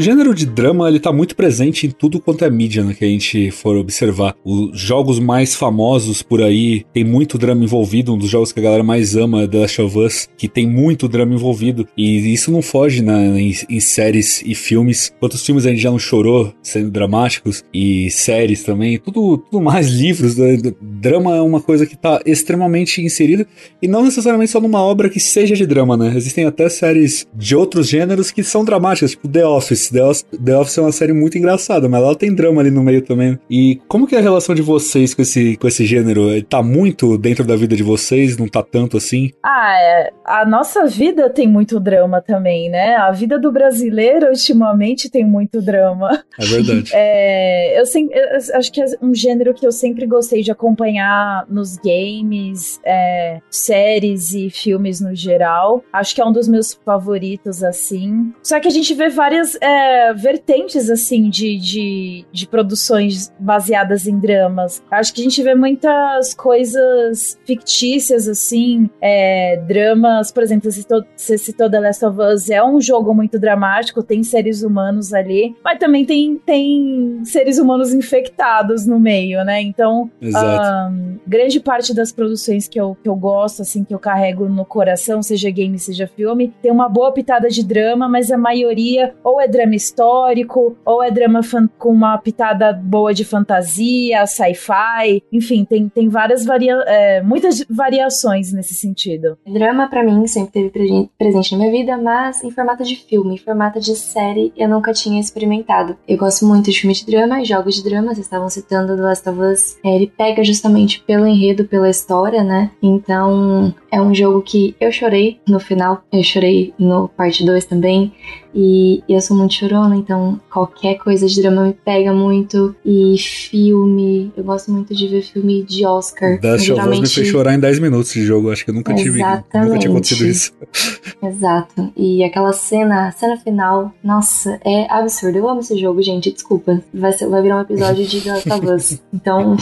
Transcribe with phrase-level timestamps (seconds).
[0.00, 3.04] O gênero de drama, ele tá muito presente em tudo quanto é mídia, né, que
[3.04, 4.34] a gente for observar.
[4.42, 8.62] Os jogos mais famosos por aí tem muito drama envolvido, um dos jogos que a
[8.62, 12.50] galera mais ama é The Last of Us, que tem muito drama envolvido, e isso
[12.50, 15.12] não foge né, em, em séries e filmes.
[15.20, 19.86] Quantos filmes a gente já não chorou sendo dramáticos, e séries também, tudo, tudo mais,
[19.92, 20.56] livros, né?
[20.80, 23.46] drama é uma coisa que tá extremamente inserida,
[23.82, 27.54] e não necessariamente só numa obra que seja de drama, né, existem até séries de
[27.54, 29.89] outros gêneros que são dramáticas, tipo The Office.
[29.92, 30.26] The, Office.
[30.44, 33.38] The Office é uma série muito engraçada, mas ela tem drama ali no meio também.
[33.48, 36.30] E como que é a relação de vocês com esse, com esse gênero?
[36.30, 38.36] Ele tá muito dentro da vida de vocês?
[38.36, 39.30] Não tá tanto assim?
[39.42, 40.12] Ah, é.
[40.24, 42.96] a nossa vida tem muito drama também, né?
[42.96, 46.22] A vida do brasileiro ultimamente tem muito drama.
[46.38, 46.90] É verdade.
[46.94, 51.44] é, eu, sempre, eu acho que é um gênero que eu sempre gostei de acompanhar
[51.48, 55.82] nos games, é, séries e filmes no geral.
[55.92, 58.32] Acho que é um dos meus favoritos, assim.
[58.42, 59.79] Só que a gente vê várias é,
[60.14, 64.82] vertentes, assim, de, de, de produções baseadas em dramas.
[64.90, 71.04] Acho que a gente vê muitas coisas fictícias, assim, é, dramas, por exemplo, você citou,
[71.16, 75.54] você citou The Last of Us, é um jogo muito dramático, tem seres humanos ali,
[75.64, 79.60] mas também tem, tem seres humanos infectados no meio, né?
[79.60, 84.48] Então, um, grande parte das produções que eu, que eu gosto, assim, que eu carrego
[84.48, 89.14] no coração, seja game, seja filme, tem uma boa pitada de drama, mas a maioria
[89.22, 91.40] ou é drama histórico, ou é drama
[91.78, 98.52] com uma pitada boa de fantasia, sci-fi, enfim, tem, tem várias varia é, muitas variações
[98.52, 99.38] nesse sentido.
[99.46, 103.38] Drama para mim sempre teve presente na minha vida, mas em formato de filme, em
[103.38, 105.96] formato de série, eu nunca tinha experimentado.
[106.06, 109.02] Eu gosto muito de filme de drama e jogos de drama, vocês estavam citando The
[109.02, 112.70] Last of Us, é, ele pega justamente pelo enredo, pela história, né?
[112.82, 118.12] Então, é um jogo que eu chorei no final, eu chorei no parte 2 também.
[118.54, 122.74] E eu sou muito chorona, então qualquer coisa de drama me pega muito.
[122.84, 126.40] E filme, eu gosto muito de ver filme de Oscar.
[126.40, 127.02] Da geralmente...
[127.02, 129.18] me fez chorar em 10 minutos de jogo, acho que eu nunca tive.
[129.22, 130.52] Nunca tinha acontecido isso.
[131.22, 131.92] Exato.
[131.96, 135.38] E aquela cena, a cena final, nossa, é absurdo.
[135.38, 136.82] Eu amo esse jogo, gente, desculpa.
[136.92, 139.02] Vai, ser, vai virar um episódio de The Last of Us.
[139.12, 139.56] Então.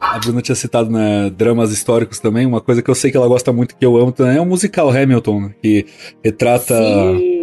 [0.00, 2.46] a Bruna tinha citado né, dramas históricos também.
[2.46, 4.46] Uma coisa que eu sei que ela gosta muito, que eu amo também, é o
[4.46, 5.86] musical Hamilton, que
[6.22, 6.74] retrata.
[6.74, 7.41] Sim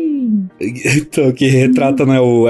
[1.36, 2.46] que retrata né, o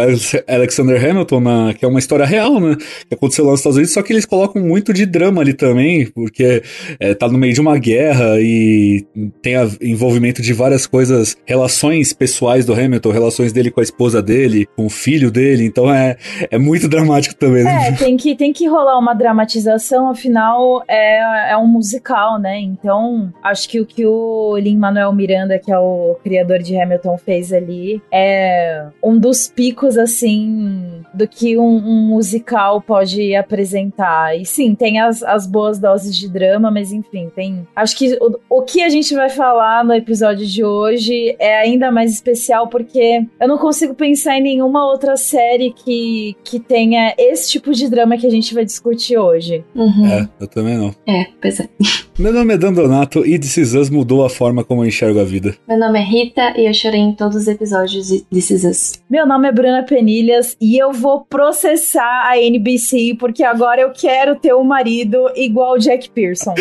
[0.47, 2.75] Alexander Hamilton, na, que é uma história real, né?
[3.07, 6.07] Que aconteceu lá nos Estados Unidos, só que eles colocam muito de drama ali também,
[6.07, 6.63] porque
[6.99, 9.05] é, tá no meio de uma guerra e
[9.41, 14.21] tem a, envolvimento de várias coisas, relações pessoais do Hamilton, relações dele com a esposa
[14.21, 16.17] dele, com o filho dele, então é,
[16.49, 17.63] é muito dramático também.
[17.63, 17.89] Né?
[17.89, 22.59] É, tem que, tem que rolar uma dramatização, afinal é, é um musical, né?
[22.59, 27.53] Então, acho que o que o Lin-Manuel Miranda, que é o criador de Hamilton, fez
[27.53, 34.37] ali é um dos picos, assim, do que um, um musical pode apresentar.
[34.37, 37.67] E sim, tem as, as boas doses de drama, mas enfim, tem.
[37.75, 41.91] Acho que o, o que a gente vai falar no episódio de hoje é ainda
[41.91, 47.49] mais especial porque eu não consigo pensar em nenhuma outra série que, que tenha esse
[47.51, 49.63] tipo de drama que a gente vai discutir hoje.
[49.75, 50.07] Uhum.
[50.07, 50.93] É, eu também não.
[51.07, 51.69] É, pois é.
[52.19, 55.55] Meu nome é Dan Donato e Us mudou a forma como eu enxergo a vida.
[55.65, 58.25] Meu nome é Rita e eu chorei em todos os episódios de
[58.67, 59.01] Us.
[59.09, 64.35] Meu nome é Bruna Penilhas e eu vou processar a NBC porque agora eu quero
[64.35, 66.55] ter um marido igual o Jack Pearson.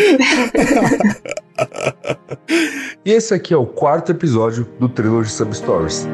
[3.05, 6.07] e esse aqui é o quarto episódio do Trilogy Substories.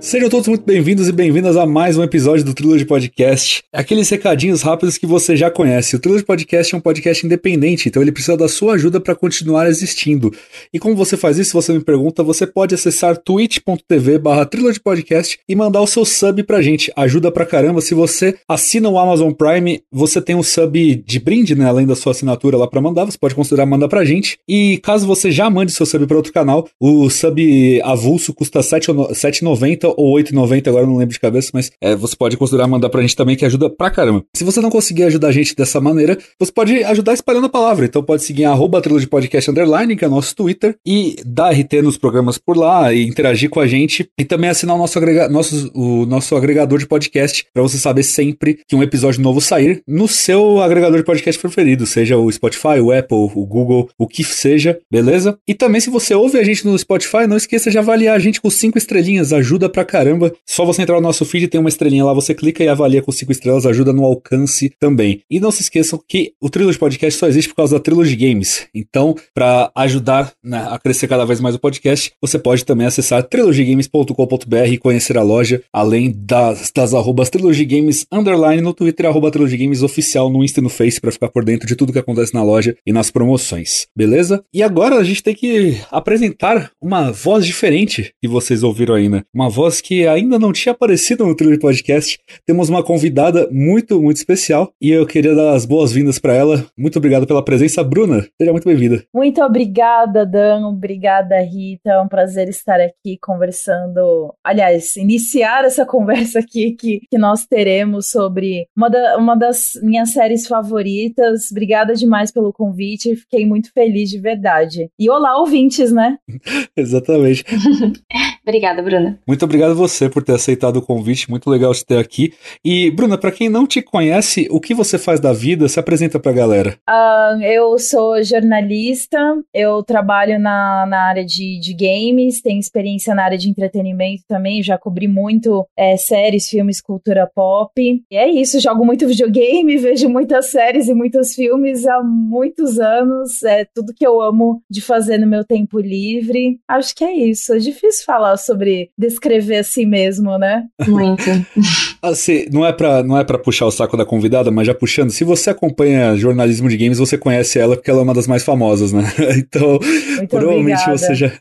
[0.00, 3.62] Sejam todos muito bem-vindos e bem-vindas a mais um episódio do Trilogy Podcast.
[3.70, 5.94] Aqueles recadinhos rápidos que você já conhece.
[5.94, 9.68] O Trilogy Podcast é um podcast independente, então ele precisa da sua ajuda para continuar
[9.68, 10.32] existindo.
[10.72, 14.48] E como você faz isso, você me pergunta, você pode acessar twitch.tv barra
[14.82, 16.90] Podcast e mandar o seu sub pra gente.
[16.96, 17.82] Ajuda pra caramba.
[17.82, 21.66] Se você assina o Amazon Prime, você tem um sub de brinde, né?
[21.66, 24.38] Além da sua assinatura lá para mandar, você pode considerar mandar pra gente.
[24.48, 28.66] E caso você já mande seu sub para outro canal, o sub avulso custa R$
[28.66, 33.02] 7,90 ou 8,90, agora não lembro de cabeça, mas é, você pode considerar mandar pra
[33.02, 34.24] gente também, que ajuda pra caramba.
[34.34, 37.86] Se você não conseguir ajudar a gente dessa maneira, você pode ajudar espalhando a palavra.
[37.86, 41.98] Então pode seguir arroba de podcast underline, que é nosso Twitter, e dar RT nos
[41.98, 45.70] programas por lá, e interagir com a gente, e também assinar o nosso, agrega nosso,
[45.74, 50.08] o nosso agregador de podcast, para você saber sempre que um episódio novo sair no
[50.08, 54.78] seu agregador de podcast preferido, seja o Spotify, o Apple, o Google, o que seja,
[54.90, 55.38] beleza?
[55.46, 58.40] E também se você ouve a gente no Spotify, não esqueça de avaliar a gente
[58.40, 60.32] com cinco estrelinhas, ajuda pra pra caramba.
[60.46, 63.12] Só você entrar no nosso feed, tem uma estrelinha lá, você clica e avalia com
[63.12, 65.22] cinco estrelas, ajuda no alcance também.
[65.30, 68.66] E não se esqueçam que o Trilogy Podcast só existe por causa da Trilogy Games.
[68.74, 73.22] Então, para ajudar né, a crescer cada vez mais o podcast, você pode também acessar
[73.22, 79.30] trilogygames.com.br e conhecer a loja, além das, das arrobas Trilogy Games underline no Twitter, arroba
[79.30, 81.98] Trilogy Games oficial no Insta e no Face para ficar por dentro de tudo que
[81.98, 84.42] acontece na loja e nas promoções, beleza?
[84.52, 89.22] E agora a gente tem que apresentar uma voz diferente que vocês ouviram aí, né?
[89.34, 92.18] Uma voz que ainda não tinha aparecido no Trilogy Podcast.
[92.46, 96.64] Temos uma convidada muito, muito especial e eu queria dar as boas-vindas para ela.
[96.78, 98.26] Muito obrigado pela presença, Bruna.
[98.38, 99.04] Seja muito bem-vinda.
[99.12, 100.66] Muito obrigada, Dan.
[100.66, 101.90] Obrigada, Rita.
[101.90, 104.32] É um prazer estar aqui conversando.
[104.42, 110.12] Aliás, iniciar essa conversa aqui que, que nós teremos sobre uma, da, uma das minhas
[110.12, 111.50] séries favoritas.
[111.50, 113.16] Obrigada demais pelo convite.
[113.16, 114.88] Fiquei muito feliz de verdade.
[114.98, 116.16] E olá, ouvintes, né?
[116.76, 117.44] Exatamente.
[118.42, 119.18] Obrigada, Bruna.
[119.26, 121.30] Muito obrigado você por ter aceitado o convite.
[121.30, 122.32] Muito legal te ter aqui.
[122.64, 125.68] E, Bruna, para quem não te conhece, o que você faz da vida?
[125.68, 126.76] Se apresenta pra galera.
[126.88, 129.18] Uh, eu sou jornalista,
[129.52, 134.62] eu trabalho na, na área de, de games, tenho experiência na área de entretenimento também,
[134.62, 137.72] já cobri muito é, séries, filmes, cultura pop.
[137.78, 143.42] E é isso, jogo muito videogame, vejo muitas séries e muitos filmes há muitos anos.
[143.42, 146.58] É tudo que eu amo de fazer no meu tempo livre.
[146.68, 147.54] Acho que é isso.
[147.54, 150.64] É difícil falar sobre descrever a si mesmo, né?
[150.86, 151.24] Muito.
[152.02, 155.10] assim, não é para não é para puxar o saco da convidada, mas já puxando,
[155.10, 158.42] se você acompanha jornalismo de games, você conhece ela porque ela é uma das mais
[158.42, 159.04] famosas, né?
[159.36, 159.78] então,
[160.16, 160.98] Muito provavelmente obrigada.
[160.98, 161.32] você já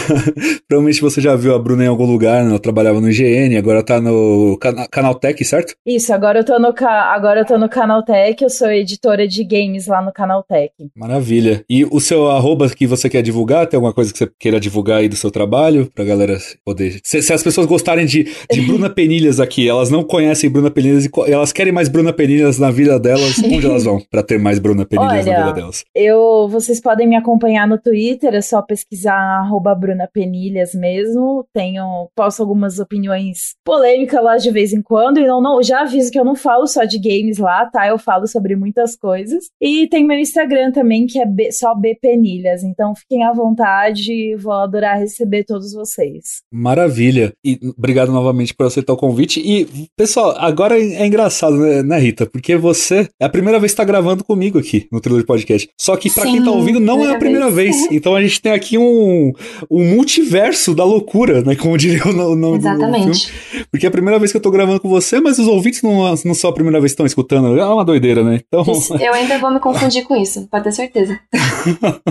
[0.68, 2.50] provavelmente você já viu a Bruna em algum lugar, né?
[2.50, 5.74] Ela trabalhava no IGN, agora tá no Cana Canaltech, certo?
[5.86, 9.86] Isso, agora eu tô no agora eu tô no Canaltech, eu sou editora de games
[9.86, 10.72] lá no Canaltech.
[10.96, 11.64] Maravilha.
[11.68, 14.98] E o seu arroba que você quer divulgar, tem alguma coisa que você queira divulgar
[14.98, 17.00] aí do seu trabalho pra galera poder.
[17.02, 21.06] Se, se as pessoas gostarem de, de Bruna Penilhas aqui, elas não conhecem Bruna Penilhas
[21.06, 24.58] e elas querem mais Bruna Penilhas na vida delas, onde elas vão pra ter mais
[24.58, 25.84] Bruna Penilhas na Olha, vida delas?
[25.94, 31.46] Eu, vocês podem me acompanhar no Twitter, é só pesquisar arroba Bruna Penilhas mesmo.
[31.54, 35.18] Tenho, posto algumas opiniões polêmicas lá de vez em quando.
[35.18, 37.88] E não, não, já aviso que eu não falo só de games lá, tá?
[37.88, 39.44] Eu falo sobre muitas coisas.
[39.60, 42.62] E tem meu Instagram também, que é B- só B Penilhas.
[42.62, 46.42] Então fiquem à vontade, vou adorar receber todos vocês.
[46.52, 47.32] Maravilha.
[47.44, 49.40] E obrigado novamente por aceitar o convite.
[49.40, 52.26] E, pessoal, agora é engraçado, né, né, Rita?
[52.26, 55.68] Porque você é a primeira vez que tá gravando comigo aqui no Thriller Podcast.
[55.80, 57.76] Só que pra quem tá ouvindo, não é a primeira vez.
[57.76, 57.88] vez.
[57.92, 59.32] Então a gente tem aqui um,
[59.70, 61.54] um multiverso da loucura, né?
[61.54, 62.76] Como diria o no- o nome do filme.
[62.84, 63.32] Exatamente.
[63.70, 66.02] Porque é a primeira vez que eu tô gravando com você, mas os ouvintes não,
[66.24, 67.58] não são a primeira vez que estão escutando.
[67.58, 68.40] É uma doideira, né?
[68.46, 68.62] Então.
[68.72, 71.18] Isso, eu ainda vou me confundir com isso, pode ter certeza.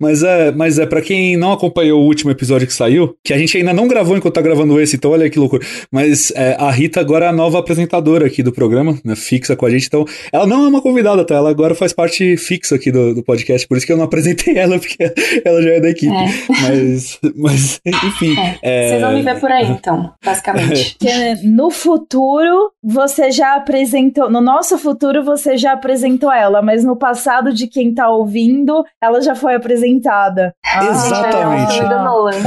[0.00, 3.38] Mas é, mas é para quem não acompanhou o último episódio que saiu, que a
[3.38, 5.64] gente ainda não gravou enquanto tá gravando esse, então olha que loucura.
[5.90, 9.66] Mas é, a Rita agora é a nova apresentadora aqui do programa, né, fixa com
[9.66, 9.86] a gente.
[9.86, 11.34] Então, ela não é uma convidada, tá?
[11.34, 14.56] Ela agora faz parte fixa aqui do, do podcast, por isso que eu não apresentei
[14.58, 15.12] ela, porque
[15.44, 16.14] ela já é da equipe.
[16.14, 16.26] É.
[16.62, 18.36] Mas, mas, enfim.
[18.38, 18.58] É.
[18.62, 20.96] é, Vocês vão me ver por aí, então, basicamente.
[21.04, 26.96] Que no futuro você já apresentou, no nosso futuro você já apresentou ela, mas no
[26.96, 30.54] passado de quem tá ouvindo, ela já foi apresentada.
[30.64, 31.82] Ah, Exatamente.
[31.82, 32.32] Nolan.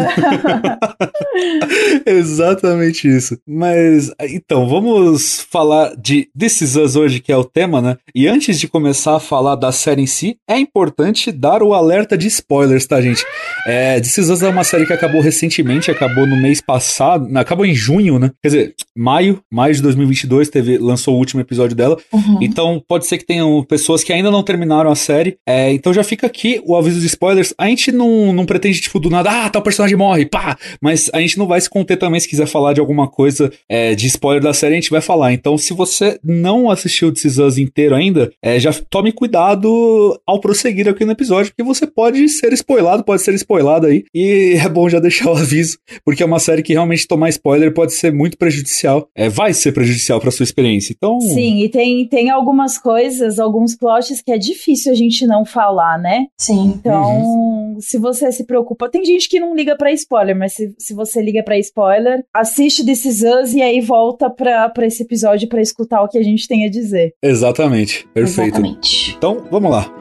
[2.06, 3.38] Exatamente isso.
[3.48, 7.98] Mas, então, vamos falar de This Is Us hoje, que é o tema, né?
[8.14, 12.18] E antes de começar a falar da série em si, é importante dar o alerta
[12.18, 13.24] de spoilers, tá, gente?
[13.66, 17.66] É, This Is Us é uma série que acabou recentemente, acabou no mês passado, acabou
[17.66, 18.32] em junho, né?
[18.42, 21.98] Quer dizer, maio, maio de 2022, teve, lançou o último episódio dela.
[22.12, 22.40] Uhum.
[22.42, 25.38] Então, pode ser que tenham pessoas que ainda não terminaram a série.
[25.46, 27.54] É, então já fica aqui o aviso de spoilers.
[27.58, 30.58] A gente não, não pretende, tipo, do nada, ah, tal personagem morre, pá!
[30.82, 33.96] Mas a gente não vai se conter também se quiser falar de alguma coisa é,
[33.96, 35.34] de spoiler da série, a gente vai falar.
[35.34, 40.40] Então, se você não assistiu This Is Us inteiro ainda, é, já tome cuidado ao
[40.40, 44.04] prosseguir aqui no episódio, porque você pode ser spoilado, pode ser spoilado aí.
[44.14, 47.74] E é bom já deixar o aviso, porque é uma série que realmente tomar spoiler
[47.74, 49.08] pode ser muito prejudicial.
[49.16, 50.94] É, vai ser prejudicial pra sua experiência.
[50.96, 51.20] Então.
[51.22, 55.98] Sim, e tem, tem algumas coisas, alguns plots que é difícil a gente não falar,
[55.98, 56.26] né?
[56.38, 56.74] Sim.
[56.76, 60.94] Então, se você se preocupa, tem gente que não liga pra spoiler, mas se, se
[60.94, 65.48] você liga pra spoiler, assiste This Is Us e aí volta pra, pra esse episódio
[65.48, 67.14] pra escutar o que a gente tem a dizer.
[67.22, 68.08] Exatamente.
[68.14, 68.58] Perfeito.
[68.58, 69.16] Exatamente.
[69.18, 69.97] Então, vamos lá.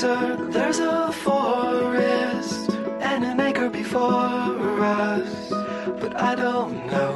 [0.00, 5.50] Desert, there's a forest and an acre before us.
[6.00, 7.12] But I don't know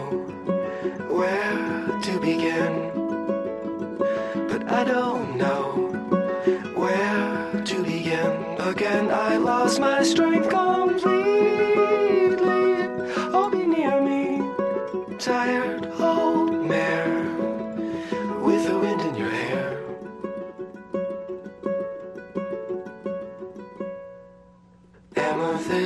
[1.08, 2.90] where to begin.
[4.48, 5.62] But I don't know
[6.74, 8.56] where to begin.
[8.58, 11.31] Again, I lost my strength completely.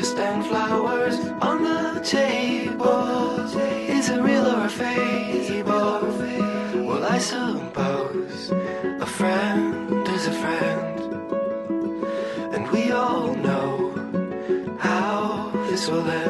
[0.07, 3.41] Amethyst and flowers on the table.
[3.89, 6.01] Is it real or a fable?
[6.87, 8.51] Well, I suppose
[9.01, 11.01] a friend is a friend.
[12.55, 13.95] And we all know
[14.79, 16.26] how this will end.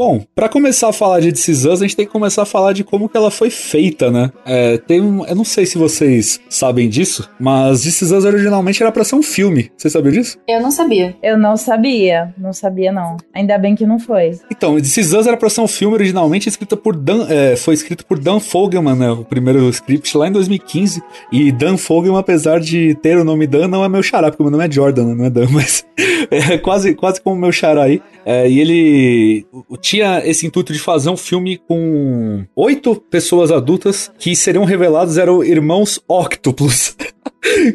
[0.00, 2.72] Bom, pra começar a falar de This Us, a gente tem que começar a falar
[2.72, 4.32] de como que ela foi feita, né?
[4.46, 8.90] É, tem um, eu não sei se vocês sabem disso, mas This Us originalmente era
[8.90, 9.70] pra ser um filme.
[9.76, 10.38] Vocês sabiam disso?
[10.48, 11.14] Eu não sabia.
[11.22, 13.18] Eu não sabia, não sabia não.
[13.34, 14.38] Ainda bem que não foi.
[14.50, 17.74] Então, This Is Us era pra ser um filme originalmente escrito por Dan, é, foi
[17.74, 19.10] escrito por Dan Fogelman, né?
[19.10, 21.02] O primeiro script lá em 2015.
[21.30, 24.46] E Dan Fogelman, apesar de ter o nome Dan, não é meu xará, porque o
[24.46, 25.14] meu nome é Jordan, né?
[25.14, 25.84] não é Dan, mas
[26.30, 28.00] é quase, quase como o meu xará aí.
[28.32, 29.46] É, e ele
[29.80, 35.42] tinha esse intuito de fazer um filme com oito pessoas adultas que seriam revelados eram
[35.42, 36.96] irmãos Octopus.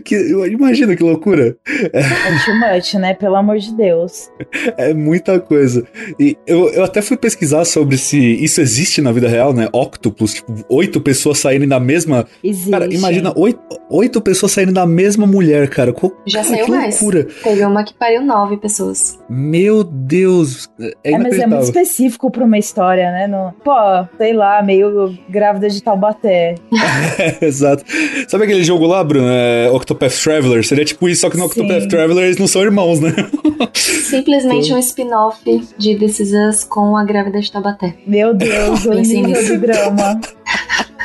[0.03, 0.15] que,
[0.51, 1.57] imagina que loucura.
[1.91, 2.01] É
[2.45, 3.13] too much, né?
[3.13, 4.29] Pelo amor de Deus.
[4.77, 5.85] É muita coisa.
[6.19, 9.67] E eu, eu até fui pesquisar sobre se isso existe na vida real, né?
[9.73, 12.25] Octopus, tipo, oito pessoas saírem da mesma.
[12.43, 12.69] Existe.
[12.71, 15.91] Cara, imagina oito, oito pessoas saindo da mesma mulher, cara.
[15.91, 17.01] Qual, Já cara, saiu que mais.
[17.01, 17.27] loucura.
[17.43, 19.19] Teve uma que pariu nove pessoas.
[19.29, 20.69] Meu Deus.
[20.79, 23.27] É, É, mas é muito específico pra uma história, né?
[23.27, 23.73] No, pô,
[24.17, 26.55] sei lá, meio grávida de Taubaté.
[27.41, 27.83] Exato.
[28.27, 29.27] Sabe aquele jogo lá, Bruno?
[29.29, 30.65] É Octopath Traveler?
[30.65, 31.61] Seria tipo isso, só que no Sim.
[31.61, 33.13] Octopath Traveler eles não são irmãos, né?
[33.73, 35.39] Simplesmente um spin-off
[35.77, 37.95] de This Is Us com a grávida de Taubaté.
[38.05, 39.57] Meu Deus, o Pensei nisso.
[39.57, 40.19] drama.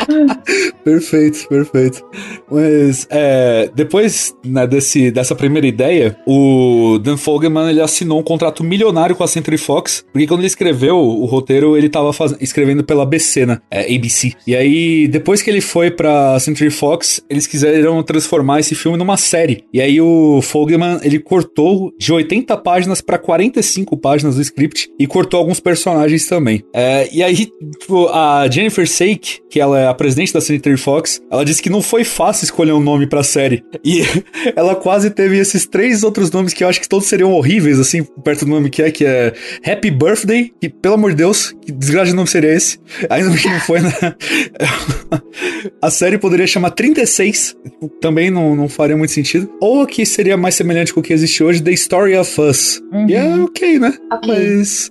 [0.85, 2.03] Perfeito, perfeito.
[2.51, 8.65] Mas é, depois né, desse, dessa primeira ideia, o Dan Fogelman ele assinou um contrato
[8.65, 12.83] milionário com a Century Fox, porque quando ele escreveu o roteiro, ele tava faz- escrevendo
[12.83, 13.59] pela ABC, né?
[13.71, 14.33] É, ABC.
[14.47, 19.17] E aí, depois que ele foi pra Century Fox, eles quiseram transformar esse filme numa
[19.17, 19.65] série.
[19.73, 25.07] E aí o Fogelman, ele cortou de 80 páginas pra 45 páginas do script e
[25.07, 26.63] cortou alguns personagens também.
[26.75, 27.47] É, e aí,
[27.79, 31.69] tipo, a Jennifer Sake, que ela é a presidente da Century Fox, ela disse que
[31.69, 33.65] não foi fácil escolher um nome pra série.
[33.85, 34.03] E
[34.55, 38.05] ela quase teve esses três outros nomes que eu acho que todos seriam horríveis, assim,
[38.23, 39.35] perto do nome que é, que é
[39.67, 42.79] Happy Birthday, que, pelo amor de Deus, que desgraça de nome seria esse?
[43.09, 43.93] Ainda bem que não foi, né?
[45.83, 47.57] A série poderia chamar 36,
[48.01, 49.51] também não, não faria muito sentido.
[49.61, 52.81] Ou que seria mais semelhante com o que existe hoje, The Story of Us.
[52.93, 53.09] Uhum.
[53.09, 53.93] E é ok, né?
[54.13, 54.29] Ok.
[54.29, 54.91] Mas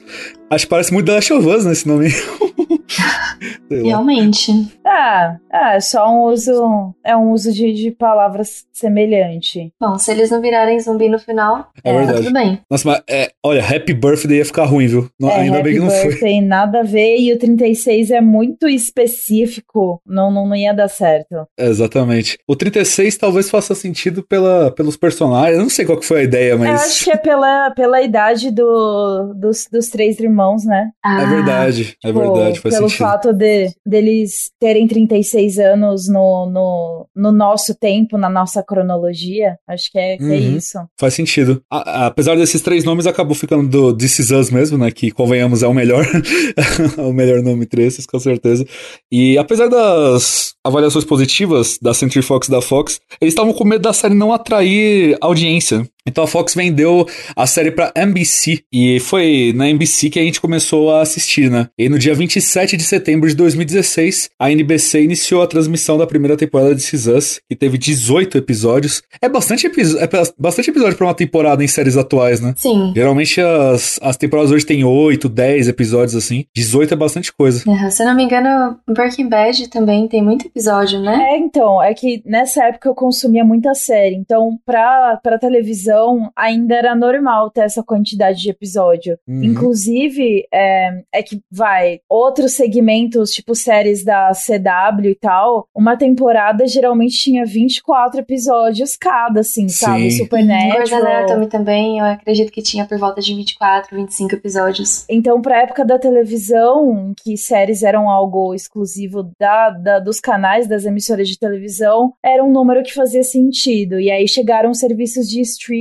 [0.50, 2.10] acho que parece muito The Last of Us, né, esse nome.
[3.70, 4.52] Realmente.
[4.92, 6.94] Ah, ah, é só um uso.
[7.06, 9.72] É um uso de, de palavras semelhante.
[9.80, 12.22] Bom, se eles não virarem zumbi no final, É tá verdade.
[12.24, 12.60] tudo bem.
[12.70, 15.10] Nossa, mas é, olha, Happy Birthday ia ficar ruim, viu?
[15.20, 16.08] Não- é, ainda Happy bem que não foi.
[16.10, 17.18] Birthday, nada a ver.
[17.18, 20.02] E o 36 é muito específico.
[20.06, 21.46] Não, não, não ia dar certo.
[21.58, 22.38] É, Exatamente.
[22.48, 25.56] O 36 talvez faça sentido pela, pelos personagens.
[25.58, 27.04] Eu não sei qual que foi a ideia, Eu acho mas.
[27.04, 30.90] que é pela, pela idade do, dos, dos três irmãos, né?
[31.04, 33.06] Ah, É verdade, é Tipo, verdade, faz pelo sentido.
[33.08, 39.58] fato de deles terem 36 anos no, no, no nosso tempo, na nossa cronologia.
[39.68, 40.58] Acho que é, que é Uhum.
[40.58, 40.78] isso.
[41.00, 41.62] Faz sentido.
[41.72, 44.92] A- a- apesar desses três nomes, acabou ficando do This Is Us mesmo, né?
[44.92, 46.06] Que, convenhamos, é o melhor.
[46.98, 48.66] o melhor nome entre esses, com certeza.
[49.12, 53.82] E apesar das avaliações positivas da Century Fox e da Fox, eles estavam com medo
[53.82, 55.86] da série não atrair audiência.
[56.10, 58.62] Então a Fox vendeu a série pra NBC.
[58.74, 61.68] E foi na NBC que a gente começou a assistir, né?
[61.78, 66.36] E no dia 27 de setembro de 2016, a NBC iniciou a transmissão da primeira
[66.36, 69.02] temporada de This Is Us, que teve 18 episódios.
[69.22, 72.54] É bastante, episo- é ba- bastante episódio pra uma temporada em séries atuais, né?
[72.58, 72.92] Sim.
[72.96, 76.46] Geralmente as, as temporadas hoje tem 8, 10 episódios assim.
[76.56, 77.64] 18 é bastante coisa.
[77.70, 81.18] É, Se eu não me engano, Breaking Bad também tem muito episódio, né?
[81.32, 84.16] É, então, é que nessa época eu consumia muita série.
[84.16, 89.18] Então, pra, pra televisão, televisão ainda era normal ter essa quantidade de episódio.
[89.28, 89.44] Uhum.
[89.44, 96.68] Inclusive, é, é que vai, outros segmentos, tipo séries da CW e tal, uma temporada
[96.68, 99.94] geralmente tinha 24 episódios cada, assim, sabe?
[99.94, 100.00] Sim.
[100.00, 101.08] Grey's Supernatural.
[101.18, 105.06] Anatomy também, eu acredito que tinha por volta de 24, 25 episódios.
[105.10, 110.68] Então, pra época da televisão, em que séries eram algo exclusivo da, da- dos canais,
[110.68, 114.00] das emissoras de televisão, era um número que fazia sentido.
[114.00, 115.79] E aí chegaram serviços de streaming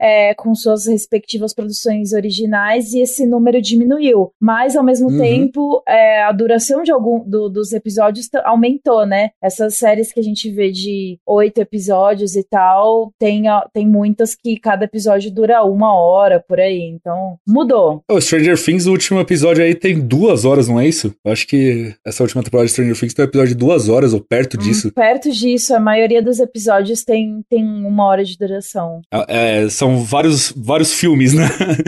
[0.00, 4.30] é, com suas respectivas produções originais e esse número diminuiu.
[4.40, 5.18] Mas, ao mesmo Uhum.
[5.18, 9.30] tempo, é, a duração de algum do- dos episódios aumentou, né?
[9.42, 14.58] Essas séries que a gente vê de oito episódios e tal, tem, tem muitas que
[14.58, 16.80] cada episódio dura uma hora por aí.
[16.82, 18.02] Então, mudou.
[18.10, 21.14] O Stranger Things, o último episódio aí tem duas horas, não é isso?
[21.24, 24.12] Eu acho que essa última temporada de Stranger Things tem um episódio de duas horas,
[24.14, 24.88] ou perto disso.
[24.88, 29.00] Hum, Perto disso, a maioria dos episódios tem, tem uma hora de duração.
[29.28, 31.44] É, são vários, vários filmes, né?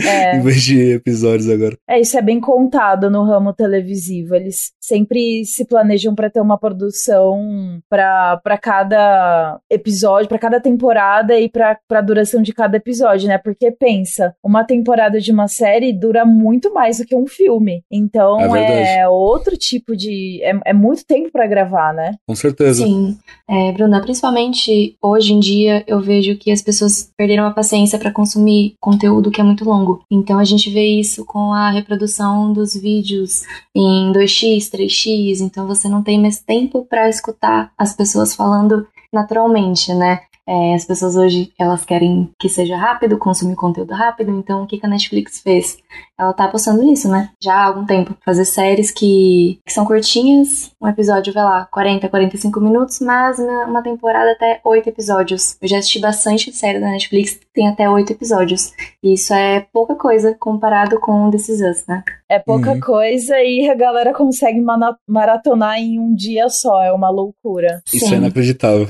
[0.06, 0.36] É.
[0.38, 1.76] em vez de episódios agora.
[1.88, 4.34] É, isso é bem contado no ramo televisivo.
[4.34, 11.48] Eles sempre se planejam para ter uma produção para cada episódio, para cada temporada e
[11.48, 13.38] para a duração de cada episódio, né?
[13.38, 17.82] Porque pensa, uma temporada de uma série dura muito mais do que um filme.
[17.90, 20.40] Então É é, outro tipo de.
[20.42, 22.14] É, é muito tempo para gravar, né?
[22.26, 22.84] Com certeza.
[22.84, 23.16] Sim.
[23.48, 28.12] É, Bruna, principalmente hoje em dia eu vejo que as pessoas perderam a paciência para
[28.12, 30.02] consumir conteúdo que é muito longo.
[30.10, 33.42] Então a gente vê isso com a reprodução dos vídeos
[33.74, 39.92] em 2x, 3x, então você não tem mais tempo para escutar as pessoas falando naturalmente,
[39.94, 40.20] né?
[40.48, 44.78] É, as pessoas hoje elas querem que seja rápido, consumir conteúdo rápido, então o que
[44.78, 45.76] que a Netflix fez?
[46.18, 47.30] Ela tá apostando nisso, né?
[47.38, 48.16] Já há algum tempo.
[48.24, 53.82] Fazer séries que, que são curtinhas, um episódio, vai lá, 40, 45 minutos, mas uma,
[53.82, 55.58] temporada até 8 episódios.
[55.60, 58.72] Eu já assisti bastante série da Netflix tem até 8 episódios.
[59.02, 62.02] E isso é pouca coisa comparado com This Is Us, né?
[62.30, 62.80] É pouca Uhum.
[62.80, 64.60] coisa e a galera consegue
[65.08, 66.82] maratonar em um dia só.
[66.82, 67.80] É uma loucura.
[67.92, 68.14] Isso Sim.
[68.14, 68.88] é inacreditável.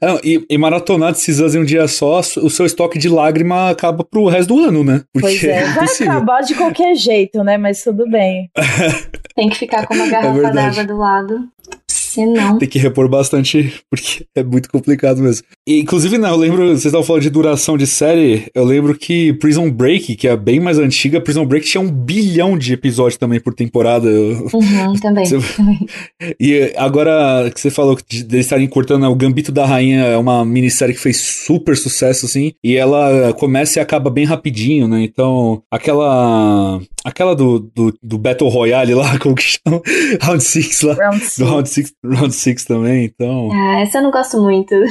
[0.00, 3.08] Ah, não, e, e maratonar de Cisas em um dia só, o seu estoque de
[3.08, 5.02] lágrima acaba pro resto do ano, né?
[5.12, 6.12] Porque Pois é, vai impossível.
[6.12, 7.56] acabar de qualquer jeito, né?
[7.56, 8.50] Mas tudo bem.
[9.34, 10.76] Tem que ficar com uma garrafa verdade.
[10.76, 11.38] d'água do lado.
[12.14, 12.58] Senão.
[12.58, 15.44] Tem que repor bastante, porque é muito complicado mesmo.
[15.68, 19.32] E, inclusive, não, eu lembro, vocês estavam falando de duração de série, eu lembro que
[19.34, 23.40] Prison Break, que é bem mais antiga, Prison Break tinha um bilhão de episódios também
[23.40, 24.08] por temporada.
[24.08, 25.24] Eu- Uhum, também.
[25.26, 25.86] Você- também.
[26.40, 30.16] E agora que você falou de de eles estarem cortando, o Gambito da Rainha é
[30.16, 35.02] uma minissérie que fez super sucesso, assim, e ela começa e acaba bem rapidinho, né?
[35.02, 36.80] Então, aquela.
[37.04, 39.82] Aquela do, do, do Battle Royale lá, como que chama?
[40.22, 40.94] Round 6 lá.
[40.94, 41.38] Round Do six.
[41.46, 43.50] Round 6 Round Six também, então.
[43.52, 44.74] Ah, essa eu não gosto muito.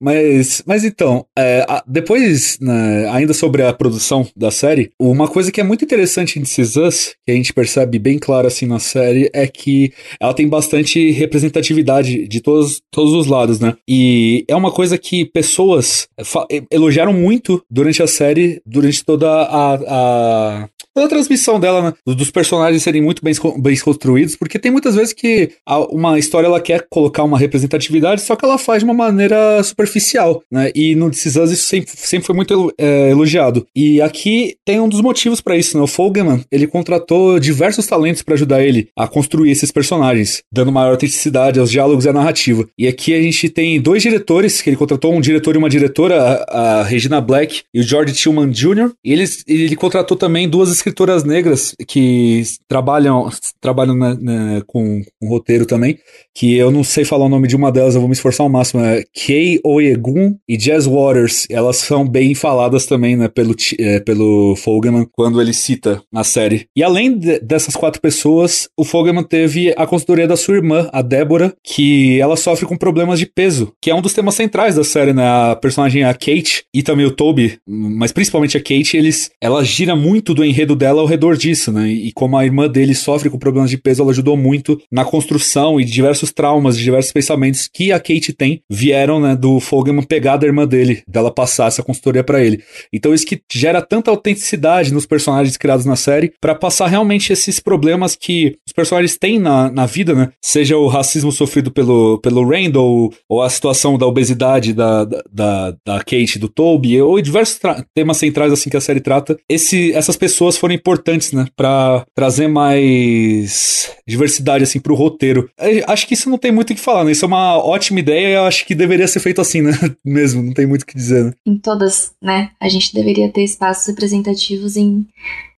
[0.00, 5.50] Mas, mas então, é, a- depois, né, ainda sobre a produção da série, uma coisa
[5.50, 8.64] que é muito interessante em This Is Us, que a gente percebe bem claro assim
[8.64, 13.74] na série, é que ela tem bastante representatividade de todos, todos os lados, né?
[13.88, 19.74] E é uma coisa que pessoas fa- elogiaram muito durante a série, durante toda a,
[19.74, 21.92] a toda a transmissão dela, né?
[22.06, 25.50] Dos- personagens serem muito bem, bem construídos, porque tem muitas vezes que
[25.90, 30.42] uma história ela quer colocar uma representatividade, só que ela faz de uma maneira superficial,
[30.50, 30.70] né?
[30.74, 33.66] E no This isso sempre, sempre foi muito é, elogiado.
[33.74, 35.82] E aqui tem um dos motivos pra isso, né?
[35.82, 40.92] O Fogelman, ele contratou diversos talentos pra ajudar ele a construir esses personagens, dando maior
[40.92, 42.66] autenticidade aos diálogos e à narrativa.
[42.78, 46.44] E aqui a gente tem dois diretores, que ele contratou um diretor e uma diretora,
[46.48, 48.92] a, a Regina Black e o George Tillman Jr.
[49.04, 53.28] E eles, ele contratou também duas escritoras negras que trabalham,
[53.60, 55.98] trabalham né, né, com, com roteiro também,
[56.34, 58.50] que eu não sei falar o nome de uma delas, eu vou me esforçar ao
[58.50, 58.82] máximo.
[58.84, 61.46] É Kay Oyegun e Jazz Waters.
[61.50, 66.66] Elas são bem faladas também, né, pelo, é, pelo Fogelman, quando ele cita na série.
[66.76, 71.02] E além de- dessas quatro pessoas, o Fogelman teve a consultoria da sua irmã, a
[71.02, 74.84] Débora, que ela sofre com problemas de peso, que é um dos temas centrais da
[74.84, 75.24] série, né?
[75.26, 79.96] A personagem, a Kate, e também o Toby, mas principalmente a Kate, eles, ela gira
[79.96, 81.88] muito do enredo dela ao redor disso, né?
[81.88, 85.80] E como a irmã dele sofre com problemas de peso, ela ajudou muito na construção
[85.80, 90.36] e diversos traumas, de diversos pensamentos que a Kate tem, vieram, né, do Fogelman pegar
[90.36, 92.62] da irmã dele, dela passar essa consultoria pra ele.
[92.92, 97.60] Então isso que gera tanta autenticidade nos personagens criados na série, pra passar realmente esses
[97.60, 100.30] problemas que os personagens têm na, na vida, né?
[100.42, 105.98] Seja o racismo sofrido pelo, pelo Randall, ou a situação da obesidade da, da, da,
[105.98, 107.58] Kate, do Toby, ou diversos
[107.94, 109.36] temas centrais assim que a série trata.
[109.48, 111.46] Esse, essas pessoas foram importantes, né?
[111.56, 115.48] Pra trazer mais diversidade assim pro roteiro.
[115.58, 117.12] É, Acho que isso não tem muito o que falar, né?
[117.12, 119.72] Isso é uma ótima ideia e eu acho que deveria ser feito assim, né?
[120.02, 121.24] Mesmo, não tem muito o que dizer.
[121.26, 121.32] Né?
[121.44, 122.50] Em todas, né?
[122.58, 125.06] A gente deveria ter espaços representativos em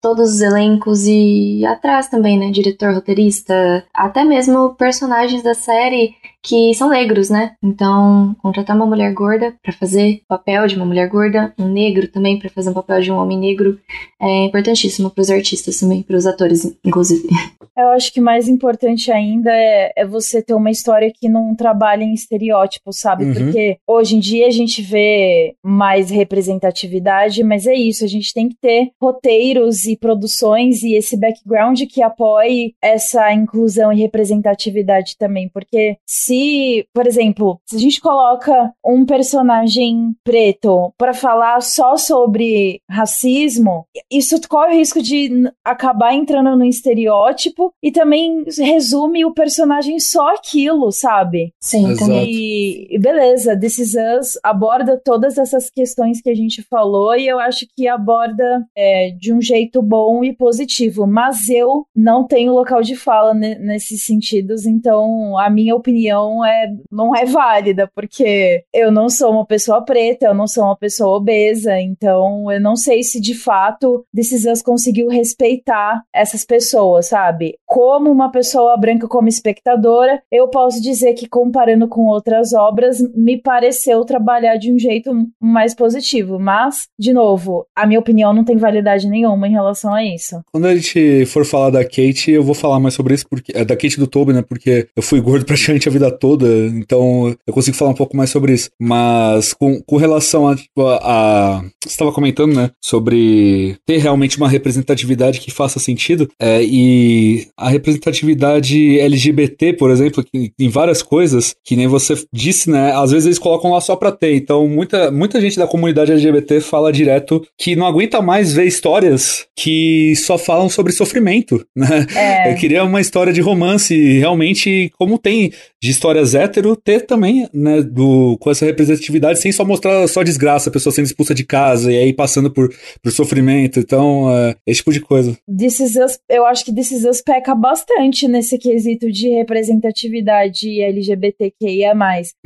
[0.01, 2.51] todos os elencos e atrás também, né?
[2.51, 7.53] Diretor, roteirista, até mesmo personagens da série que são negros, né?
[7.61, 12.07] Então, contratar uma mulher gorda para fazer o papel de uma mulher gorda, um negro
[12.07, 13.77] também para fazer o papel de um homem negro,
[14.21, 17.27] é importantíssimo para os artistas também, para os atores, inclusive.
[17.77, 22.03] Eu acho que mais importante ainda é, é, você ter uma história que não trabalha
[22.03, 23.23] em estereótipos, sabe?
[23.23, 23.33] Uhum.
[23.33, 28.49] Porque hoje em dia a gente vê mais representatividade, mas é isso, a gente tem
[28.49, 35.49] que ter roteiros e produções e esse background que apoie essa inclusão e representatividade também,
[35.49, 42.81] porque se, por exemplo, se a gente coloca um personagem preto para falar só sobre
[42.89, 49.99] racismo, isso corre o risco de acabar entrando no estereótipo e também resume o personagem
[49.99, 51.53] só aquilo, sabe?
[51.61, 52.29] Sim, também.
[52.29, 57.27] E, e beleza, This Is Us aborda todas essas questões que a gente falou e
[57.27, 62.53] eu acho que aborda é, de um jeito bom e positivo, mas eu não tenho
[62.53, 68.91] local de fala nesses sentidos, então a minha opinião é não é válida, porque eu
[68.91, 73.03] não sou uma pessoa preta, eu não sou uma pessoa obesa, então eu não sei
[73.03, 74.05] se de fato
[74.51, 77.55] Us conseguiu respeitar essas pessoas, sabe?
[77.65, 83.37] Como uma pessoa branca como espectadora, eu posso dizer que comparando com outras obras, me
[83.37, 88.57] pareceu trabalhar de um jeito mais positivo, mas de novo, a minha opinião não tem
[88.57, 90.41] validade nenhuma em relação relação a isso.
[90.51, 93.63] Quando a gente for falar da Kate, eu vou falar mais sobre isso, porque é
[93.63, 94.41] da Kate do Toby, né?
[94.41, 98.29] Porque eu fui gordo praticamente a vida toda, então eu consigo falar um pouco mais
[98.29, 98.69] sobre isso.
[98.79, 102.71] Mas com, com relação a, tipo, a, a você estava comentando, né?
[102.81, 110.23] Sobre ter realmente uma representatividade que faça sentido, é, e a representatividade LGBT, por exemplo,
[110.23, 112.93] que, em várias coisas, que nem você disse, né?
[112.93, 114.35] Às vezes eles colocam lá só pra ter.
[114.35, 119.45] Então, muita, muita gente da comunidade LGBT fala direto que não aguenta mais ver histórias
[119.61, 122.05] que só falam sobre sofrimento, né?
[122.15, 122.51] É.
[122.51, 127.81] Eu queria uma história de romance, realmente, como tem de histórias hétero, ter também, né,
[127.81, 131.91] do, com essa representatividade, sem só mostrar só desgraça, a pessoa sendo expulsa de casa
[131.91, 132.69] e aí passando por,
[133.01, 135.37] por sofrimento, então, é, esse tipo de coisa.
[135.47, 140.81] This Is Us, eu acho que This Is Us peca bastante nesse quesito de representatividade
[140.81, 141.93] LGBTQIA+.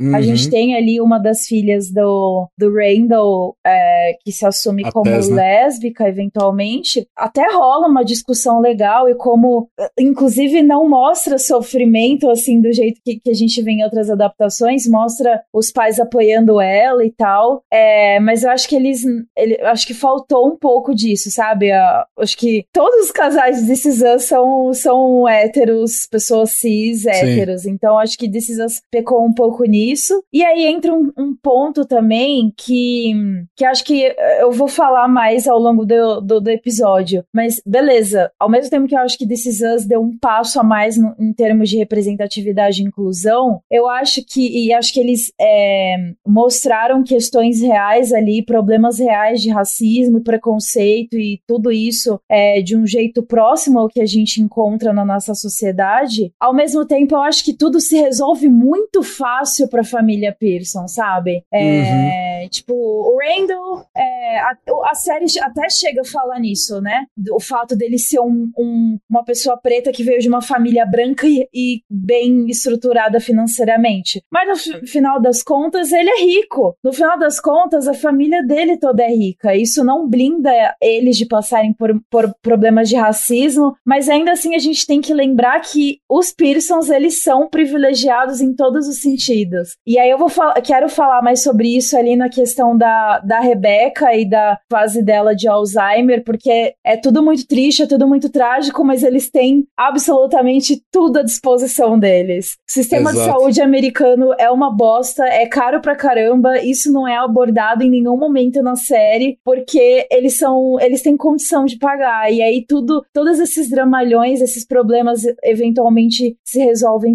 [0.00, 0.16] Uhum.
[0.16, 4.92] A gente tem ali uma das filhas do, do Randall, é, que se assume a
[4.92, 5.36] como Tess, né?
[5.36, 12.72] lésbica, eventualmente, até rola uma discussão legal e como, inclusive, não mostra sofrimento assim do
[12.72, 17.10] jeito que, que a gente vê em outras adaptações, mostra os pais apoiando ela e
[17.10, 17.62] tal.
[17.72, 19.02] É, mas eu acho que eles,
[19.36, 21.70] ele, acho que faltou um pouco disso, sabe?
[22.18, 27.62] acho que todos os casais de Us são, são héteros, pessoas cis, héteros.
[27.62, 27.70] Sim.
[27.70, 28.48] Então acho que This
[28.90, 30.22] pecou um pouco nisso.
[30.32, 33.12] E aí entra um, um ponto também que,
[33.56, 37.24] que acho que eu vou falar mais ao longo do, do, do episódio episódio.
[37.32, 40.60] Mas beleza, ao mesmo tempo que eu acho que This Is Us deu um passo
[40.60, 45.00] a mais no, em termos de representatividade e inclusão, eu acho que, e acho que
[45.00, 52.60] eles é, mostraram questões reais ali, problemas reais de racismo, preconceito e tudo isso é,
[52.60, 56.32] de um jeito próximo ao que a gente encontra na nossa sociedade.
[56.40, 61.44] Ao mesmo tempo, eu acho que tudo se resolve muito fácil pra família Pearson, sabe?
[61.52, 62.48] É, uhum.
[62.48, 67.06] Tipo, o Randall, é, a, a série até chega a falar nisso, né?
[67.32, 71.26] O fato dele ser um, um, uma pessoa preta que veio de uma família branca
[71.26, 74.22] e, e bem estruturada financeiramente.
[74.32, 76.76] Mas no final das contas, ele é rico.
[76.82, 79.54] No final das contas, a família dele toda é rica.
[79.54, 84.58] Isso não blinda eles de passarem por, por problemas de racismo, mas ainda assim a
[84.58, 89.76] gente tem que lembrar que os Pearsons, eles são privilegiados em todos os sentidos.
[89.86, 93.40] E aí eu vou fal quero falar mais sobre isso ali na questão da, da
[93.40, 98.28] Rebeca e da fase dela de Alzheimer, porque é tudo muito triste, é tudo muito
[98.28, 102.56] trágico, mas eles têm absolutamente tudo à disposição deles.
[102.68, 103.26] O sistema Exato.
[103.26, 107.90] de saúde americano é uma bosta, é caro pra caramba, isso não é abordado em
[107.90, 113.04] nenhum momento na série, porque eles são, eles têm condição de pagar, e aí tudo,
[113.12, 117.14] todos esses dramalhões, esses problemas eventualmente se resolvem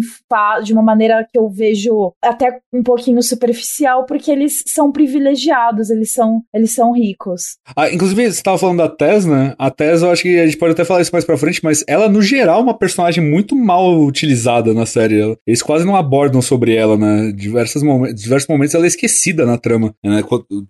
[0.64, 6.12] de uma maneira que eu vejo até um pouquinho superficial, porque eles são privilegiados eles
[6.12, 7.58] são, eles são ricos.
[7.76, 9.54] Ah, inclusive, você estava falando da Tess, né?
[9.58, 11.84] A Tess, eu acho que a gente pode até falar isso mais pra frente, mas
[11.88, 15.36] ela, no geral, é uma personagem muito mal utilizada na série.
[15.46, 17.32] Eles quase não abordam sobre ela, né?
[17.32, 19.94] Diversos momentos, diversos momentos ela é esquecida na trama.
[20.04, 20.22] Né?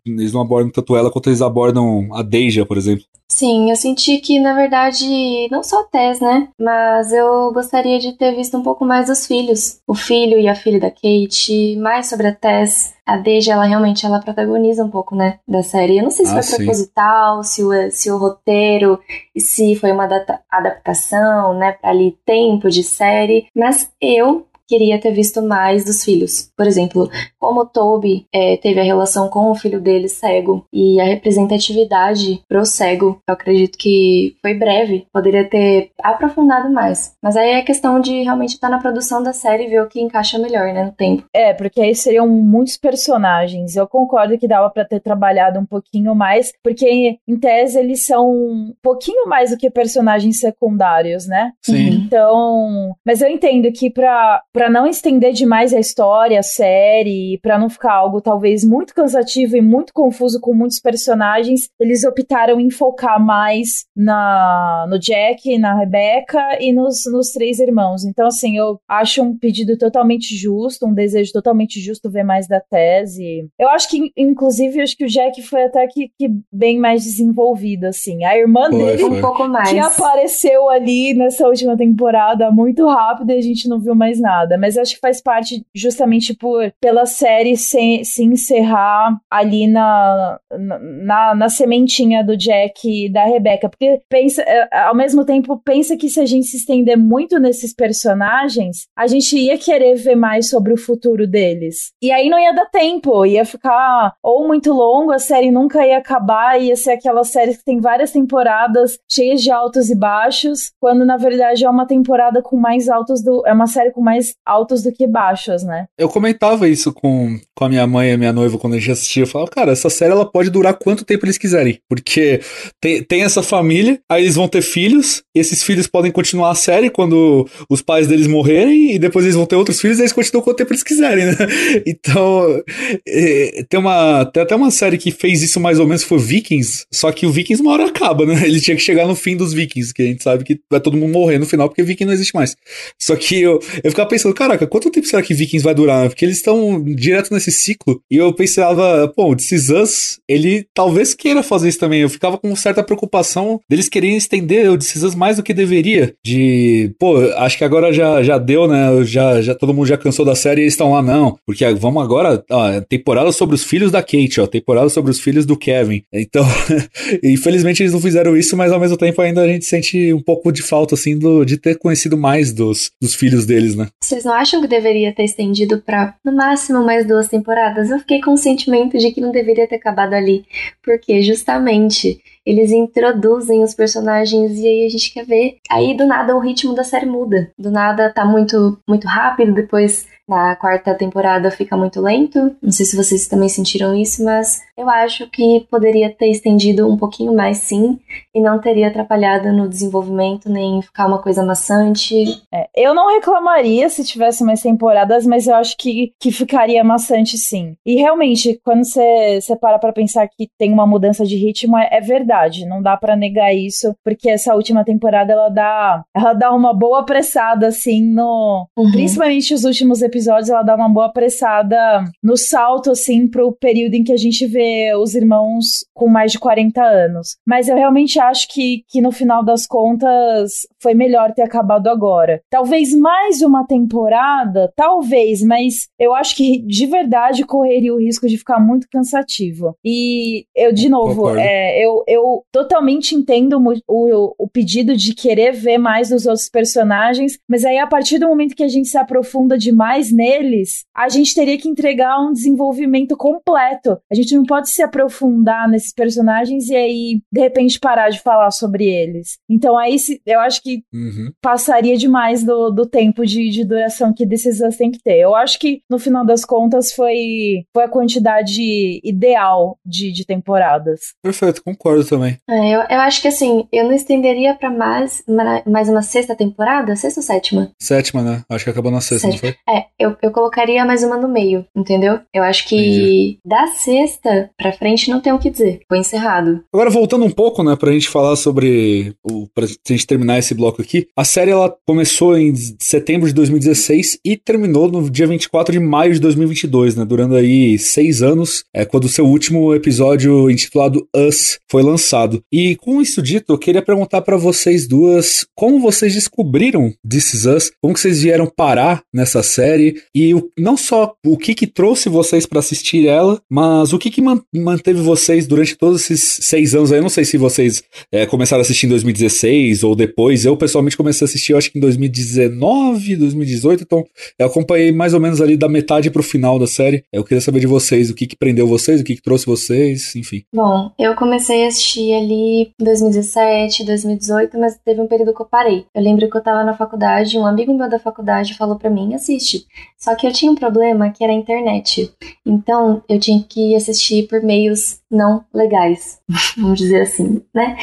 [0.06, 3.04] Eles não abordam tanto ela quanto eles abordam a Deja, por exemplo.
[3.28, 6.48] Sim, eu senti que, na verdade, não só a Tess, né?
[6.60, 9.78] Mas eu gostaria de ter visto um pouco mais dos filhos.
[9.86, 12.92] O filho e a filha da Kate, mais sobre a Tess.
[13.10, 15.98] A Deja, ela realmente ela protagoniza um pouco, né, da série.
[15.98, 19.00] Eu não sei se Ah, foi proposital, se o, se o roteiro,
[19.36, 23.46] se foi uma adapta- adaptação, né, pra ali tempo de série.
[23.54, 26.48] Mas eu queria ter visto mais dos filhos.
[26.56, 31.00] Por exemplo, como o Toby é, teve a relação com o filho dele cego e
[31.00, 35.06] a representatividade pro cego, eu acredito que foi breve.
[35.12, 37.16] Poderia ter aprofundado mais.
[37.20, 40.00] Mas aí é questão de realmente estar na produção da série e ver o que
[40.00, 41.24] encaixa melhor, né, no tempo.
[41.34, 43.74] É, porque aí seriam muitos personagens.
[43.74, 48.30] Eu concordo que dava pra ter trabalhado um pouquinho mais, porque em tese eles são
[48.30, 51.52] um pouquinho mais do que personagens secundários, né?
[51.60, 51.88] Sim.
[51.88, 57.58] Então, mas eu entendo que pra para não estender demais a história, a série, pra
[57.58, 62.68] não ficar algo talvez muito cansativo e muito confuso com muitos personagens, eles optaram em
[62.68, 68.04] focar mais na no Jack, na Rebecca e nos, nos três irmãos.
[68.04, 72.60] Então, assim, eu acho um pedido totalmente justo, um desejo totalmente justo ver mais da
[72.60, 73.48] tese.
[73.58, 77.04] Eu acho que, inclusive, eu acho que o Jack foi até que, que bem mais
[77.04, 78.24] desenvolvido, assim.
[78.26, 79.10] A irmã Foi, dele foi.
[79.10, 79.70] Um pouco mais.
[79.70, 84.49] que apareceu ali nessa última temporada muito rápido e a gente não viu mais nada.
[84.56, 91.34] Mas acho que faz parte justamente por pela série se, se encerrar ali na, na,
[91.34, 93.68] na sementinha do Jack e da Rebecca.
[93.68, 97.74] Porque pensa, é, ao mesmo tempo, pensa que se a gente se estender muito nesses
[97.74, 101.92] personagens, a gente ia querer ver mais sobre o futuro deles.
[102.02, 105.98] E aí não ia dar tempo, ia ficar ou muito longo, a série nunca ia
[105.98, 111.04] acabar, ia ser aquela série que tem várias temporadas cheias de altos e baixos, quando
[111.04, 113.46] na verdade é uma temporada com mais altos do.
[113.46, 115.86] É uma série com mais altos do que baixos, né?
[115.98, 118.90] Eu comentava isso com, com a minha mãe e a minha noiva quando a gente
[118.90, 119.22] assistia.
[119.22, 121.80] Eu falava, cara, essa série ela pode durar quanto tempo eles quiserem.
[121.88, 122.40] Porque
[122.80, 126.54] tem, tem essa família, aí eles vão ter filhos, e esses filhos podem continuar a
[126.54, 130.12] série quando os pais deles morrerem, e depois eles vão ter outros filhos, e eles
[130.12, 131.36] continuam quanto tempo eles quiserem, né?
[131.86, 132.62] Então,
[133.06, 136.86] é, tem, uma, tem até uma série que fez isso mais ou menos, foi Vikings,
[136.92, 138.42] só que o Vikings uma hora acaba, né?
[138.44, 140.96] Ele tinha que chegar no fim dos Vikings, que a gente sabe que vai todo
[140.96, 142.56] mundo morrer no final, porque Viking não existe mais.
[142.98, 146.08] Só que eu, eu ficava pensando, caraca, quanto tempo será que Vikings vai durar?
[146.08, 148.00] Porque eles estão direto nesse ciclo.
[148.10, 152.00] E eu pensava, pô, o This ele talvez queira fazer isso também.
[152.00, 156.14] Eu ficava com certa preocupação deles quererem estender o This mais do que deveria.
[156.24, 159.04] De, pô, acho que agora já, já deu, né?
[159.04, 161.38] Já, já todo mundo já cansou da série e eles estão lá, não.
[161.46, 165.46] Porque vamos agora, ó, temporada sobre os filhos da Kate, ó, temporada sobre os filhos
[165.46, 166.02] do Kevin.
[166.12, 166.44] Então,
[167.22, 170.52] infelizmente eles não fizeram isso, mas ao mesmo tempo ainda a gente sente um pouco
[170.52, 173.88] de falta, assim, do, de ter conhecido mais dos, dos filhos deles, né?
[174.10, 177.90] Vocês não acham que deveria ter estendido pra no máximo mais duas temporadas?
[177.90, 180.44] Eu fiquei com o sentimento de que não deveria ter acabado ali.
[180.82, 185.58] Porque justamente eles introduzem os personagens e aí a gente quer ver.
[185.70, 187.52] Aí do nada o ritmo da série muda.
[187.56, 192.56] Do nada tá muito, muito rápido, depois na quarta temporada fica muito lento.
[192.62, 196.96] Não sei se vocês também sentiram isso, mas eu acho que poderia ter estendido um
[196.96, 197.98] pouquinho mais sim
[198.34, 202.42] e não teria atrapalhado no desenvolvimento nem ficar uma coisa maçante.
[202.52, 207.36] É, eu não reclamaria se tivesse mais temporadas, mas eu acho que, que ficaria maçante
[207.36, 207.74] sim.
[207.84, 212.00] E realmente, quando você para pra pensar que tem uma mudança de ritmo, é, é
[212.00, 212.66] verdade.
[212.66, 217.00] Não dá pra negar isso, porque essa última temporada ela dá, ela dá uma boa
[217.00, 218.66] apressada assim no.
[218.76, 218.90] Uhum.
[218.92, 224.04] Principalmente os últimos episódios, ela dá uma boa apressada no salto, assim, pro período em
[224.04, 227.36] que a gente vê os irmãos com mais de 40 anos.
[227.46, 232.42] Mas eu realmente acho que, que no final das contas foi melhor ter acabado agora.
[232.50, 238.38] Talvez mais uma temporada, talvez, mas eu acho que de verdade correria o risco de
[238.38, 239.76] ficar muito cansativo.
[239.84, 245.78] E eu, de novo, é, eu, eu totalmente entendo o, o, pedido de querer ver
[245.78, 249.56] mais dos outros personagens, mas aí a partir do momento que a gente se aprofunda
[249.56, 253.98] demais neles, a gente teria que entregar um desenvolvimento completo.
[254.10, 258.50] A gente não pode se aprofundar nesses personagens e aí, de repente, parar de falar
[258.50, 259.38] sobre eles.
[259.48, 261.30] Então aí eu acho que Uhum.
[261.42, 265.18] passaria demais do, do tempo de, de duração que decisões tem que ter.
[265.18, 271.00] Eu acho que, no final das contas, foi, foi a quantidade ideal de, de temporadas.
[271.22, 272.38] Perfeito, concordo também.
[272.48, 276.34] É, eu, eu acho que assim, eu não estenderia pra mais, ma- mais uma sexta
[276.34, 277.70] temporada, sexta ou sétima?
[277.80, 278.42] Sétima, né?
[278.48, 279.54] Acho que acabou na sexta, não foi?
[279.68, 282.20] É, eu, eu colocaria mais uma no meio, entendeu?
[282.34, 283.38] Eu acho que Entendi.
[283.44, 285.80] da sexta pra frente não tem o que dizer.
[285.88, 286.62] Foi encerrado.
[286.72, 289.14] Agora, voltando um pouco, né, pra gente falar sobre.
[289.24, 291.06] O, pra gente terminar esse bloco aqui.
[291.16, 296.12] A série ela começou em setembro de 2016 e terminou no dia 24 de maio
[296.14, 297.04] de 2022, né?
[297.04, 302.42] Durando aí seis anos, é quando o seu último episódio intitulado Us foi lançado.
[302.52, 307.46] E com isso dito, eu queria perguntar pra vocês duas como vocês descobriram This Is
[307.46, 311.66] Us, como que vocês vieram parar nessa série e o- não só o que que
[311.66, 316.44] trouxe vocês pra assistir ela, mas o que que man- manteve vocês durante todos esses
[316.44, 316.98] seis anos aí.
[316.98, 320.44] Eu não sei se vocês é, começaram a assistir em 2016 ou depois.
[320.44, 324.04] Eu pessoalmente comecei a assistir, eu acho que em 2019, 2018, então
[324.38, 327.04] eu acompanhei mais ou menos ali da metade pro final da série.
[327.12, 330.14] Eu queria saber de vocês, o que que prendeu vocês, o que que trouxe vocês,
[330.16, 330.42] enfim.
[330.54, 335.46] Bom, eu comecei a assistir ali em 2017, 2018, mas teve um período que eu
[335.46, 335.84] parei.
[335.94, 339.14] Eu lembro que eu tava na faculdade, um amigo meu da faculdade falou pra mim,
[339.14, 339.66] assiste.
[339.98, 342.10] Só que eu tinha um problema que era a internet.
[342.46, 346.20] Então, eu tinha que assistir por meios não legais,
[346.56, 347.76] vamos dizer assim, né?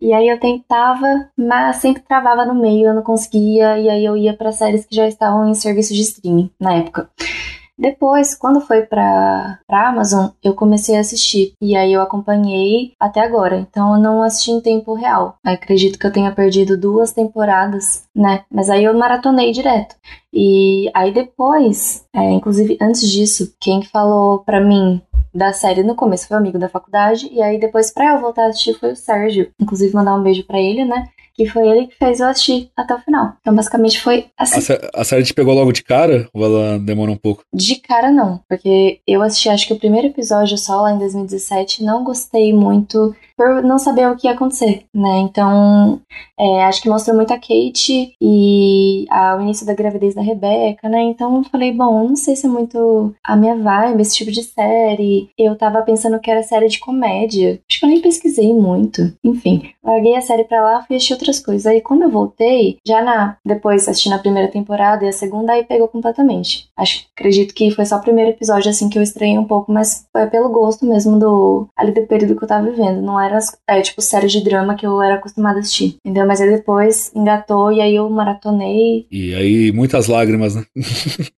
[0.00, 4.16] E aí eu tentava, mas sempre travava no meio, eu não conseguia, e aí eu
[4.16, 7.08] ia pra séries que já estavam em serviço de streaming na época.
[7.76, 11.54] Depois, quando foi pra, pra Amazon, eu comecei a assistir.
[11.60, 13.56] E aí eu acompanhei até agora.
[13.56, 15.34] Então eu não assisti em tempo real.
[15.44, 18.44] Acredito que eu tenha perdido duas temporadas, né?
[18.48, 19.96] Mas aí eu maratonei direto.
[20.32, 25.02] E aí depois, é, inclusive antes disso, quem falou pra mim
[25.34, 27.28] da série no começo foi um amigo da faculdade.
[27.32, 29.50] E aí depois, pra eu voltar a assistir, foi o Sérgio.
[29.60, 31.08] Inclusive, mandar um beijo pra ele, né?
[31.36, 33.32] Que foi ele que fez eu assistir até o final.
[33.40, 34.58] Então, basicamente, foi assim.
[34.58, 37.42] A, sé- a série te pegou logo de cara ou ela demora um pouco?
[37.52, 38.40] De cara, não.
[38.48, 41.82] Porque eu assisti, acho que o primeiro episódio só lá em 2017.
[41.82, 45.18] Não gostei muito por não saber o que ia acontecer, né?
[45.18, 46.00] Então,
[46.38, 50.88] é, acho que mostra muito a Kate e a- o início da gravidez da Rebecca,
[50.88, 51.02] né?
[51.02, 54.42] Então, eu falei, bom, não sei se é muito a minha vibe, esse tipo de
[54.44, 55.28] série.
[55.36, 57.60] Eu tava pensando que era série de comédia.
[57.68, 59.12] Acho que eu nem pesquisei muito.
[59.24, 61.66] Enfim, larguei a série pra lá, fui assistir outras coisas.
[61.66, 65.64] Aí, quando eu voltei, já na depois assistindo a primeira temporada e a segunda, aí
[65.64, 66.68] pegou completamente.
[66.76, 70.06] Acho, acredito que foi só o primeiro episódio, assim, que eu estranhei um pouco, mas
[70.12, 73.00] foi pelo gosto mesmo do, ali do período que eu tava vivendo.
[73.00, 76.26] Não era, é, tipo, série de drama que eu era acostumada a assistir, entendeu?
[76.26, 79.06] Mas aí depois engatou e aí eu maratonei.
[79.10, 80.64] E aí, muitas lágrimas, né?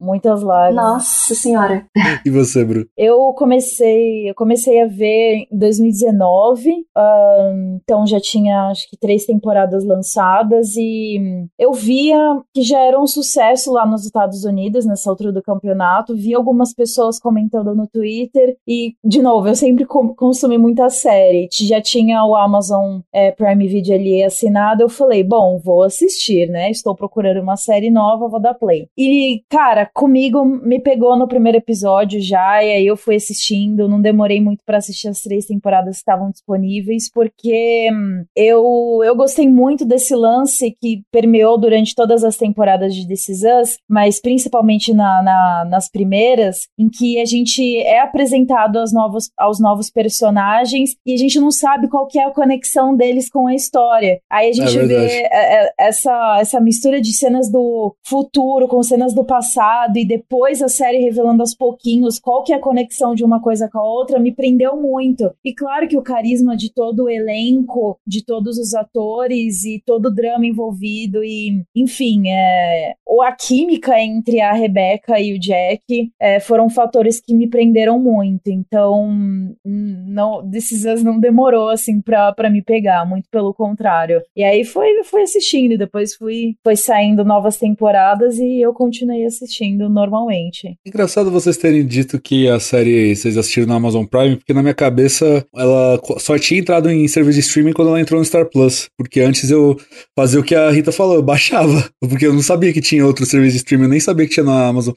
[0.00, 0.84] Muitas lágrimas.
[0.84, 1.86] Nossa senhora.
[2.26, 2.86] E você, Bru?
[2.96, 9.21] Eu comecei, eu comecei a ver em 2019, ahn, então já tinha acho que três
[9.24, 12.18] temporadas lançadas e eu via
[12.54, 16.14] que já era um sucesso lá nos Estados Unidos nessa altura do campeonato.
[16.14, 21.48] Vi algumas pessoas comentando no Twitter e de novo eu sempre consumi muita série.
[21.52, 24.82] Já tinha o Amazon é, Prime Video ali assinado.
[24.82, 26.70] Eu falei, bom, vou assistir, né?
[26.70, 28.88] Estou procurando uma série nova, vou dar play.
[28.96, 34.00] E cara, comigo me pegou no primeiro episódio já, e aí eu fui assistindo, não
[34.00, 39.48] demorei muito pra assistir as três temporadas que estavam disponíveis, porque hum, eu, eu gostei
[39.48, 44.92] muito desse lance que permeou durante todas as temporadas de This Is Us, mas principalmente
[44.92, 50.94] na, na- nas primeiras, em que a gente é apresentado aos novos, aos novos personagens
[51.06, 54.20] e a gente não sabe qual que é a conexão deles com a história.
[54.30, 55.12] Aí a gente vê verdade.
[55.12, 60.62] é, é, essa, essa mistura de cenas do futuro com cenas do passado e depois
[60.62, 63.84] a série revelando aos pouquinhos qual que é a conexão de uma coisa com a
[63.84, 65.30] outra me prendeu muito.
[65.44, 69.01] E claro que o carisma de todo o elenco, de todos os atores
[69.64, 75.34] e todo o drama envolvido e, enfim, é, ou a química entre a Rebecca e
[75.34, 78.48] o Jack é, foram fatores que me prenderam muito.
[78.48, 79.08] Então,
[79.64, 84.22] não, This não demorou assim pra, me pegar, muito pelo contrário.
[84.36, 89.88] E aí foi, fui assistindo, depois fui foi saindo novas temporadas e eu continuei assistindo
[89.88, 90.76] normalmente.
[90.86, 94.74] Engraçado vocês terem dito que a série vocês assistiram na Amazon Prime, porque na minha
[94.74, 98.88] cabeça ela só tinha entrado em serviço de streaming quando ela entrou no Star Plus.
[98.96, 99.76] Porque antes eu
[100.16, 101.90] fazia o que a Rita falou, eu baixava.
[102.00, 104.44] Porque eu não sabia que tinha outro serviço de streaming, eu nem sabia que tinha
[104.44, 104.94] na Amazon.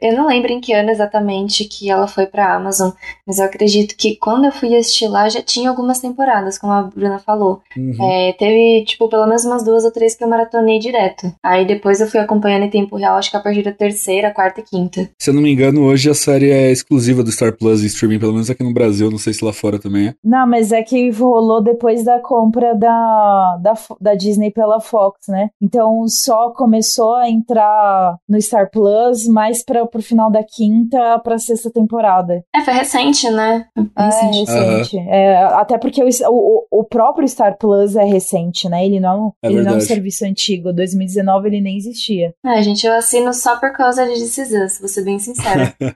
[0.00, 2.90] Eu não lembro em que ano exatamente que ela foi pra Amazon,
[3.26, 6.82] mas eu acredito que quando eu fui assistir lá já tinha algumas temporadas, como a
[6.82, 7.60] Bruna falou.
[7.76, 7.96] Uhum.
[8.00, 11.32] É, teve, tipo, pelo menos umas duas ou três que eu maratonei direto.
[11.42, 14.60] Aí depois eu fui acompanhando em tempo real, acho que a partir da terceira, quarta
[14.60, 15.10] e quinta.
[15.18, 18.18] Se eu não me engano, hoje a série é exclusiva do Star Plus e streaming,
[18.18, 20.14] pelo menos aqui no Brasil, não sei se lá fora também é.
[20.22, 25.28] Não, mas é que rolou depois da compra da da, da, da Disney pela Fox,
[25.28, 25.48] né?
[25.60, 31.38] Então só começou a entrar no Star Plus mais para pro final da quinta pra
[31.38, 32.42] sexta temporada.
[32.54, 33.66] É, foi recente, né?
[33.96, 34.38] É, Recente.
[34.50, 34.98] recente.
[35.08, 38.84] É, até porque o, o, o próprio Star Plus é recente, né?
[38.84, 40.72] Ele não, É ele não é um serviço antigo.
[40.72, 42.34] 2019 ele nem existia.
[42.44, 45.74] É, gente, eu assino só por causa de This Is Us, vou ser bem sincera.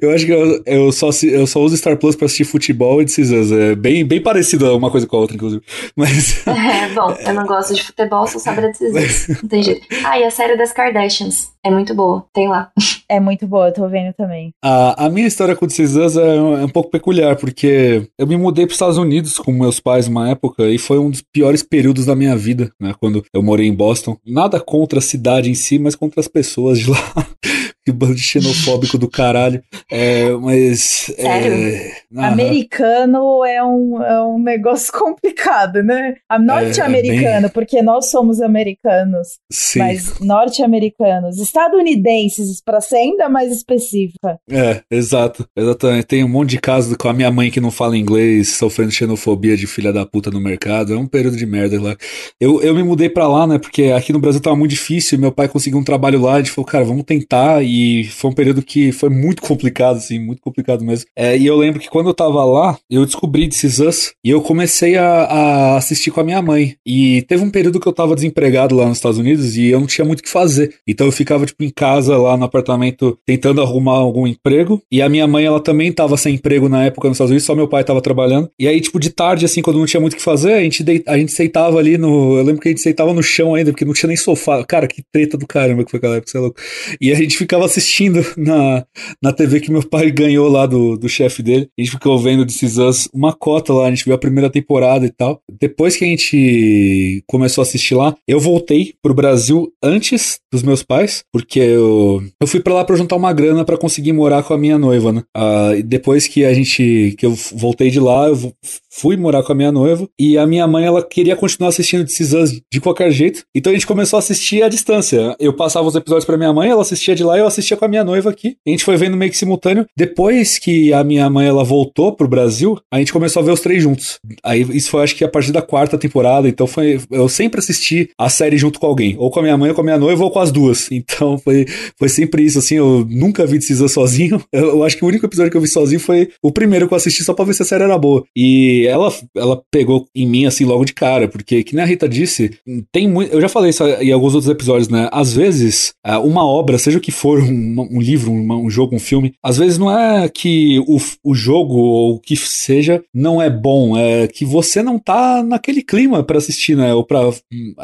[0.00, 3.04] Eu acho que eu, eu, só, eu só uso Star Plus pra assistir futebol e
[3.04, 3.52] This Is Us.
[3.52, 5.62] É bem, bem parecido uma coisa com a outra, inclusive.
[5.96, 6.44] Mas.
[6.50, 9.42] é, bom, eu não gosto de futebol, só sabe This Is Us.
[9.42, 9.86] Não tem jeito.
[10.04, 11.50] Ah, e a série das Kardashians.
[11.64, 12.24] É muito boa.
[12.32, 12.70] Tem lá.
[13.08, 14.50] É muito boa, eu tô vendo também.
[14.64, 18.26] A, a minha história com This Is é, um- é um pouco peculiar, porque eu
[18.26, 21.22] me mudei para os Estados Unidos com meus pais uma época e foi um dos
[21.22, 22.92] piores períodos da minha vida, né?
[22.98, 24.16] Quando eu morei em Boston.
[24.26, 26.98] Nada contra a cidade em si, mas contra as pessoas de lá.
[27.86, 29.62] que bando xenofóbico do caralho.
[29.88, 31.12] É, mas.
[31.16, 31.52] Sério?
[31.52, 31.92] É.
[32.16, 36.16] Americano é um, é um negócio complicado, né?
[36.28, 39.78] A norte-americano, porque nós somos americanos, Sim.
[39.78, 41.38] mas norte-americanos.
[41.38, 44.38] Estadunidenses, pra ser ainda mais específica.
[44.50, 45.46] É, exato.
[45.56, 46.06] Exatamente.
[46.06, 49.56] Tem um monte de casos com a minha mãe que não fala inglês, sofrendo xenofobia
[49.56, 50.92] de filha da puta no mercado.
[50.92, 51.96] É um período de merda lá.
[52.40, 53.58] Eu, eu me mudei pra lá, né?
[53.58, 55.18] Porque aqui no Brasil tava muito difícil.
[55.18, 56.34] Meu pai conseguiu um trabalho lá.
[56.34, 57.62] A gente falou, cara, vamos tentar.
[57.62, 61.06] E foi um período que foi muito complicado, assim, muito complicado mesmo.
[61.16, 64.30] É, e eu lembro que quando eu tava lá, eu descobri This Is Us e
[64.30, 66.76] eu comecei a, a assistir com a minha mãe.
[66.84, 69.86] E teve um período que eu tava desempregado lá nos Estados Unidos e eu não
[69.86, 70.74] tinha muito o que fazer.
[70.88, 74.82] Então eu ficava, tipo, em casa lá no apartamento tentando arrumar algum emprego.
[74.90, 77.54] E a minha mãe, ela também tava sem emprego na época nos Estados Unidos, só
[77.54, 78.50] meu pai tava trabalhando.
[78.58, 80.82] E aí, tipo, de tarde, assim, quando não tinha muito o que fazer, a gente,
[81.06, 82.38] a gente sentava ali no.
[82.38, 84.64] Eu lembro que a gente sentava no chão ainda, porque não tinha nem sofá.
[84.64, 86.58] Cara, que treta do caramba que foi aquela época, você é louco.
[86.98, 88.86] E a gente ficava assistindo na,
[89.22, 91.68] na TV que meu pai ganhou lá do, do chefe dele.
[91.78, 95.04] A gente ficou vendo Is Us, uma cota lá, a gente viu a primeira temporada
[95.04, 95.42] e tal.
[95.60, 100.82] Depois que a gente começou a assistir lá, eu voltei pro Brasil antes dos meus
[100.82, 104.54] pais, porque eu, eu fui pra lá pra juntar uma grana pra conseguir morar com
[104.54, 105.22] a minha noiva, né?
[105.36, 108.52] Ah, depois que a gente, que eu voltei de lá, eu
[108.90, 112.60] fui morar com a minha noiva e a minha mãe, ela queria continuar assistindo Us
[112.72, 113.42] de qualquer jeito.
[113.54, 115.36] Então a gente começou a assistir à distância.
[115.38, 117.88] Eu passava os episódios pra minha mãe, ela assistia de lá eu assistia com a
[117.88, 118.56] minha noiva aqui.
[118.66, 119.86] A gente foi vendo meio que simultâneo.
[119.96, 123.60] Depois que a minha mãe, ela voltou pro Brasil, a gente começou a ver os
[123.60, 124.18] três juntos.
[124.42, 128.10] Aí isso foi acho que a partir da quarta temporada, então foi eu sempre assisti
[128.18, 130.24] a série junto com alguém, ou com a minha mãe, ou com a minha noiva,
[130.24, 130.88] ou com as duas.
[131.06, 131.66] Então foi,
[131.98, 134.42] foi sempre isso, assim, eu nunca vi Us sozinho.
[134.52, 136.94] Eu, eu acho que o único episódio que eu vi sozinho foi o primeiro que
[136.94, 138.24] eu assisti só pra ver se a série era boa.
[138.34, 142.08] E ela, ela pegou em mim, assim, logo de cara, porque, que nem a Rita
[142.08, 142.58] disse,
[142.92, 143.32] tem muito.
[143.32, 145.08] Eu já falei isso em alguns outros episódios, né?
[145.12, 148.94] Às vezes, ah, uma obra, seja o que for, um, um livro, um, um jogo,
[148.94, 153.40] um filme, às vezes não é que o, o jogo ou o que seja não
[153.40, 156.92] é bom, é que você não tá naquele clima pra assistir, né?
[156.94, 157.20] Ou pra,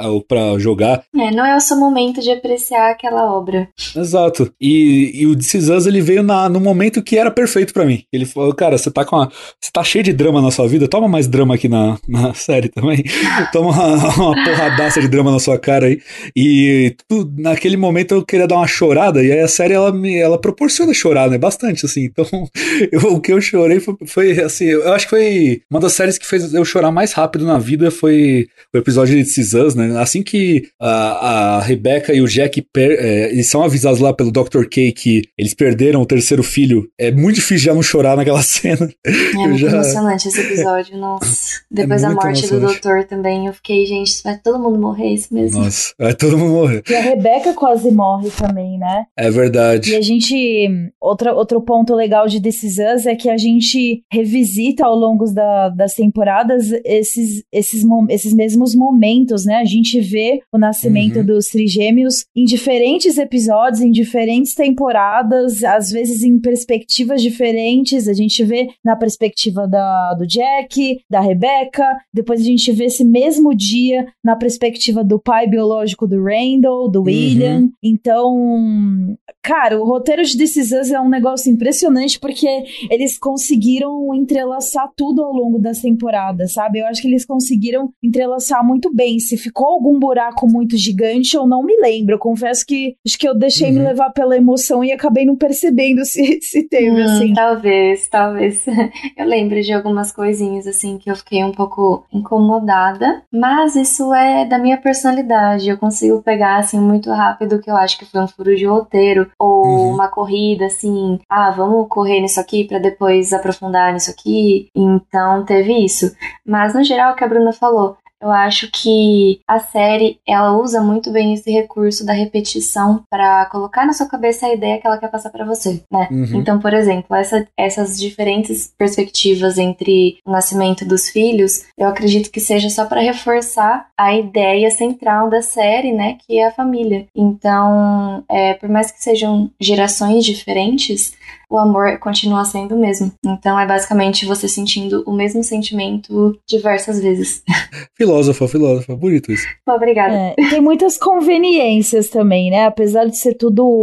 [0.05, 1.03] ou pra jogar.
[1.15, 3.69] É, não é o seu momento de apreciar aquela obra.
[3.97, 4.53] Exato.
[4.61, 7.85] E, e o This Is Us, ele veio na, no momento que era perfeito pra
[7.85, 8.03] mim.
[8.13, 9.27] Ele falou, cara, você tá com uma,
[9.61, 12.69] você tá cheio de drama na sua vida, toma mais drama aqui na, na série
[12.69, 13.03] também.
[13.53, 16.01] toma uma, uma porradaça de drama na sua cara aí.
[16.37, 20.17] E tu, naquele momento eu queria dar uma chorada, e aí a série, ela me,
[20.19, 21.39] ela proporciona chorar, né?
[21.39, 22.05] Bastante, assim.
[22.05, 22.27] Então,
[22.91, 26.19] eu- o que eu chorei foi, foi, assim, eu acho que foi uma das séries
[26.19, 29.23] que fez eu chorar mais rápido na vida foi o episódio de
[29.57, 29.97] Us, né?
[30.01, 34.33] Assim que a, a Rebecca e o Jack per- é, eles são avisados lá pelo
[34.33, 34.65] Dr.
[34.71, 38.91] K que eles perderam o terceiro filho, é muito difícil já não chorar naquela cena.
[39.07, 41.61] É Eu muito já- emocionante esse episódio, nossa.
[41.71, 45.13] Depois da muito morte do doutor também, eu fiquei, gente, vai todo mundo morrer, é
[45.15, 45.61] isso mesmo.
[45.63, 46.83] Nossa, vai todo mundo morrer.
[46.89, 49.05] E a Rebeca quase morre também, né?
[49.17, 49.95] É E verdade.
[49.95, 50.69] a gente.
[51.01, 55.95] Outra, outro ponto legal de Us é que a gente revisita ao longo da, das
[55.95, 59.57] temporadas esses, esses, mom- esses mesmos momentos, né?
[59.57, 61.27] A gente vê o nascimento Uhum.
[61.27, 68.09] dos trigêmeos em diferentes episódios, em diferentes temporadas, às vezes em perspectivas diferentes.
[68.09, 73.05] A gente vê na perspectiva da, do Jack, da Rebecca, depois a gente vê esse
[73.05, 77.69] mesmo dia na perspectiva do pai biológico do Randall, do William.
[77.83, 82.47] Então, Cara, o roteiro de This Is Us é um negócio impressionante porque
[82.89, 86.79] eles conseguiram entrelaçar tudo ao longo das temporadas, sabe?
[86.79, 89.19] Eu acho que eles conseguiram entrelaçar muito bem.
[89.19, 92.15] Se ficou algum buraco muito gigante, eu não me lembro.
[92.15, 93.85] Eu confesso que acho que eu deixei me Uhum.
[93.85, 97.35] levar pela emoção e acabei não percebendo se, se teve, Hum, assim.
[97.35, 98.65] Talvez, talvez.
[99.17, 104.45] Eu lembro de algumas coisinhas assim que eu fiquei um pouco incomodada, mas isso é
[104.45, 105.69] da minha personalidade.
[105.69, 109.31] Eu consigo pegar assim muito rápido que eu acho que foi um furo de roteiro
[109.39, 109.95] ou Uhum.
[109.95, 114.69] uma corrida assim, ah, vamos correr nisso aqui pra depois aprofundar nisso aqui.
[114.75, 116.15] Então teve isso.
[116.47, 120.81] Mas no geral o que a Bruna falou, Eu acho que a série ela usa
[120.81, 124.99] muito bem esse recurso da repetição para colocar na sua cabeça a ideia que ela
[124.99, 126.09] quer passar para você, né?
[126.11, 126.41] Uhum.
[126.41, 132.41] Então, por exemplo, essa, essas diferentes perspectivas entre o nascimento dos filhos, eu acredito que
[132.41, 137.07] seja só para reforçar a ideia central da série, né, que é a família.
[137.15, 141.15] Então, é, por mais que sejam gerações diferentes,
[141.53, 143.13] o amor continua sendo o mesmo.
[143.25, 147.43] Então é basicamente você sentindo o mesmo sentimento diversas vezes.
[147.97, 149.47] Filósofa, filósofa, bonito isso.
[149.69, 150.15] Obrigada.
[150.15, 152.65] É, e tem muitas conveniências também, né?
[152.65, 153.81] Apesar de ser tudo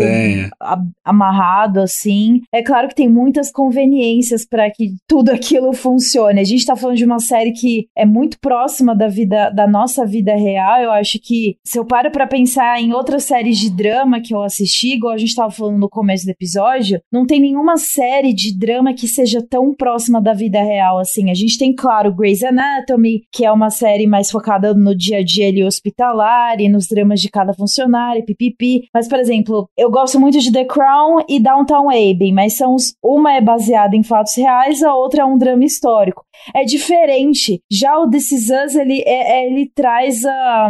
[0.62, 6.40] a- amarrado assim, é claro que tem muitas conveniências para que tudo aquilo funcione.
[6.40, 10.06] A gente tá falando de uma série que é muito próxima da vida da nossa
[10.06, 10.82] vida real.
[10.82, 14.42] Eu acho que se eu paro para pensar em outras séries de drama que eu
[14.42, 18.58] assisti, igual a gente tava falando no começo do episódio, não tem nenhuma série de
[18.58, 21.30] drama que seja tão próxima da vida real assim.
[21.30, 25.24] A gente tem, claro, Grey's Anatomy, que é uma série mais focada no dia a
[25.24, 28.88] dia ali hospitalar e nos dramas de cada funcionário, pipipi.
[28.94, 33.34] Mas, por exemplo, eu gosto muito de The Crown e Downtown Abbey, mas são uma
[33.34, 36.24] é baseada em fatos reais, a outra é um drama histórico.
[36.56, 37.62] É diferente.
[37.72, 40.70] Já o This Is Us, ele, é- é- ele traz a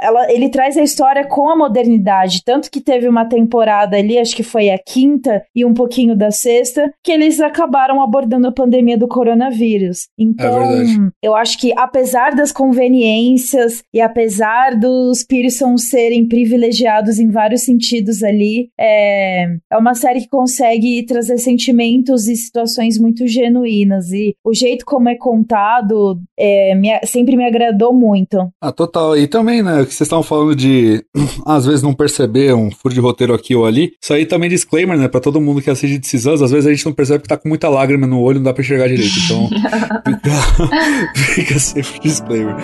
[0.00, 4.34] ela, ele traz a história com a modernidade, tanto que teve uma temporada ali, acho
[4.34, 8.96] que foi a quinta e um pouquinho da sexta, que eles acabaram abordando a pandemia
[8.96, 10.08] do coronavírus.
[10.18, 11.10] Então, verdade.
[11.22, 18.22] eu acho que apesar das conveniências e apesar dos Pearsons serem privilegiados em vários sentidos
[18.22, 24.12] ali, é, é uma série que consegue trazer sentimentos e situações muito genuínas.
[24.12, 28.48] E o jeito como é contado é, me- sempre me agradou muito.
[28.60, 29.16] Ah, total.
[29.16, 31.04] E também, né, que vocês estavam falando de
[31.46, 33.92] às vezes não perceber um furo de roteiro aqui ou ali.
[34.02, 36.70] Isso aí também é disclaimer, né, pra todo mundo que assiste Us, às vezes a
[36.72, 39.12] gente não percebe que tá com muita lágrima no olho, não dá pra enxergar direito.
[39.24, 39.48] Então,
[40.04, 42.54] fica, fica sempre disclaimer.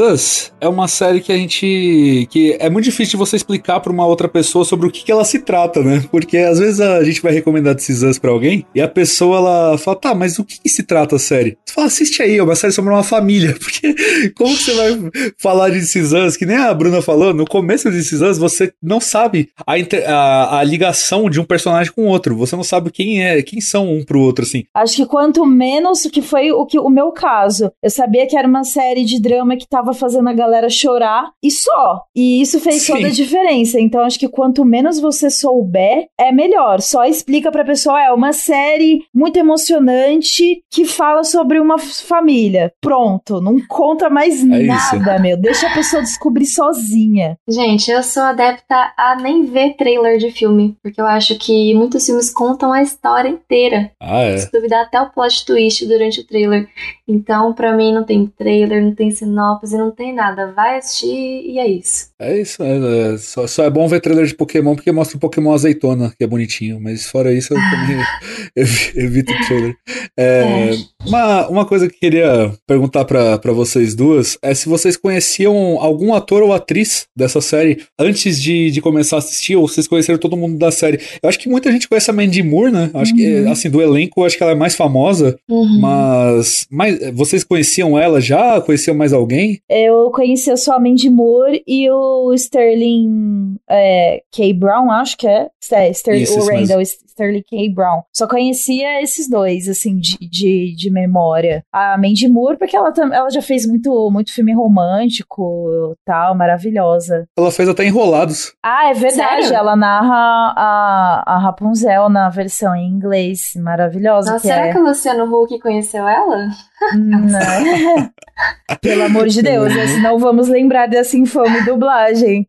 [0.00, 2.26] Us é uma série que a gente.
[2.30, 5.12] que é muito difícil de você explicar pra uma outra pessoa sobre o que, que
[5.12, 6.04] ela se trata, né?
[6.10, 9.38] Porque às vezes a gente vai recomendar This Is Us pra alguém e a pessoa
[9.38, 11.56] ela fala, tá, mas o que, que se trata a série?
[11.64, 13.56] Você fala, assiste aí, é uma série sobre uma família.
[13.60, 13.94] Porque
[14.34, 17.90] como você vai falar de This Is Us, que nem a Bruna falou, no começo
[17.90, 22.02] de This Is Us você não sabe a, a, a ligação de um personagem com
[22.02, 22.36] o outro.
[22.36, 24.64] Você não sabe quem é, quem são um pro outro, assim.
[24.74, 27.70] Acho que quanto menos, que foi o que o meu caso.
[27.82, 31.50] Eu sabia que era uma série de drama que tava fazendo a galera chorar e
[31.50, 32.02] só.
[32.14, 32.94] E isso fez Sim.
[32.94, 33.80] toda a diferença.
[33.80, 36.80] Então acho que quanto menos você souber, é melhor.
[36.80, 42.72] Só explica pra pessoa, é uma série muito emocionante que fala sobre uma família.
[42.80, 44.96] Pronto, não conta mais É isso.
[44.96, 45.36] nada, meu.
[45.36, 47.36] Deixa a pessoa descobrir sozinha.
[47.48, 52.04] Gente, eu sou adepta a nem ver trailer de filme, porque eu acho que muitos
[52.06, 53.90] filmes contam a história inteira.
[54.00, 54.38] Ah, é.
[54.38, 56.68] Se duvidar até o plot twist durante o trailer.
[57.06, 60.52] Então, pra mim, não tem trailer, não tem sinopse, não tem nada.
[60.52, 62.10] Vai assistir e é isso.
[62.20, 65.20] É isso, é, é, só, só é bom ver trailer de Pokémon porque mostra o
[65.20, 67.96] Pokémon azeitona, que é bonitinho, mas fora isso eu também
[68.54, 69.76] evi- evito o trailer.
[70.18, 70.70] É,
[71.06, 75.78] uma, uma coisa que eu queria perguntar pra pra vocês duas é se vocês conheciam
[75.80, 80.18] algum ator ou atriz dessa série antes de, de começar a assistir, ou vocês conheceram
[80.18, 81.00] todo mundo da série.
[81.22, 82.90] Eu acho que muita gente conhece a Mandy Moore, né?
[82.94, 83.50] Acho que, Uhum.
[83.52, 85.78] assim, do elenco, acho que ela é mais famosa, Uhum.
[85.80, 88.60] mas, mas vocês conheciam ela já?
[88.60, 89.60] Conheciam mais alguém?
[89.72, 94.52] Eu conhecia só a Mandy Moore e o Sterling é, K.
[94.52, 95.48] Brown, acho que é.
[95.70, 96.80] É, Sterling, Isso, o Randall
[97.20, 97.74] Sterling K.
[97.74, 98.02] Brown.
[98.14, 101.62] Só conhecia esses dois, assim, de, de, de memória.
[101.72, 107.26] A Mandy Moore, porque ela, ela já fez muito, muito filme romântico tal, maravilhosa.
[107.36, 108.54] Ela fez até Enrolados.
[108.64, 109.42] Ah, é verdade.
[109.44, 109.56] Sério?
[109.56, 113.52] Ela narra a, a Rapunzel na versão em inglês.
[113.56, 114.32] Maravilhosa.
[114.32, 114.72] Nossa, que será é.
[114.72, 116.48] que o Luciano Huck conheceu ela?
[116.94, 118.10] Não.
[118.80, 119.86] Pelo amor de Deus, né?
[119.86, 122.48] senão vamos lembrar dessa infame dublagem.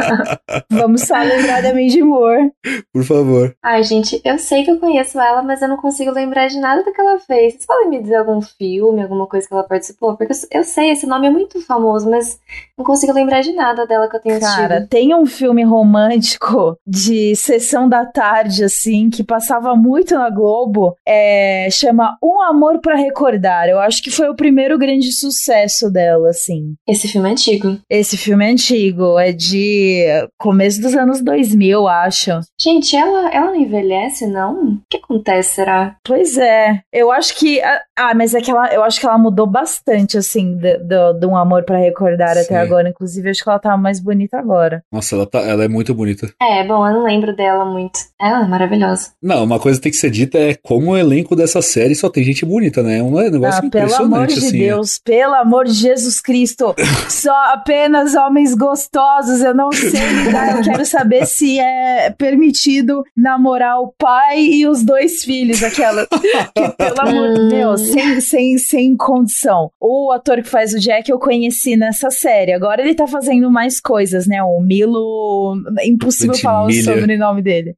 [0.70, 2.52] vamos só lembrar da Mandy Moore.
[2.92, 3.54] Por favor.
[3.62, 6.58] Ai, gente, Gente, eu sei que eu conheço ela, mas eu não consigo lembrar de
[6.60, 7.54] nada do que ela fez.
[7.54, 10.16] Vocês podem me dizer algum filme, alguma coisa que ela participou?
[10.16, 12.38] Porque eu, sei, esse nome é muito famoso, mas
[12.76, 14.68] não consigo lembrar de nada dela que eu tenha assistido.
[14.68, 20.94] Cara, tem um filme romântico de sessão da tarde, assim, que passava muito na Globo,
[21.06, 23.68] é, chama Um Amor pra Recordar.
[23.68, 26.74] Eu acho que foi o primeiro grande sucesso dela, assim.
[26.86, 27.78] Esse filme é antigo.
[27.88, 30.04] Esse filme é antigo, é de
[30.38, 32.30] começo dos anos 2000, acho.
[32.60, 33.60] Gente, ela, ela não
[33.94, 34.54] envelhece, não?
[34.64, 35.96] O que acontece, será?
[36.04, 36.80] Pois é.
[36.92, 37.60] Eu acho que.
[37.96, 41.26] Ah, mas é que ela, eu acho que ela mudou bastante, assim, de, de, de
[41.26, 42.40] Um Amor pra Recordar Sim.
[42.40, 42.88] até agora.
[42.88, 44.82] Inclusive, acho que ela tá mais bonita agora.
[44.92, 46.32] Nossa, ela, tá, ela é muito bonita.
[46.42, 47.98] É, bom, eu não lembro dela muito.
[48.20, 49.10] Ela é maravilhosa.
[49.22, 52.08] Não, uma coisa que tem que ser dita é como o elenco dessa série só
[52.08, 52.98] tem gente bonita, né?
[52.98, 54.58] É um negócio Ah, pelo impressionante, amor de assim.
[54.58, 56.74] Deus, pelo amor de Jesus Cristo.
[57.08, 59.40] Só apenas homens gostosos.
[59.40, 59.90] Eu não sei
[60.24, 60.56] lidar.
[60.56, 66.06] Eu quero saber se é permitido namorar o pai e os dois filhos, aquela.
[66.54, 69.70] Que, pelo amor de Deus, sem, sem, sem condição.
[69.80, 72.52] O ator que faz o Jack eu conheci nessa série.
[72.52, 74.42] Agora ele tá fazendo mais coisas, né?
[74.42, 75.56] O Milo.
[75.78, 77.76] É impossível falar o sobrenome dele.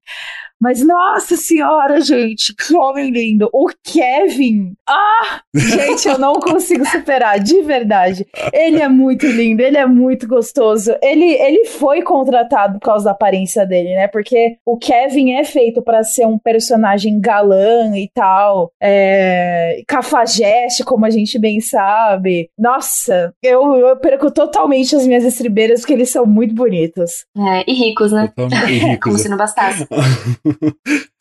[0.60, 3.48] Mas, nossa senhora, gente, que homem lindo.
[3.52, 4.74] O Kevin.
[4.88, 5.40] Ah!
[5.54, 8.26] Gente, eu não consigo superar, de verdade.
[8.52, 10.94] Ele é muito lindo, ele é muito gostoso.
[11.02, 14.08] Ele, ele foi contratado por causa da aparência dele, né?
[14.08, 18.72] Porque o Kevin é feito pra ser um personagem galã e tal.
[18.82, 22.50] É, cafajeste, como a gente bem sabe.
[22.58, 27.26] Nossa, eu, eu perco totalmente as minhas estribeiras porque eles são muito bonitos.
[27.36, 28.32] É, e ricos, né?
[28.34, 29.86] Totalmente ricos, Como se não bastasse.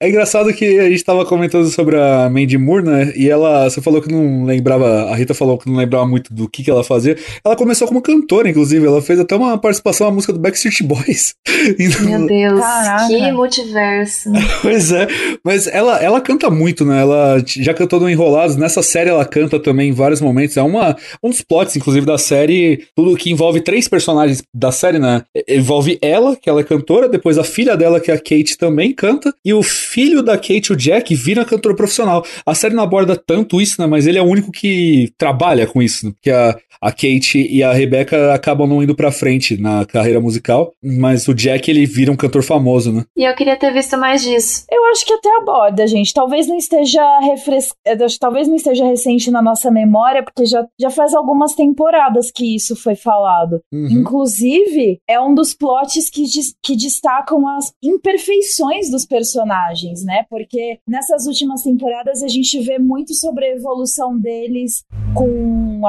[0.00, 3.12] É engraçado que a gente tava comentando sobre a Mandy Moore, né?
[3.14, 6.48] E ela, você falou que não lembrava, a Rita falou que não lembrava muito do
[6.48, 7.16] que, que ela fazia.
[7.44, 11.34] Ela começou como cantora, inclusive, ela fez até uma participação na música do Backstreet Boys.
[11.78, 13.08] Então, Meu Deus, Caraca.
[13.08, 14.30] que multiverso.
[14.62, 15.06] Pois é,
[15.44, 17.00] mas ela, ela canta muito, né?
[17.00, 20.56] Ela já cantou no Enrolados, nessa série ela canta também em vários momentos.
[20.56, 24.98] É uma, um dos plots, inclusive, da série, tudo que envolve três personagens da série,
[24.98, 25.22] né?
[25.48, 28.92] Envolve ela, que ela é cantora, depois a filha dela, que é a Kate, também
[28.92, 32.24] canta, e o filho da Kate, o Jack, vira cantor profissional.
[32.46, 33.86] A série não aborda tanto isso, né?
[33.86, 36.12] Mas ele é o único que trabalha com isso, né?
[36.12, 40.72] porque a, a Kate e a Rebecca acabam não indo pra frente na carreira musical,
[40.82, 43.04] mas o Jack, ele vira um cantor famoso, né?
[43.16, 44.64] E eu queria ter visto mais disso.
[44.70, 46.12] Eu acho que até aborda, gente.
[46.14, 47.68] Talvez não esteja refres...
[47.86, 52.54] eh, talvez não esteja recente na nossa memória, porque já, já faz algumas temporadas que
[52.56, 53.60] isso foi falado.
[53.72, 53.88] Uhum.
[53.90, 60.24] Inclusive, é um dos plots que, dis- que destacam as imperfeições dos personagens, né?
[60.28, 65.86] Porque nessas últimas temporadas a gente vê muito sobre a evolução deles com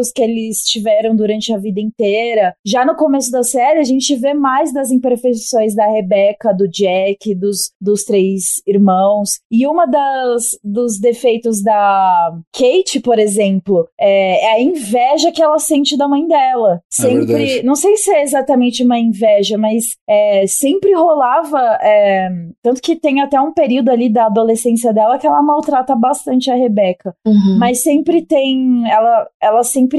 [0.00, 2.54] aprendizados que eles tiveram durante a vida inteira.
[2.64, 7.34] Já no começo da série, a gente vê mais das imperfeições da Rebecca, do Jack,
[7.34, 9.40] dos, dos três irmãos.
[9.50, 15.58] E uma das dos defeitos da Kate, por exemplo, é, é a inveja que ela
[15.58, 16.80] sente da mãe dela.
[16.90, 17.62] Sempre, verdade.
[17.62, 21.78] não sei se é exatamente uma inveja, mas é, sempre rolava.
[21.82, 22.28] é,
[22.62, 26.54] tanto que tem até um período ali da adolescência dela que ela maltrata bastante a
[26.54, 27.14] Rebecca.
[27.26, 27.58] Uhum.
[27.58, 28.88] Mas sempre tem.
[28.90, 29.89] Ela, ela sempre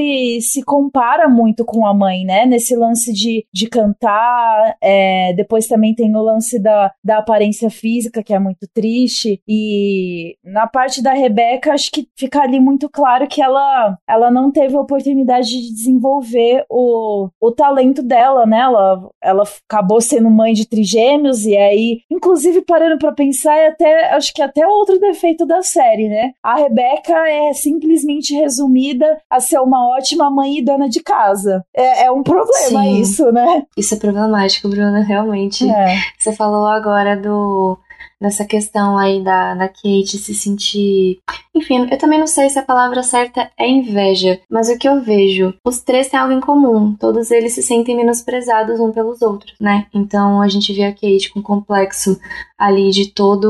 [0.42, 2.46] se compara muito com a mãe, né?
[2.46, 4.76] Nesse lance de, de cantar.
[4.82, 9.42] é, depois também tem o lance da, da aparência física, que é muito triste.
[9.48, 14.52] E na parte da Rebeca, acho que fica ali muito claro que ela, ela não
[14.52, 18.60] teve a oportunidade de desenvolver o, o talento dela, né?
[18.60, 24.14] Ela, ela acabou sendo mãe de trigêmeos, e aí, inclusive, parando pra pensar, é até,
[24.14, 26.32] acho que até outro defeito da série, né?
[26.44, 31.64] A Rebeca é simplesmente resumida a ser uma ótima mãe e dona de casa.
[31.76, 33.02] É, é um problema Sim.
[33.02, 33.64] isso, né?
[33.78, 35.70] Isso é problemático, Bruna, realmente.
[35.70, 35.98] É.
[36.18, 37.78] Você falou agora do
[38.22, 41.20] dessa questão aí da, da Kate se sentir.
[41.56, 45.02] Enfim, eu também não sei se a palavra certa é inveja, mas o que eu
[45.02, 46.96] vejo, os três têm algo em comum.
[46.96, 49.88] Todos eles se sentem menosprezados um pelos outros, né?
[49.92, 52.20] Então a gente vê a Kate com um complexo
[52.58, 53.48] ali de toda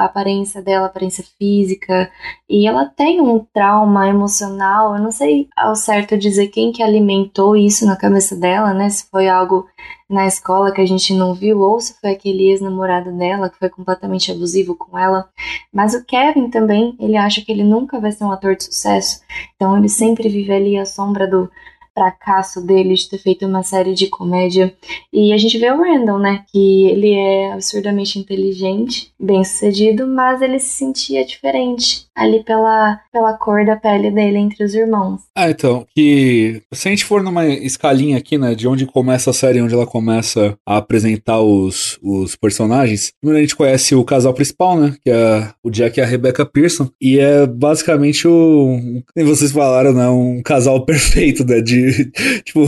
[0.00, 2.08] a aparência dela, aparência física,
[2.52, 4.94] e ela tem um trauma emocional.
[4.94, 8.90] Eu não sei ao certo dizer quem que alimentou isso na cabeça dela, né?
[8.90, 9.66] Se foi algo
[10.06, 13.70] na escola que a gente não viu, ou se foi aquele ex-namorado dela que foi
[13.70, 15.26] completamente abusivo com ela.
[15.72, 19.22] Mas o Kevin também, ele acha que ele nunca vai ser um ator de sucesso,
[19.56, 21.50] então ele sempre vive ali à sombra do,
[21.94, 24.74] fracasso dele de ter feito uma série de comédia.
[25.12, 26.44] E a gente vê o Randall, né?
[26.50, 33.32] Que ele é absurdamente inteligente, bem sucedido, mas ele se sentia diferente ali pela, pela
[33.34, 35.20] cor da pele dele entre os irmãos.
[35.34, 39.34] Ah, então, que se a gente for numa escalinha aqui, né, de onde começa a
[39.34, 44.34] série, onde ela começa a apresentar os, os personagens, primeiro a gente conhece o casal
[44.34, 49.26] principal, né, que é o Jack e a Rebecca Pearson, e é basicamente o, como
[49.26, 51.81] vocês falaram, né, um casal perfeito, né, de,
[52.44, 52.66] tipo,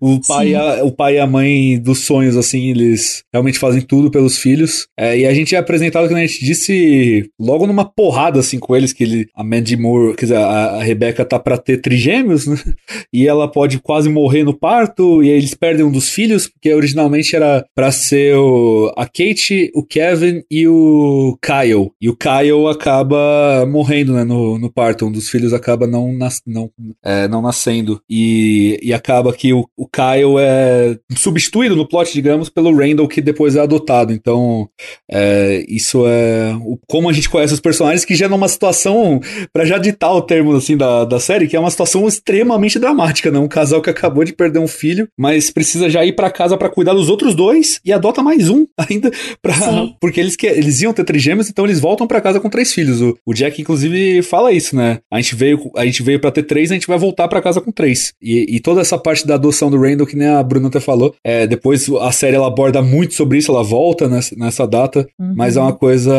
[0.00, 3.80] o pai, e a, o pai e a mãe dos sonhos, assim, eles realmente fazem
[3.80, 7.84] tudo pelos filhos, é, e a gente é apresentado, como a gente disse, logo numa
[7.84, 11.38] porrada, assim, com eles, que ele, a Mandy Moore, quer dizer, a, a Rebecca tá
[11.38, 12.56] pra ter trigêmeos, né?
[13.12, 16.72] E ela pode quase morrer no parto, e aí eles perdem um dos filhos, porque
[16.72, 21.90] originalmente era pra ser o, a Kate, o Kevin e o Kyle.
[22.00, 25.06] E o Kyle acaba morrendo, né, no, no parto.
[25.06, 26.70] Um dos filhos acaba não, nas, não,
[27.02, 28.00] é, não nascendo.
[28.08, 33.20] E, e acaba que o, o Kyle é substituído no plot, digamos, pelo Randall, que
[33.20, 34.12] depois é adotado.
[34.12, 34.68] Então,
[35.10, 39.20] é, isso é o, como a gente conhece os personagens, que já numa situação,
[39.52, 43.30] para já ditar o termo assim da, da série, que é uma situação extremamente dramática,
[43.30, 43.38] né?
[43.38, 46.68] Um casal que acabou de perder um filho, mas precisa já ir para casa para
[46.68, 49.54] cuidar dos outros dois e adota mais um ainda, pra,
[50.00, 53.00] porque eles, que, eles iam ter trigêmeos, então eles voltam para casa com três filhos.
[53.00, 54.98] O, o Jack, inclusive, fala isso, né?
[55.12, 57.60] A gente veio, a gente veio para ter três, a gente vai voltar para casa
[57.60, 58.12] com três.
[58.20, 61.14] E, e, toda essa parte da adoção do Randall, que nem a Bruna até falou,
[61.24, 65.34] é, depois a série ela aborda muito sobre isso, ela volta nessa, nessa data, Uhum.
[65.36, 66.14] mas é uma coisa.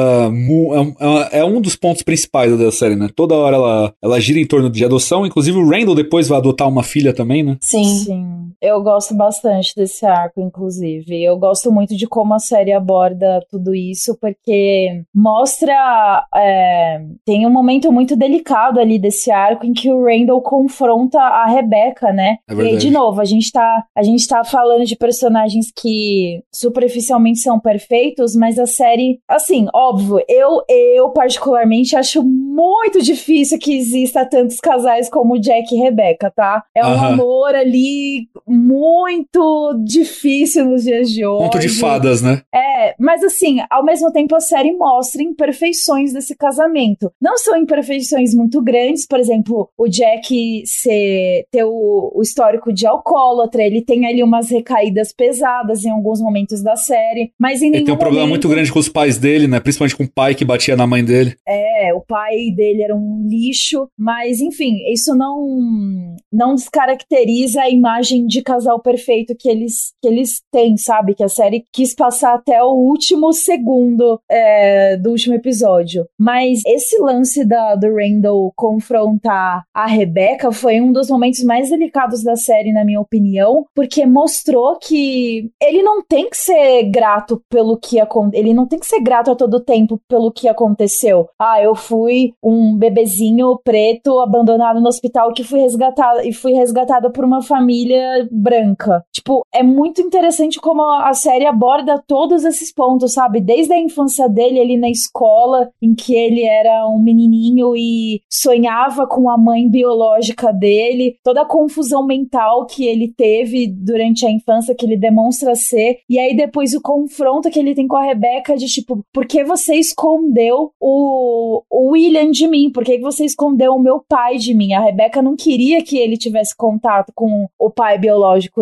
[1.32, 3.10] É, é um dos pontos principais da série, né?
[3.16, 6.68] Toda hora ela, ela gira em torno de adoção, inclusive o Randall depois vai adotar
[6.68, 7.58] uma filha também, né?
[7.62, 7.84] Sim.
[7.84, 8.45] Sim.
[8.62, 11.24] Eu gosto bastante desse arco, inclusive.
[11.24, 16.26] Eu gosto muito de como a série aborda tudo isso, porque mostra.
[16.36, 21.46] É, tem um momento muito delicado ali desse arco em que o Randall confronta a
[21.46, 22.38] Rebecca, né?
[22.48, 27.40] É e de novo, a gente, tá, a gente tá falando de personagens que superficialmente
[27.40, 34.26] são perfeitos, mas a série, assim, óbvio, eu, eu particularmente acho muito difícil que exista
[34.26, 36.64] tantos casais como Jack e Rebecca, tá?
[36.74, 37.14] É um Aham.
[37.14, 41.44] amor ali muito difícil nos dias de hoje.
[41.44, 42.42] Ponto de fadas, né?
[42.54, 47.12] É, mas assim, ao mesmo tempo a série mostra imperfeições desse casamento.
[47.22, 52.86] Não são imperfeições muito grandes, por exemplo, o Jack ser, ter o, o histórico de
[52.86, 57.84] alcoólatra, ele tem ali umas recaídas pesadas em alguns momentos da série, mas em Ele
[57.86, 59.60] tem um problema momento- muito grande com os pais dele, né?
[59.60, 61.36] Principalmente com o pai que batia na mãe dele.
[61.48, 68.26] É, o pai dele era um lixo, mas enfim, isso não não descaracteriza a imagem
[68.26, 71.16] de casal perfeito que eles que eles têm, sabe?
[71.16, 76.06] Que a série quis passar até o último segundo é, do último episódio.
[76.20, 82.24] Mas esse lance da, do Randall confrontar a Rebecca foi um dos momentos mais delicados
[82.24, 87.78] da série, na minha opinião, porque mostrou que ele não tem que ser grato pelo
[87.78, 88.40] que aconteceu.
[88.40, 91.28] Ele não tem que ser grato a todo tempo pelo que aconteceu.
[91.40, 97.10] Ah, eu fui um bebezinho preto abandonado no hospital que fui resgatado e fui resgatada
[97.10, 99.04] por uma família branca.
[99.14, 103.42] Tipo, é muito interessante como a série aborda todos esses pontos, sabe?
[103.42, 109.08] Desde a infância dele ali na escola, em que ele era um menininho e sonhava
[109.08, 114.76] com a mãe biológica dele, toda a confusão mental que ele teve durante a infância,
[114.76, 118.56] que ele demonstra ser, e aí depois o confronto que ele tem com a Rebeca
[118.56, 122.72] de tipo, por que você escondeu o, o William de mim?
[122.72, 124.74] Por que você escondeu o meu pai de mim?
[124.74, 128.15] A Rebeca não queria que ele tivesse contato com o pai biológico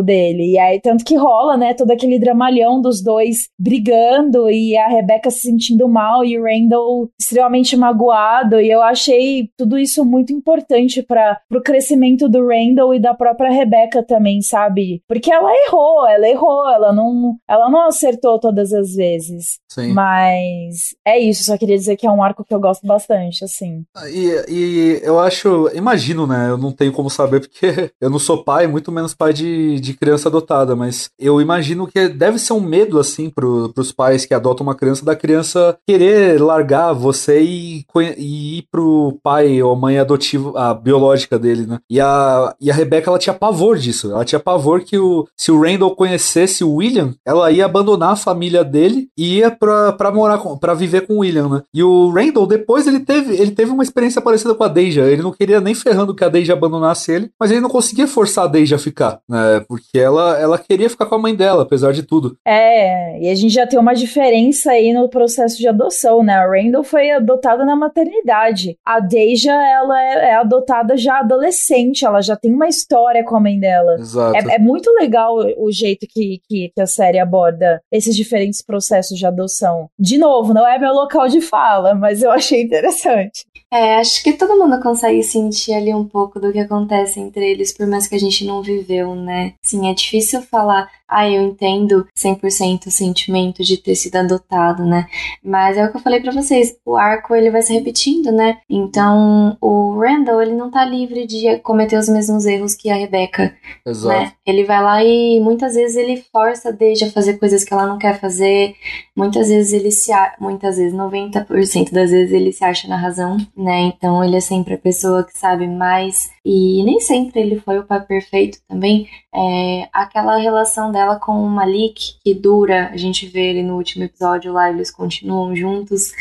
[0.03, 0.51] dele.
[0.51, 5.29] E aí, tanto que rola, né, todo aquele dramalhão dos dois brigando e a Rebeca
[5.29, 8.59] se sentindo mal e o Randall extremamente magoado.
[8.59, 13.51] E eu achei tudo isso muito importante para pro crescimento do Randall e da própria
[13.51, 15.01] Rebeca também, sabe?
[15.07, 19.59] Porque ela errou, ela errou, ela não, ela não acertou todas as vezes.
[19.69, 19.93] Sim.
[19.93, 23.83] Mas é isso, só queria dizer que é um arco que eu gosto bastante, assim.
[24.07, 26.49] E, e eu acho, imagino, né?
[26.49, 29.93] Eu não tenho como saber porque eu não sou pai, muito menos pai de, de
[29.93, 34.33] criança adotada, mas eu imagino que deve ser um medo, assim, pro, pros pais que
[34.33, 37.85] adotam uma criança, da criança querer largar você e,
[38.17, 41.79] e ir pro pai ou mãe adotiva, a biológica dele, né?
[41.89, 44.11] E a, e a Rebecca, ela tinha pavor disso.
[44.11, 48.15] Ela tinha pavor que o, se o Randall conhecesse o William, ela ia abandonar a
[48.15, 51.61] família dele e ia pra, pra morar com, pra viver com o William, né?
[51.73, 55.03] E o Randall, depois ele teve, ele teve uma experiência parecida com a Deja.
[55.03, 58.45] Ele não queria nem ferrando que a Deja abandonasse ele, mas ele não conseguia forçar
[58.45, 59.65] a Deja a ficar, né?
[59.67, 62.37] Porque ela, ela queria ficar com a mãe dela, apesar de tudo.
[62.45, 66.35] É, e a gente já tem uma diferença aí no processo de adoção, né?
[66.35, 68.77] A Randall foi adotada na maternidade.
[68.85, 73.39] A Deja, ela é, é adotada já adolescente, ela já tem uma história com a
[73.39, 73.95] mãe dela.
[73.95, 74.37] Exato.
[74.37, 79.17] É, é muito legal o jeito que, que, que a série aborda esses diferentes processos
[79.17, 79.87] de adoção.
[79.97, 83.45] De novo, não é meu local de fala, mas eu achei interessante.
[83.73, 87.73] É, acho que todo mundo consegue sentir ali um pouco do que acontece entre eles,
[87.73, 89.53] por mais que a gente não viveu, né?
[89.63, 95.07] Sim, é difícil falar, ah, eu entendo 100% o sentimento de ter sido adotado, né?
[95.43, 98.59] Mas é o que eu falei para vocês, o arco ele vai se repetindo, né?
[98.69, 103.55] Então, o Randall, ele não tá livre de cometer os mesmos erros que a Rebecca,
[103.83, 104.07] Exato.
[104.07, 104.33] né?
[104.45, 107.87] Ele vai lá e muitas vezes ele força a Deja a fazer coisas que ela
[107.87, 108.75] não quer fazer,
[109.15, 110.35] muitas vezes ele se, a...
[110.39, 113.81] muitas vezes, 90% das vezes ele se acha na razão, né?
[113.83, 117.85] Então ele é sempre a pessoa que sabe mais e nem sempre ele foi o
[117.85, 119.07] pai perfeito também.
[119.33, 124.03] É, aquela relação dela com o Malik que dura, a gente vê ele no último
[124.03, 126.11] episódio lá, eles continuam juntos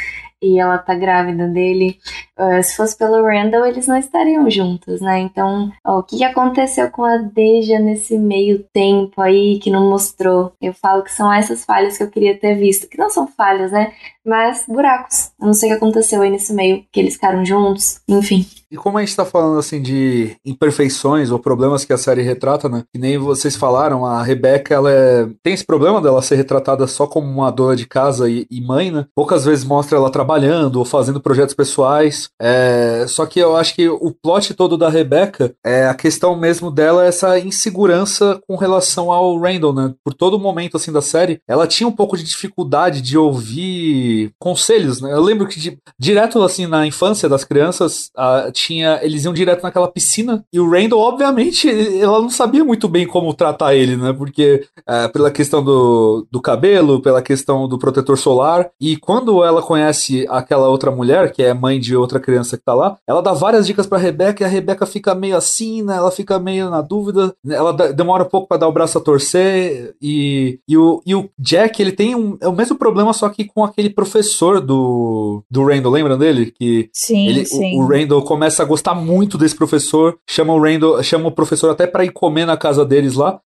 [0.42, 1.98] e ela tá grávida dele.
[2.38, 5.20] Uh, se fosse pelo Randall, eles não estariam juntos, né?
[5.20, 10.52] Então, o que aconteceu com a Deja nesse meio tempo aí que não mostrou?
[10.60, 13.70] Eu falo que são essas falhas que eu queria ter visto, que não são falhas,
[13.70, 13.92] né?
[14.24, 15.30] Mas buracos.
[15.40, 18.44] Eu não sei o que aconteceu aí nesse meio, que eles ficaram juntos, enfim.
[18.72, 22.70] E como a gente tá falando assim de imperfeições ou problemas que a série retrata,
[22.70, 22.84] né?
[22.90, 25.28] Que nem vocês falaram, a Rebecca, ela é...
[25.42, 28.90] tem esse problema dela ser retratada só como uma dona de casa e, e mãe,
[28.90, 29.04] né?
[29.14, 32.30] Poucas vezes mostra ela trabalhando ou fazendo projetos pessoais.
[32.40, 33.04] É...
[33.08, 37.04] Só que eu acho que o plot todo da Rebecca é a questão mesmo dela,
[37.04, 39.92] essa insegurança com relação ao Randall, né?
[40.02, 45.02] Por todo momento assim da série, ela tinha um pouco de dificuldade de ouvir conselhos,
[45.02, 45.12] né?
[45.12, 45.76] Eu lembro que de...
[46.00, 49.00] direto assim na infância das crianças, a tinha.
[49.02, 50.44] Eles iam direto naquela piscina.
[50.52, 51.68] E o Randall, obviamente,
[52.00, 54.12] ela não sabia muito bem como tratar ele, né?
[54.12, 58.70] Porque é, pela questão do, do cabelo, pela questão do protetor solar.
[58.80, 62.74] E quando ela conhece aquela outra mulher, que é mãe de outra criança que tá
[62.74, 65.96] lá, ela dá várias dicas pra Rebeca e a Rebeca fica meio assim, né?
[65.96, 67.34] Ela fica meio na dúvida.
[67.48, 69.94] Ela demora um pouco para dar o braço a torcer.
[70.00, 73.44] E, e, o, e o Jack, ele tem um, é o mesmo problema, só que
[73.44, 76.52] com aquele professor do, do Randall, lembra dele?
[76.52, 77.78] Que sim, ele, sim.
[77.78, 81.70] O, o Randall começa a gostar muito desse professor, chama o Randall, chama o professor
[81.70, 83.38] até para ir comer na casa deles lá,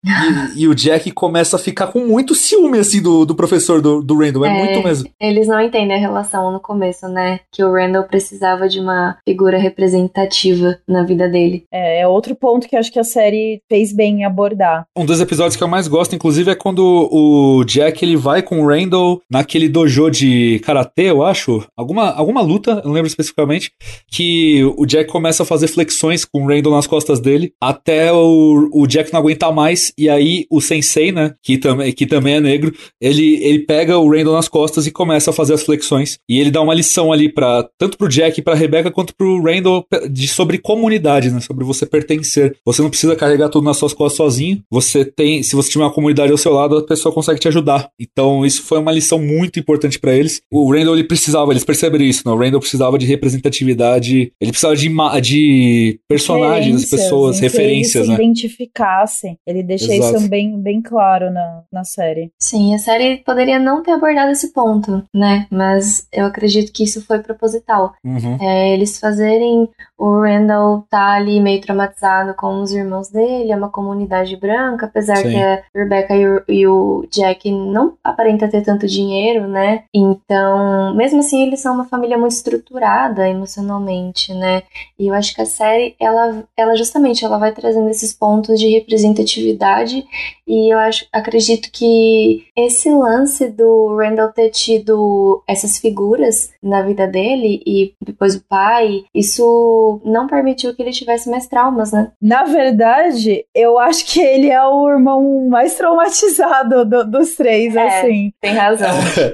[0.56, 4.02] e, e, o Jack começa a ficar com muito ciúme, assim, do, do professor do,
[4.02, 5.10] do Randall, é, é, muito mesmo.
[5.20, 7.40] Eles não entendem a relação no começo, né?
[7.52, 11.64] Que o Randall precisava de uma figura representativa na vida dele.
[11.72, 14.86] É, é outro ponto que acho que a série fez bem em abordar.
[14.96, 18.60] Um dos episódios que eu mais gosto, inclusive, é quando o Jack ele vai com
[18.60, 23.72] o Randall naquele dojo de karatê, eu acho, alguma, alguma luta, não lembro especificamente,
[24.10, 28.70] que o Jack começa a fazer flexões com o Randall nas costas dele, até o,
[28.72, 32.40] o Jack não aguentar mais, e aí o Sensei, né, que, tam, que também é
[32.40, 36.38] negro, ele, ele pega o Randall nas costas e começa a fazer as flexões, e
[36.40, 39.84] ele dá uma lição ali para tanto pro Jack e pra Rebecca, quanto pro Randall
[40.10, 42.56] de, sobre comunidade, né, sobre você pertencer.
[42.64, 45.92] Você não precisa carregar tudo nas suas costas sozinho, você tem, se você tiver uma
[45.92, 47.88] comunidade ao seu lado, a pessoa consegue te ajudar.
[48.00, 50.40] Então isso foi uma lição muito importante para eles.
[50.50, 54.75] O Randall, ele precisava, eles perceberam isso, né, o Randall precisava de representatividade, ele precisava
[54.76, 58.16] de, de personagens das pessoas, referências, que eles né?
[58.16, 59.38] se identificassem.
[59.46, 60.18] Ele deixa Exato.
[60.18, 62.30] isso bem, bem claro na, na série.
[62.38, 65.46] Sim, a série poderia não ter abordado esse ponto, né?
[65.50, 67.94] Mas eu acredito que isso foi proposital.
[68.04, 68.38] Uhum.
[68.40, 69.68] É, eles fazerem
[69.98, 75.16] o Randall tá ali meio traumatizado com os irmãos dele, é uma comunidade branca, apesar
[75.16, 75.30] Sim.
[75.30, 79.84] que a Rebecca e o, e o Jack não aparenta ter tanto dinheiro, né?
[79.94, 84.62] Então, mesmo assim, eles são uma família muito estruturada emocionalmente, né?
[84.98, 88.68] E eu acho que a série, ela, ela justamente, ela vai trazendo esses pontos de
[88.68, 90.04] representatividade
[90.46, 97.06] e eu acho, acredito que esse lance do Randall ter tido essas figuras na vida
[97.06, 102.12] dele e depois o pai, isso não permitiu que ele tivesse mais traumas, né?
[102.22, 107.86] Na verdade, eu acho que ele é o irmão mais traumatizado do, dos três, é,
[107.86, 108.32] assim.
[108.40, 108.88] Tem razão.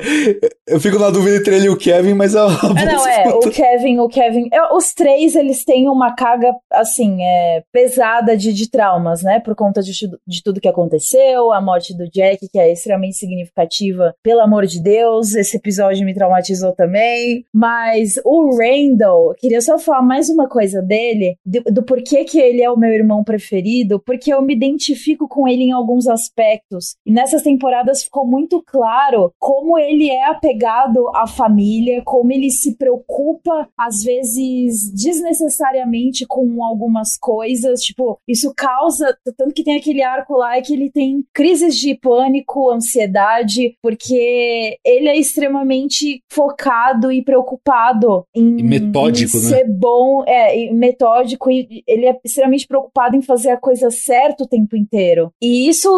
[0.67, 3.29] eu fico na dúvida entre ele e o Kevin, mas é uma é, Não, é,
[3.29, 4.49] o Kevin, o Kevin.
[4.73, 9.41] Os três, eles têm uma carga, assim, é, pesada de, de traumas, né?
[9.41, 9.93] Por conta de,
[10.27, 14.83] de tudo que aconteceu, a morte do Jack, que é extremamente significativa, pelo amor de
[14.83, 15.35] Deus.
[15.35, 17.45] Esse episódio me traumatizou também.
[17.55, 22.63] Mas o Randall, queria só falar mais uma coisa dele, do, do porquê que ele
[22.63, 26.97] é o meu irmão preferido, porque eu me identifico com ele em alguns aspectos.
[27.07, 32.77] E nessas temporadas ficou muito claro como ele é apegado à família, como ele se
[32.77, 40.03] preocupa, às vezes, de desnecessariamente com algumas coisas, tipo, isso causa, tanto que tem aquele
[40.03, 47.13] arco lá é que ele tem crises de pânico, ansiedade, porque ele é extremamente focado
[47.13, 49.49] e preocupado em, e metódico, em né?
[49.49, 54.45] ser bom, é, e metódico e ele é extremamente preocupado em fazer a coisa certa
[54.45, 55.31] o tempo inteiro.
[55.41, 55.89] E isso,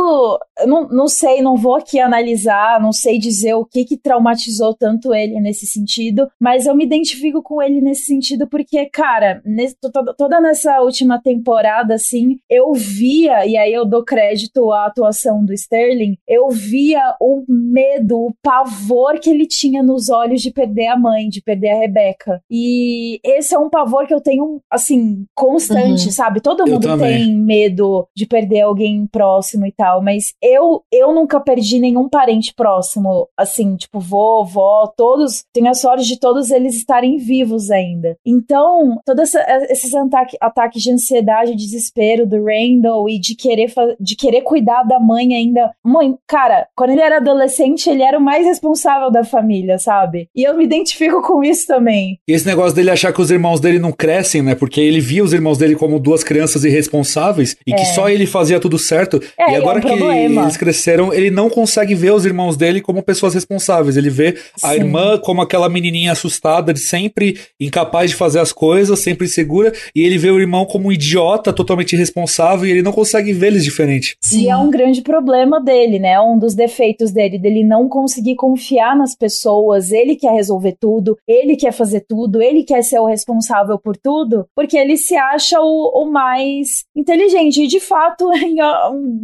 [0.58, 4.74] eu não, não sei, não vou aqui analisar, não sei dizer o que que traumatizou
[4.74, 9.03] tanto ele nesse sentido, mas eu me identifico com ele nesse sentido porque, cara,
[9.44, 9.76] nesse,
[10.16, 15.52] toda, nessa última temporada, assim, eu via, e aí eu dou crédito à atuação do
[15.52, 20.96] Sterling, eu via o medo, o pavor que ele tinha nos olhos de perder a
[20.98, 22.40] mãe, de perder a Rebeca.
[22.50, 26.12] E esse é um pavor que eu tenho, assim, constante, Uhum.
[26.12, 26.40] sabe?
[26.40, 31.78] Todo mundo tem medo de perder alguém próximo e tal, mas eu, eu nunca perdi
[31.78, 37.16] nenhum parente próximo, assim, tipo, vô, vó, todos, tenho a sorte de todos eles estarem
[37.18, 38.16] vivos ainda.
[38.24, 39.34] Então, todos
[39.70, 44.99] esses ataque, ataques de ansiedade, desespero do Randall e de querer, de querer cuidar da
[45.01, 45.70] mãe ainda.
[45.84, 50.28] Mãe, cara, quando ele era adolescente, ele era o mais responsável da família, sabe?
[50.34, 52.18] E eu me identifico com isso também.
[52.28, 54.55] E esse negócio dele achar que os irmãos dele não crescem, né?
[54.55, 57.84] Porque ele via os irmãos dele como duas crianças irresponsáveis e que É.
[57.86, 59.20] só ele fazia tudo certo.
[59.38, 60.42] É, e e é agora um que problema.
[60.42, 63.97] eles cresceram, ele não consegue ver os irmãos dele como pessoas responsáveis.
[63.97, 64.74] Ele vê a Sim.
[64.76, 69.72] irmã como aquela menininha assustada, de sempre incapaz de fazer as coisas, sempre insegura.
[69.95, 73.49] E ele vê o irmão como um idiota, totalmente irresponsável, e ele não consegue ver
[73.49, 74.16] eles diferente.
[74.32, 76.20] E é um grande problema dele, né?
[76.20, 79.93] Um dos defeitos dele, dele não conseguir confiar nas pessoas.
[79.93, 84.47] Ele quer resolver tudo, ele quer fazer tudo, ele quer ser o responsável por tudo,
[84.55, 87.62] porque ele se acha o, o mais inteligente.
[87.62, 88.57] E de fato, em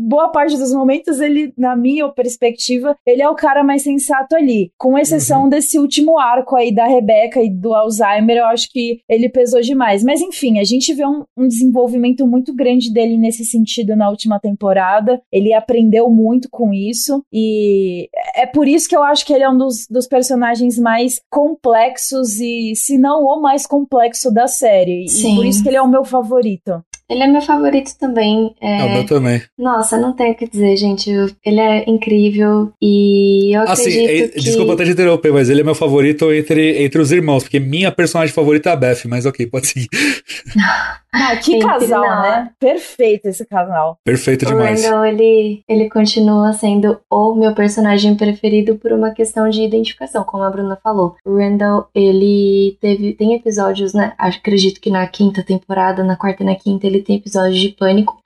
[0.08, 4.70] boa parte dos momentos, ele, na minha perspectiva, ele é o cara mais sensato ali.
[4.78, 9.28] Com exceção desse último arco aí da Rebeca e do Alzheimer, eu acho que ele
[9.28, 10.04] pesou demais.
[10.04, 14.38] Mas enfim, a gente vê um, um desenvolvimento muito grande dele nesse sentido na última
[14.38, 15.20] temporada.
[15.32, 17.24] Ele aprendeu muito com isso.
[17.32, 21.20] E é por isso que eu acho que ele é um dos, dos personagens mais
[21.30, 25.08] complexos e, se não o mais complexo da série.
[25.08, 25.32] Sim.
[25.32, 26.82] E por isso que ele é o meu favorito.
[27.10, 28.54] Ele é meu favorito também.
[28.60, 28.94] É, o É...
[28.94, 29.42] meu também.
[29.58, 31.10] Nossa, não tenho o que dizer, gente.
[31.44, 34.40] Ele é incrível e eu Assim, acredito é- que...
[34.40, 37.90] desculpa até te interromper, mas ele é meu favorito entre, entre os irmãos, porque minha
[37.90, 39.88] personagem favorita é a Beth, mas ok, pode seguir.
[41.12, 42.22] Ah, que Entre casal, nós.
[42.22, 42.50] né?
[42.58, 43.98] Perfeito esse casal.
[44.04, 44.84] Perfeito O demais.
[44.84, 50.44] Randall, ele, ele continua sendo o meu personagem preferido por uma questão de identificação, como
[50.44, 51.16] a Bruna falou.
[51.24, 54.12] O Randall, ele teve, tem episódios, né?
[54.16, 58.16] Acredito que na quinta temporada, na quarta e na quinta, ele tem episódios de pânico.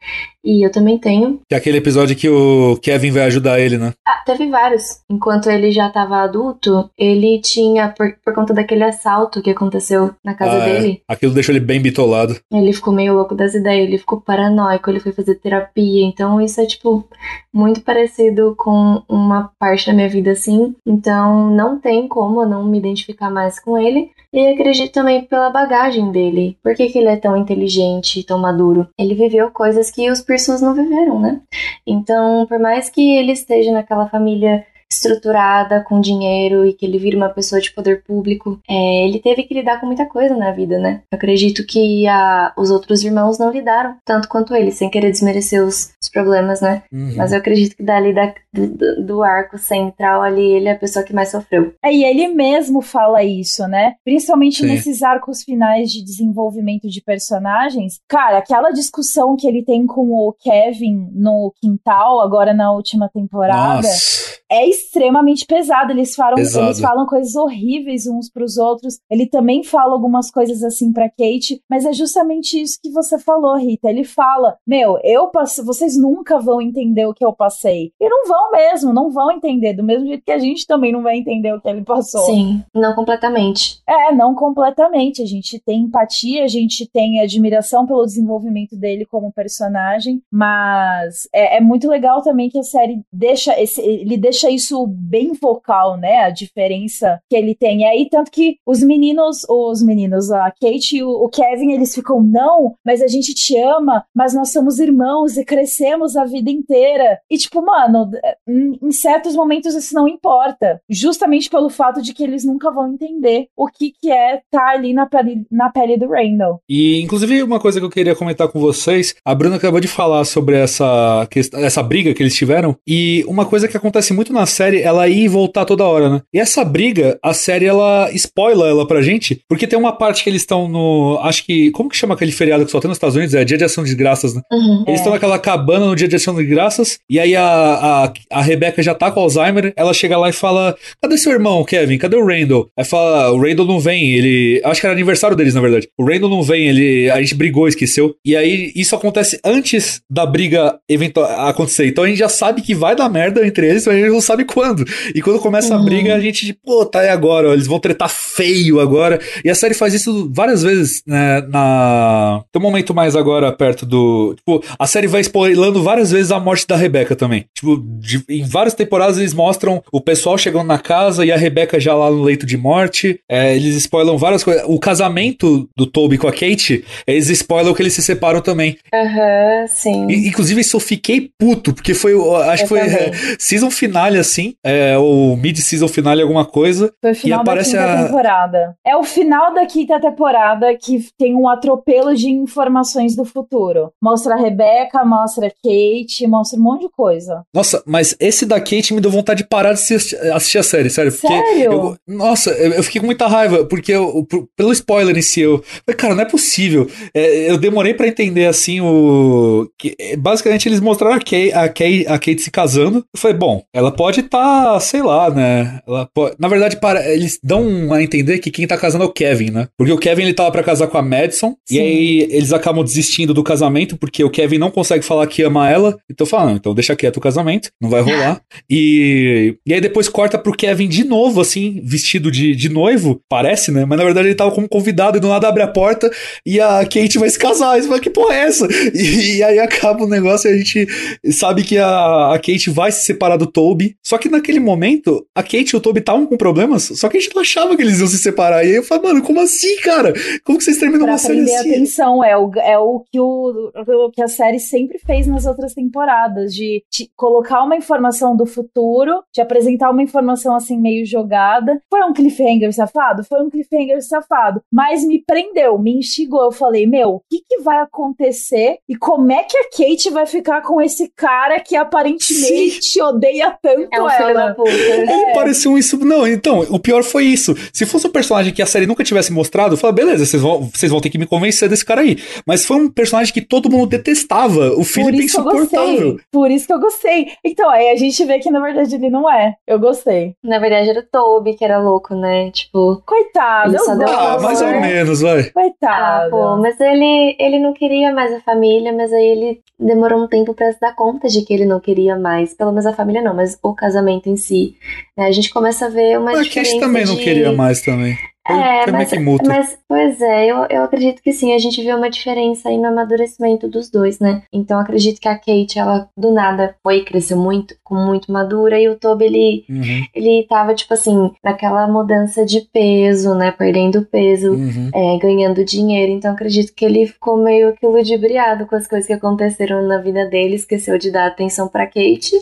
[0.45, 1.41] E eu também tenho.
[1.49, 3.93] Que é aquele episódio que o Kevin vai ajudar ele, né?
[4.07, 5.01] Ah, teve vários.
[5.11, 10.35] Enquanto ele já tava adulto, ele tinha, por, por conta daquele assalto que aconteceu na
[10.35, 10.73] casa Ah, é.
[10.81, 12.37] dele, Aquilo deixou ele bem bitolado.
[12.53, 16.05] Ele ficou meio louco das ideias, ele ficou paranoico, ele foi fazer terapia.
[16.05, 17.09] Então, isso é, tipo,
[17.53, 20.75] muito parecido com uma parte da minha vida assim.
[20.87, 24.11] Então, não tem como eu não me identificar mais com ele.
[24.33, 26.59] E acredito também pela bagagem dele.
[26.61, 28.89] Por que, que ele é tão inteligente e tão maduro?
[28.99, 31.41] Ele viveu coisas que os Pearsons não viveram, né?
[31.87, 37.17] Então, por mais que ele esteja naquela família estruturada, com dinheiro e que ele vira
[37.17, 40.79] uma pessoa de poder público, é, ele teve que lidar com muita coisa na vida,
[40.79, 41.03] né?
[41.11, 45.63] Eu acredito que a- os outros irmãos não lidaram tanto quanto ele, sem querer desmerecer
[45.65, 46.83] os, os problemas, né?
[46.93, 47.15] Uhum.
[47.17, 51.05] Mas eu acredito que dali da- do, do- arco central ali, ele é a pessoa
[51.05, 51.73] que mais sofreu.
[51.83, 53.95] É, e ele mesmo fala isso, né?
[54.05, 54.67] Principalmente Sim.
[54.67, 58.01] nesses arcos finais de desenvolvimento de personagens.
[58.09, 63.77] Cara, aquela discussão que ele tem com o Kevin no quintal, agora na última temporada,
[63.77, 64.35] Nossa.
[64.51, 65.93] é extremamente pesado.
[65.93, 66.67] Eles falam, Pesado.
[66.67, 68.99] eles falam coisas horríveis uns pros outros.
[69.11, 73.57] Ele também fala algumas coisas assim pra Kate, mas é justamente isso que você falou,
[73.57, 73.89] Rita.
[73.89, 77.93] Ele fala: Meu, eu passei, vocês nunca vão entender o que eu passei.
[78.01, 79.75] E não vão mesmo, não vão entender.
[79.75, 82.25] Do mesmo jeito que a gente também não vai entender o que ele passou.
[82.27, 83.81] Sim, não completamente.
[83.89, 85.23] É, não completamente.
[85.23, 91.59] A gente tem empatia, a gente tem admiração pelo desenvolvimento dele como personagem, mas é,
[91.59, 96.25] é muito legal também que a série deixa esse, ele deixa isso bem vocal, né?
[96.25, 97.81] A diferença que ele tem.
[97.81, 102.23] E aí, tanto que os meninos, os meninos, a Kate e o, Kevin, eles ficam,
[102.23, 107.19] não, mas a gente te ama, mas nós somos irmãos e crescemos a vida inteira.
[107.31, 108.11] E, tipo, mano,
[108.49, 110.81] em, certos momentos isso não importa.
[110.89, 114.93] Justamente pelo fato de que eles nunca vão entender o que, que é estar ali
[114.93, 116.61] na pele, na pele do Randall.
[116.69, 120.25] E, inclusive, uma coisa que eu queria comentar com vocês, a Bruna acabou de falar
[120.25, 125.09] sobre essa, essa briga que eles tiveram, e uma coisa que acontece muito série, ela
[125.09, 126.23] ia e voltar toda hora, né?
[126.33, 130.31] E essa briga, a série, ela spoila ela pra gente, porque tem uma parte que
[130.31, 131.19] eles estão no.
[131.23, 131.71] Acho que.
[131.73, 133.35] Como que chama aquele feriado que só tem nos Estados Unidos?
[133.35, 134.43] É Dia de Ação de Graças, né?
[134.53, 134.85] Uhum.
[134.87, 138.43] Eles estão naquela cabana no Dia de Ação de Graças, e aí a, a, a
[138.43, 141.99] Rebeca já tá com Alzheimer, ela chega lá e fala: Cadê seu irmão, Kevin?
[141.99, 142.69] Cadê o Randall?
[142.79, 144.61] Aí fala: O Randall não vem, ele.
[144.65, 145.89] Acho que era aniversário deles, na verdade.
[145.99, 147.11] O Randall não vem, ele.
[147.11, 148.15] A gente brigou, esqueceu.
[148.25, 151.87] E aí isso acontece antes da briga eventual acontecer.
[151.87, 154.21] Então a gente já sabe que vai dar merda entre eles, mas a gente não
[154.21, 154.85] sabe quando.
[155.15, 155.85] E quando começa a Uhum.
[155.85, 159.19] briga, a gente, pô, tá aí agora, ó, eles vão tretar feio agora.
[159.45, 162.43] E a série faz isso várias vezes, né, na...
[162.53, 164.35] Tem um momento mais agora perto do...
[164.37, 167.47] Tipo, a série vai spoilando várias vezes a morte da Rebeca também.
[167.55, 171.79] Tipo, de- em várias temporadas eles mostram o pessoal chegando na casa e a Rebeca
[171.81, 173.21] já lá no leito de morte.
[173.29, 174.63] É, eles spoilam várias coisas.
[174.67, 178.77] O casamento do Toby com a Kate, eles spoilam que eles se separam também.
[178.93, 180.07] Aham, sim.
[180.11, 182.97] E, inclusive, isso eu fiquei puto, porque foi, o- acho Eu que foi também.
[182.97, 184.34] é, season finale, assim,
[184.65, 186.93] é, ou mid-season finale, alguma coisa.
[187.01, 188.77] Foi o final da aparece quinta a- temporada.
[188.87, 193.91] É o final da quinta temporada que tem um atropelo de informações do futuro.
[194.03, 197.43] Mostra a Rebeca, mostra a Kate, mostra um monte de coisa.
[197.53, 200.91] Nossa, mas esse da Kate me deu vontade de parar de assistir, assistir a série,
[200.91, 201.11] sério.
[201.13, 201.73] Sério?
[201.73, 204.27] eu- nossa, eu, fiquei com muita raiva, porque eu-
[204.57, 205.63] pelo spoiler em si, eu
[205.97, 206.89] cara, não é possível.
[207.15, 209.69] É, eu demorei pra entender, assim, o...
[209.79, 213.05] Que, basicamente, eles mostraram a Kate, a, Kate, a Kate se casando.
[213.17, 215.81] Falei, bom, ela pode estar, sei lá, né?
[215.87, 216.37] Ela pode...
[216.39, 217.09] Na verdade, para...
[217.13, 219.69] eles dão a entender que quem tá casando é o Kevin, né?
[219.77, 221.81] Porque o Kevin, ele tava pra casar com a Madison, e Sim.
[221.81, 225.97] aí eles acabam desistindo do casamento, porque o Kevin não consegue falar que ama ela.
[226.11, 228.41] Então fala, não, então deixa quieto o casamento, não vai rolar.
[228.71, 233.71] E, e aí depois corta pro Kevin de novo, assim, vestido de, de noivo, parece,
[233.71, 233.85] né?
[233.85, 236.11] Mas na verdade ele tava como convidado e do nada abre a porta
[236.47, 237.79] e a Kate vai se casar.
[237.79, 238.67] E você fala, que porra é essa?
[238.95, 240.87] E, e aí acaba o negócio e a gente
[241.33, 243.97] sabe que a, a Kate vai se separar do Toby.
[244.03, 247.21] Só que naquele momento, a Kate e o Toby estavam com problemas, só que a
[247.21, 248.65] gente não achava que eles iam se separar.
[248.65, 250.13] E aí eu falei, mano, como assim, cara?
[250.45, 251.71] Como que vocês terminam Pra uma série assim?
[251.71, 255.75] atenção, é o, é o, que o, o que a série sempre fez nas outras
[255.75, 261.81] temporadas, de te colocar uma informação do futuro, de apresentar uma informação assim meio jogada.
[261.91, 263.25] Foi um cliffhanger safado?
[263.25, 264.63] Foi um cliffhanger safado.
[264.73, 266.45] Mas me prendeu, me instigou.
[266.45, 270.27] Eu falei, meu, o que, que vai acontecer e como é que a Kate vai
[270.27, 274.47] ficar com esse cara que aparentemente odeia tanto É um filho ela?
[274.49, 274.71] da puta.
[274.71, 275.99] Ele pareceu um isso.
[276.05, 277.55] Não, então, o pior foi isso.
[277.73, 280.71] Se fosse um personagem que a série nunca tivesse mostrado, eu falava, beleza, vocês vão,
[280.73, 282.19] vocês vão ter que me convencer desse cara aí.
[282.47, 284.71] Mas foi um personagem que todo mundo detestava.
[284.77, 286.19] O Philip é insuportável.
[286.31, 287.29] Por isso que eu gostei.
[287.45, 289.55] Então, aí a gente vê que na verdade ele não é.
[289.67, 290.35] Eu gostei.
[290.43, 292.51] Na verdade era o Toby que era louco, né?
[292.51, 293.71] Tipo, Coitado.
[293.71, 294.03] Ele eu gosto.
[294.03, 294.81] Ah, Nossa, mais ou né?
[294.81, 295.41] menos, vai.
[295.41, 296.31] ah, Coitado.
[296.31, 300.55] pô, mas ele, ele não queria mais a família, mas aí ele demorou um tempo
[300.55, 302.55] pra se dar conta de que ele não queria mais.
[302.55, 303.94] Pelo menos a família não, mas o casamento
[304.29, 304.77] em si.
[305.17, 305.27] né?
[305.27, 307.81] A gente começa a ver uma Mas a diferença Kate também não de- queria mais
[307.83, 308.17] também.
[308.47, 309.13] Foi, É, foi mas,
[309.47, 312.89] mas, pois é, eu, eu acredito que sim, a gente vê uma diferença aí no
[312.89, 314.43] amadurecimento dos dois, né?
[314.53, 318.89] Então acredito que a Kate, ela do nada foi, cresceu muito, ficou muito madura, e
[318.89, 323.51] o Toby, ele, Uhum, ele tava, tipo assim, naquela mudança de peso, né?
[323.51, 324.91] Perdendo peso, uhum.
[324.95, 326.13] é, ganhando dinheiro.
[326.13, 330.27] Então acredito que ele ficou meio que ludibriado com as coisas que aconteceram na vida
[330.27, 332.35] dele, esqueceu de dar atenção pra Kate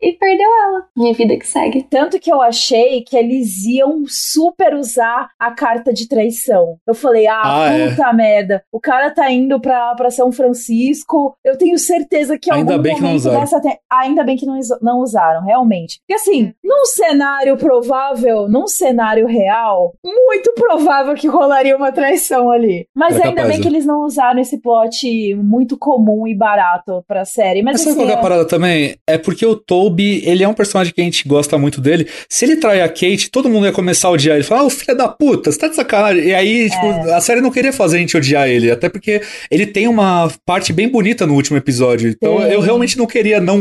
[0.00, 0.86] e perdeu ela.
[0.96, 1.82] Minha vida que segue.
[1.82, 6.76] Tanto que eu achei que eles iam super usar a carta de traição.
[6.86, 7.90] Eu falei, ah, Ah, é.
[7.90, 8.62] puta merda.
[8.72, 11.34] O cara tá indo pra, pra São Francisco.
[11.44, 13.40] Eu tenho certeza que em Ainda algum bem que não momento usaram.
[13.40, 13.60] dessa.
[13.60, 15.98] te- Ainda bem que não, não usaram, realmente.
[16.00, 22.86] Porque assim, num cenário provável, num cenário real, muito provável que rolaria uma traição ali.
[22.94, 23.74] Mas Era ainda capaz, bem que né?
[23.76, 27.62] eles não usaram esse plot muito comum e barato pra série.
[27.62, 28.96] Mas, Mas sabe assim, qual que é a é- parada também?
[29.06, 32.08] É porque o Toby, ele é um personagem que a gente gosta muito dele.
[32.28, 34.44] Se ele trai a Kate, todo mundo ia começar a odiar ele.
[34.44, 36.24] Falar, ô filho da puta, você tá de sacanagem.
[36.24, 37.14] E aí, tipo, É.
[37.14, 38.70] a série não queria fazer a gente odiar ele.
[38.70, 39.20] Até porque
[39.50, 42.10] ele tem uma parte bem bonita no último episódio.
[42.10, 42.52] Então Tem.
[42.52, 43.60] eu realmente não queria não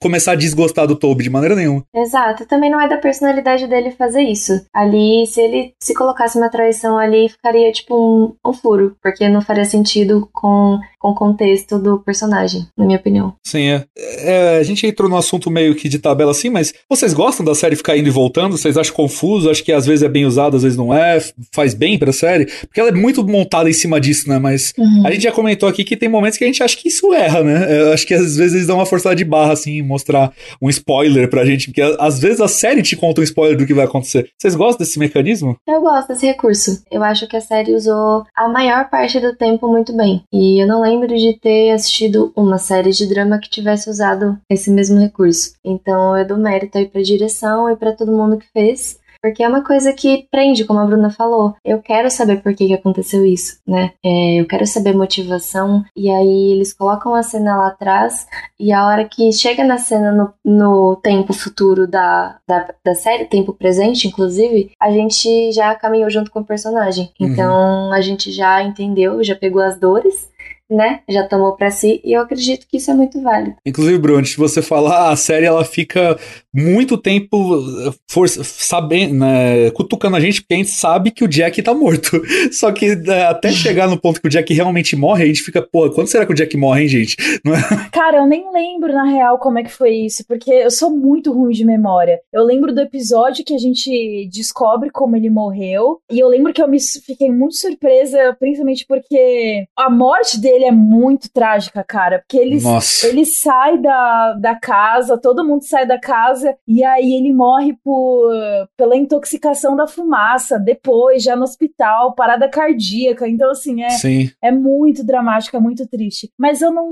[0.00, 1.84] começar a desgostar do Toby de maneira nenhuma.
[1.94, 4.64] Exato, também não é da personalidade dele fazer isso.
[4.74, 9.40] Ali, se ele se colocasse uma traição ali, ficaria tipo um, um furo, porque não
[9.42, 13.34] faria sentido com, com o contexto do personagem, na minha opinião.
[13.44, 13.84] Sim, é.
[13.96, 17.54] É, A gente entrou no assunto meio que de tabela assim, mas vocês gostam da
[17.54, 18.56] série ficar indo e voltando?
[18.56, 19.50] Vocês acham confuso?
[19.50, 21.16] Acho que às vezes é bem usado, às vezes não é?
[21.16, 21.24] é,
[21.54, 24.38] faz bem pra série, porque ela é muito montada em cima disso, né?
[24.38, 25.02] Mas Uhum.
[25.06, 27.42] a gente já comentou aqui que tem momentos que a gente acha que isso erra,
[27.42, 27.80] né?
[27.80, 30.30] Eu acho que às vezes eles dão uma forçada de barra, assim, mostrar
[30.60, 33.72] um spoiler pra gente, porque às vezes a série te conta um spoiler do que
[33.72, 34.28] vai acontecer.
[34.38, 35.56] Vocês gostam desse mecanismo?
[35.66, 36.82] Eu gosto desse recurso.
[36.90, 40.22] Eu acho que a série usou a maior parte do tempo muito bem.
[40.32, 44.70] E eu não lembro de ter assistido uma série de drama que tivesse usado esse
[44.70, 45.54] mesmo recurso.
[45.64, 49.00] Então eu dou mérito aí pra direção e pra todo mundo que fez.
[49.22, 51.54] Porque é uma coisa que prende, como a Bruna falou.
[51.62, 53.92] Eu quero saber por que, que aconteceu isso, né?
[54.02, 55.84] É, eu quero saber a motivação.
[55.94, 58.26] E aí eles colocam a cena lá atrás.
[58.58, 63.26] E a hora que chega na cena no, no tempo futuro da, da, da série,
[63.26, 67.10] tempo presente, inclusive, a gente já caminhou junto com o personagem.
[67.20, 67.26] Uhum.
[67.26, 70.29] Então a gente já entendeu, já pegou as dores.
[70.70, 71.00] Né?
[71.08, 73.56] Já tomou pra si e eu acredito que isso é muito válido.
[73.66, 76.16] Inclusive, Bruno, antes de você falar, a série ela fica
[76.54, 81.28] muito tempo eh, for, sabendo, né, cutucando a gente, porque a gente sabe que o
[81.28, 82.20] Jack tá morto.
[82.52, 85.62] Só que né, até chegar no ponto que o Jack realmente morre, a gente fica,
[85.62, 87.16] pô, quando será que o Jack morre, hein, gente?
[87.44, 87.60] Não é?
[87.92, 91.32] Cara, eu nem lembro na real como é que foi isso, porque eu sou muito
[91.32, 92.20] ruim de memória.
[92.32, 96.62] Eu lembro do episódio que a gente descobre como ele morreu, e eu lembro que
[96.62, 102.18] eu me fiquei muito surpresa, principalmente porque a morte dele é muito trágica, cara.
[102.18, 103.06] Porque ele, Nossa.
[103.06, 108.32] ele sai da, da casa, todo mundo sai da casa, e aí ele morre por,
[108.76, 113.28] pela intoxicação da fumaça, depois, já no hospital, parada cardíaca.
[113.28, 113.90] Então, assim, é.
[113.90, 114.30] Sim.
[114.42, 116.30] É muito dramático, é muito triste.
[116.38, 116.90] Mas eu não.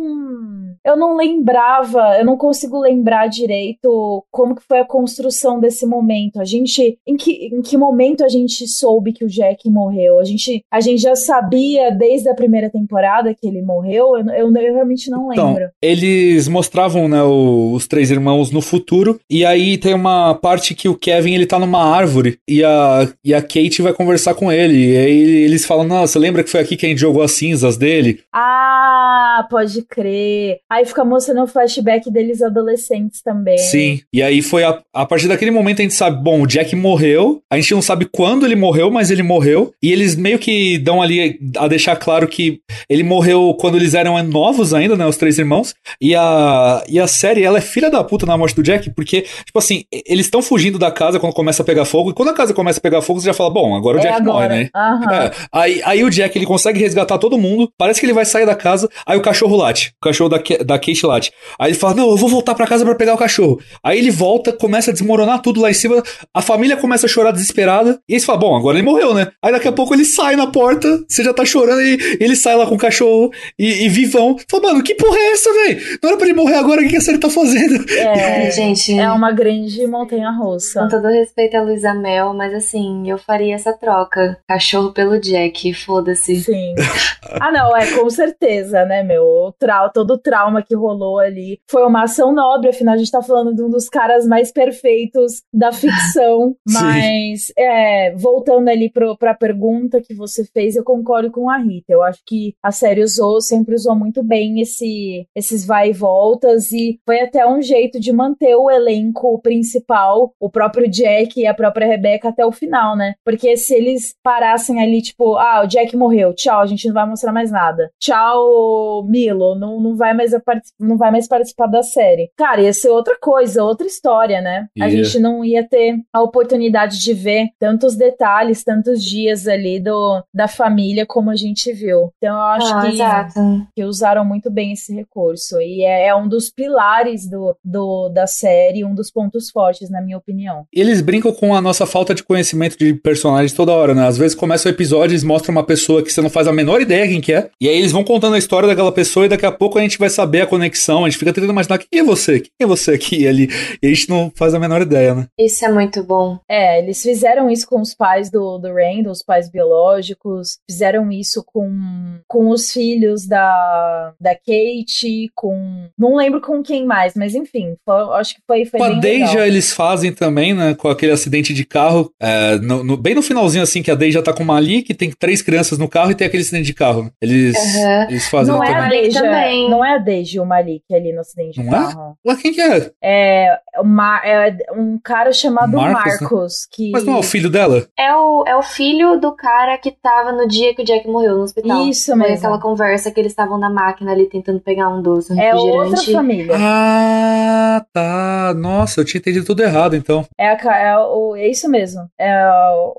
[0.85, 6.41] Eu não lembrava, eu não consigo lembrar direito como que foi a construção desse momento.
[6.41, 6.99] A gente.
[7.07, 10.19] Em que, em que momento a gente soube que o Jack morreu?
[10.19, 14.17] A gente, a gente já sabia desde a primeira temporada que ele morreu?
[14.17, 15.69] Eu, eu, eu realmente não Então, lembro.
[15.83, 20.89] eles mostravam, né, o- os três irmãos no futuro, e aí tem uma parte que
[20.89, 24.93] o Kevin, ele tá numa árvore, e a, e a Kate vai conversar com ele,
[24.93, 27.77] e aí eles falam, nossa, lembra que foi aqui que a gente jogou as cinzas
[27.77, 28.21] dele?
[28.33, 30.59] Ah, pode crer.
[30.71, 33.59] Aí fica mostrando o flashback deles adolescentes também.
[33.59, 34.01] Sim.
[34.13, 37.41] E aí foi a, a partir daquele momento a gente sabe, bom, o Jack morreu,
[37.51, 41.01] a gente não sabe quando ele morreu, mas ele morreu, e eles meio que dão
[41.03, 45.39] ali a deixar claro que ele morreu quando eles eram novos ainda, né, os três
[45.39, 48.91] irmãos, e a, e a série, ela é filha da puta na morte do Jack,
[48.91, 52.29] porque, tipo assim, eles estão fugindo da casa quando começa a pegar fogo, e quando
[52.31, 54.45] a casa começa a pegar fogo, você já fala, bom, agora o É Jack morre,
[54.45, 54.55] agora.
[54.55, 54.69] né?
[54.75, 55.13] Aham.
[55.25, 57.71] É, aí, aí o Jack ele consegue resgatar todo mundo.
[57.79, 58.89] Parece que ele vai sair da casa.
[59.07, 59.93] Aí o cachorro late.
[60.01, 61.33] O cachorro da, da Kate late.
[61.59, 63.59] Aí ele fala: Não, eu vou voltar pra casa pra pegar o cachorro.
[63.83, 66.03] Aí ele volta, começa a desmoronar tudo lá em cima.
[66.35, 67.99] A família começa a chorar desesperada.
[68.09, 69.29] E eles falam: Bom, agora ele morreu, né?
[69.43, 70.99] Aí daqui a pouco ele sai na porta.
[71.09, 73.28] Você já tá chorando e ele sai lá com o cachorro
[73.59, 74.37] e, e vivão.
[74.51, 75.99] Fala, mano, que porra é essa, velho?
[76.03, 77.91] Não era pra ele morrer agora, o que que a série tá fazendo?
[77.93, 78.99] É, gente.
[78.99, 80.81] é uma grande montanha russa.
[80.81, 84.39] Com todo respeito a Luísa Mel, mas assim, eu faria essa troca.
[84.49, 86.37] Cachorro pelo Jack, foda-se.
[86.37, 86.75] Sim.
[87.41, 89.23] Ah, não, é com certeza, né, meu?
[89.23, 93.11] O trau todo o trauma que rolou ali foi uma ação nobre, afinal a gente
[93.11, 96.57] tá falando de um dos caras mais perfeitos da ficção.
[96.67, 96.75] Sim.
[96.75, 101.93] Mas, é, voltando ali pro, pra pergunta que você fez, eu concordo com a Rita.
[101.93, 106.73] Eu acho que a série usou, sempre usou muito bem esse, esses vai e voltas,
[106.73, 111.55] e foi até um jeito de manter o elenco principal, o próprio Jack e a
[111.55, 113.15] própria Rebecca até o final, né?
[113.25, 117.07] Porque se eles parassem ali, tipo, ah, o Jack morreu, tchau, a gente não vai
[117.07, 117.91] mostrar mais nada.
[118.01, 120.43] Tchau, Milo, não, não, vai mais a
[120.79, 122.31] não vai mais participar da série.
[122.37, 124.67] Cara, ia ser outra coisa, outra história, né?
[124.81, 124.91] A Ia.
[125.05, 130.49] gente não ia ter a oportunidade de ver tantos detalhes, tantos dias ali do, da
[130.49, 132.11] família como a gente viu.
[132.17, 133.67] Então eu acho Ah, que exato.
[133.75, 135.61] que usaram muito bem esse recurso.
[135.61, 140.01] E é, é um dos pilares do, do, da série, um dos pontos fortes, na
[140.01, 140.67] minha opinião.
[140.73, 144.07] Eles brincam com a nossa falta de conhecimento de personagens toda hora, né?
[144.07, 146.81] Às vezes começa o episódio e mostra uma pessoa que você não faz a menor
[146.81, 147.51] ideia quem que é.
[147.61, 149.99] E aí eles vão contando a história daquela pessoa e daqui a pouco a gente
[149.99, 151.05] vai saber a conexão.
[151.05, 153.49] A gente fica tentando imaginar quem é você, quem é você aqui e ali.
[153.83, 155.27] E a gente não faz a menor ideia, né?
[155.39, 156.39] Isso é muito bom.
[156.49, 161.45] É, eles fizeram isso com os pais do, do Randall, os pais biológicos, fizeram isso
[161.45, 165.89] com, com os filhos da, da Kate, com.
[165.99, 169.39] Não lembro com quem mais, mas enfim, foi- acho que foi, foi Com a legal.
[169.47, 170.75] eles fazem também, né?
[170.75, 172.11] Com aquele acidente de carro.
[172.21, 174.95] é, no- no- bem no finalzinho, assim, que a Deja tá com uma ali, que
[174.95, 177.11] tem três crianças no carro e tem aquele acidente de carro.
[177.21, 178.07] Eles, Aham.
[178.09, 178.83] eles fazem Não é, a também.
[178.89, 179.71] Malik Deja, também.
[179.71, 181.93] não é a Deja e o Malik ali no acidente de Não é?
[181.93, 182.19] carro.
[182.27, 182.91] Ué, quem que é?
[183.03, 186.69] É, uma, é um cara chamado Marcos, Marcos, né?
[186.73, 186.91] que.
[186.91, 187.87] Mas não é o filho dela?
[187.99, 191.37] É o, é o filho do cara que tava no dia que o Jack morreu
[191.37, 191.87] no hospital.
[191.89, 192.37] Isso Foi mesmo.
[192.37, 195.55] aquela conversa conversa que eles estavam na máquina ali tentando pegar um doce, um É
[195.55, 196.13] outra refrigerante.
[196.13, 196.55] família.
[196.57, 198.55] Ah, tá.
[198.57, 200.25] Nossa, eu tinha entendido tudo errado, então.
[200.39, 202.09] É, a é o- é isso mesmo.
[202.19, 202.33] É,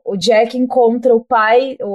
[0.05, 1.87] o- Jack encontra o pai o,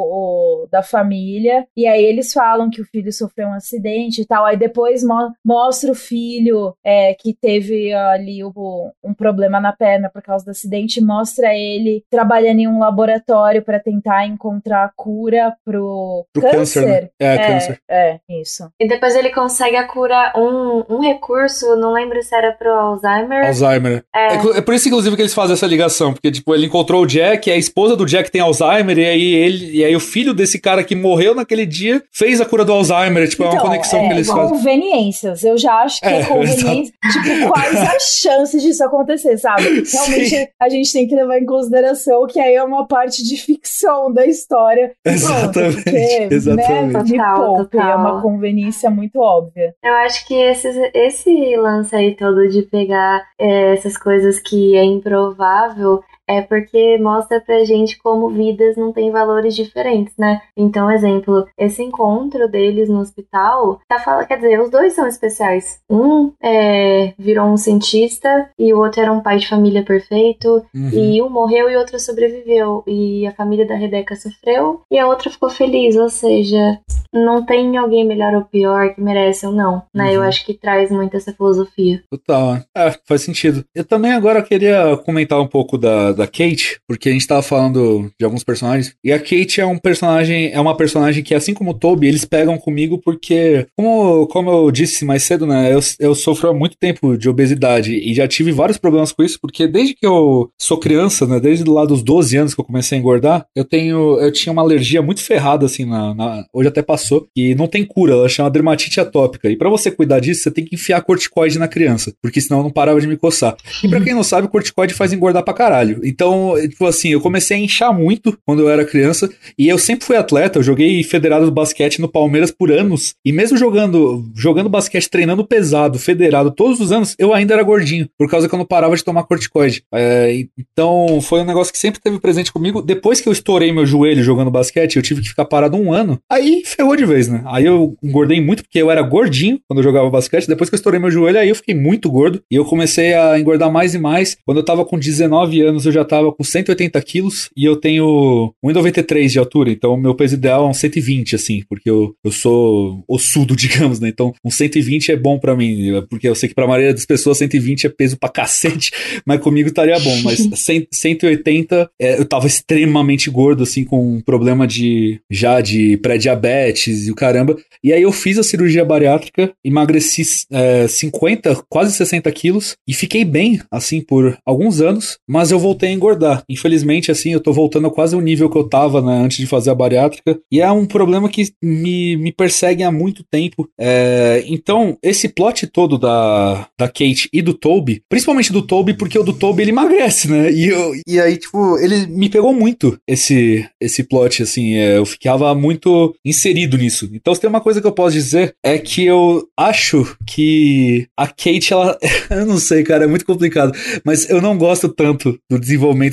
[0.65, 4.45] o- da família, e aí eles falam que o filho sofreu um acidente e tal.
[4.45, 10.11] Aí depois mo- mostra o filho é, que teve ali o- um problema na perna
[10.12, 15.55] por causa do acidente, mostra ele trabalhando em um laboratório para tentar encontrar a cura
[15.65, 17.09] pro, Pro câncer, né?
[17.21, 17.79] É, câncer.
[17.90, 18.69] É, isso.
[18.81, 23.47] E depois ele consegue a cura, um, um recurso, não lembro se era pro Alzheimer.
[23.47, 24.05] Alzheimer.
[24.15, 24.35] É.
[24.35, 24.59] É.
[24.59, 26.12] é por isso, inclusive, que eles fazem essa ligação.
[26.12, 29.70] Porque, tipo, ele encontrou o Jack, a esposa do Jack tem Alzheimer, e aí ele.
[29.78, 33.28] E aí o filho desse cara que morreu naquele dia fez a cura do Alzheimer.
[33.28, 34.48] Tipo, é uma Então, conexão é, que eles fazem.
[34.48, 35.44] Conveniências.
[35.44, 36.94] Eu já acho que é, É, conveniência.
[37.12, 39.62] Tipo, quais as chances disso acontecer, sabe?
[39.62, 40.47] Realmente Sim.
[40.61, 44.27] a gente tem que levar em consideração que aí é uma parte de ficção da
[44.27, 44.93] história.
[45.05, 46.69] E pronto, Exatamente, porque, exatamente.
[46.69, 49.75] Né, me Total, poupe, é uma conveniência muito óbvia.
[49.83, 54.85] Eu acho que esse, esse lance aí todo de pegar é, essas coisas que é
[54.85, 60.41] improvável é porque mostra pra gente como vidas não têm valores diferentes, né?
[60.57, 65.81] Então, exemplo, esse encontro deles no hospital, tá falando, quer dizer, os dois são especiais.
[65.91, 70.65] Um é, virou um cientista e o outro era um pai de família perfeito.
[70.75, 70.91] Uhum.
[70.93, 72.83] E um morreu e outro sobreviveu.
[72.87, 75.97] E a família da Rebeca sofreu e a outra ficou feliz.
[75.97, 76.79] Ou seja,
[77.13, 79.83] não tem alguém melhor ou pior que merece ou não.
[79.95, 80.15] Né?
[80.15, 80.27] Eu Uhum.
[80.29, 82.03] acho que traz muito essa filosofia.
[82.11, 83.65] Total, é, faz sentido.
[83.75, 88.11] Eu também agora queria comentar um pouco da, da Kate, porque a gente tava falando
[88.19, 91.70] de alguns personagens, e a Kate é um personagem, é uma personagem que, assim como
[91.70, 96.15] o Toby, eles pegam comigo porque, como, como eu disse mais cedo, né, eu, eu
[96.15, 99.95] sofro há muito tempo de obesidade e já tive vários problemas com isso, porque desde
[99.95, 103.47] que eu sou criança, né, desde lá dos 12 anos que eu comecei a engordar,
[103.55, 107.55] eu tenho, eu tinha uma alergia muito ferrada, assim, na, na- hoje até passou, e
[107.55, 110.74] não tem cura, ela chama dermatite atópica, e pra você cuidar disso, você tem que
[110.74, 113.57] enfiar corticoide na criança, porque senão eu não parava de me coçar.
[113.82, 116.01] E pra quem não sabe, corticoide faz engordar pra caralho.
[116.05, 120.05] Então, tipo assim, eu comecei a inchar muito quando eu era criança, e eu sempre
[120.05, 124.68] fui atleta, eu joguei federado do basquete no Palmeiras por anos, e mesmo jogando, jogando
[124.68, 128.59] basquete, treinando pesado, federado todos os anos, eu ainda era gordinho, por causa que eu
[128.59, 129.82] não parava de tomar corticoide.
[129.93, 132.82] É, então, foi um negócio que sempre teve presente comigo.
[132.82, 136.18] Depois que eu estourei meu joelho jogando basquete, eu tive que ficar parado um ano,
[136.31, 137.43] aí ferrou de vez, né?
[137.47, 140.78] Aí eu engordei muito, porque eu era gordinho quando eu jogava basquete, depois que eu
[140.78, 143.98] estourei meu joelho, aí eu fiquei muito gordo, e eu comecei a engordar mais e
[143.98, 144.36] mais.
[144.44, 148.53] Quando eu tava com 19 anos, eu já tava com 180 quilos, e eu tenho
[148.65, 152.31] 1,93 de altura, então o meu peso ideal é um 120, assim, porque eu, eu
[152.31, 154.09] sou ossudo, digamos, né?
[154.09, 157.39] Então, um 120 é bom pra mim, porque eu sei que pra maioria das pessoas
[157.39, 158.93] 120 é peso pra cacete,
[159.27, 160.23] mas comigo estaria bom.
[160.23, 165.97] Mas 100, 180, é, eu tava extremamente gordo, assim, com um problema de já de
[165.99, 167.57] pré-diabetes e o caramba.
[167.83, 173.25] E aí eu fiz a cirurgia bariátrica, emagreci é, 50, quase 60 quilos e fiquei
[173.25, 176.43] bem, assim, por alguns anos, mas eu voltei engordar.
[176.48, 179.70] Infelizmente, assim, eu tô voltando quase o nível que eu tava, né, antes de fazer
[179.70, 180.39] a bariátrica.
[180.51, 183.69] E é um problema que me, me persegue há muito tempo.
[183.78, 189.19] É, então, esse plot todo da, da Kate e do Toby, principalmente do Toby, porque
[189.19, 190.52] o do Toby ele emagrece, né?
[190.52, 194.74] E, eu, e aí, tipo, ele me pegou muito esse, esse plot, assim.
[194.74, 197.09] é, eu ficava muito inserido nisso.
[197.12, 201.27] Então, se tem uma coisa que eu posso dizer, é que eu acho que a
[201.27, 201.98] Kate, ela.
[202.31, 203.73] eu não sei, cara, é muito complicado.
[204.05, 205.59] Mas eu não gosto tanto do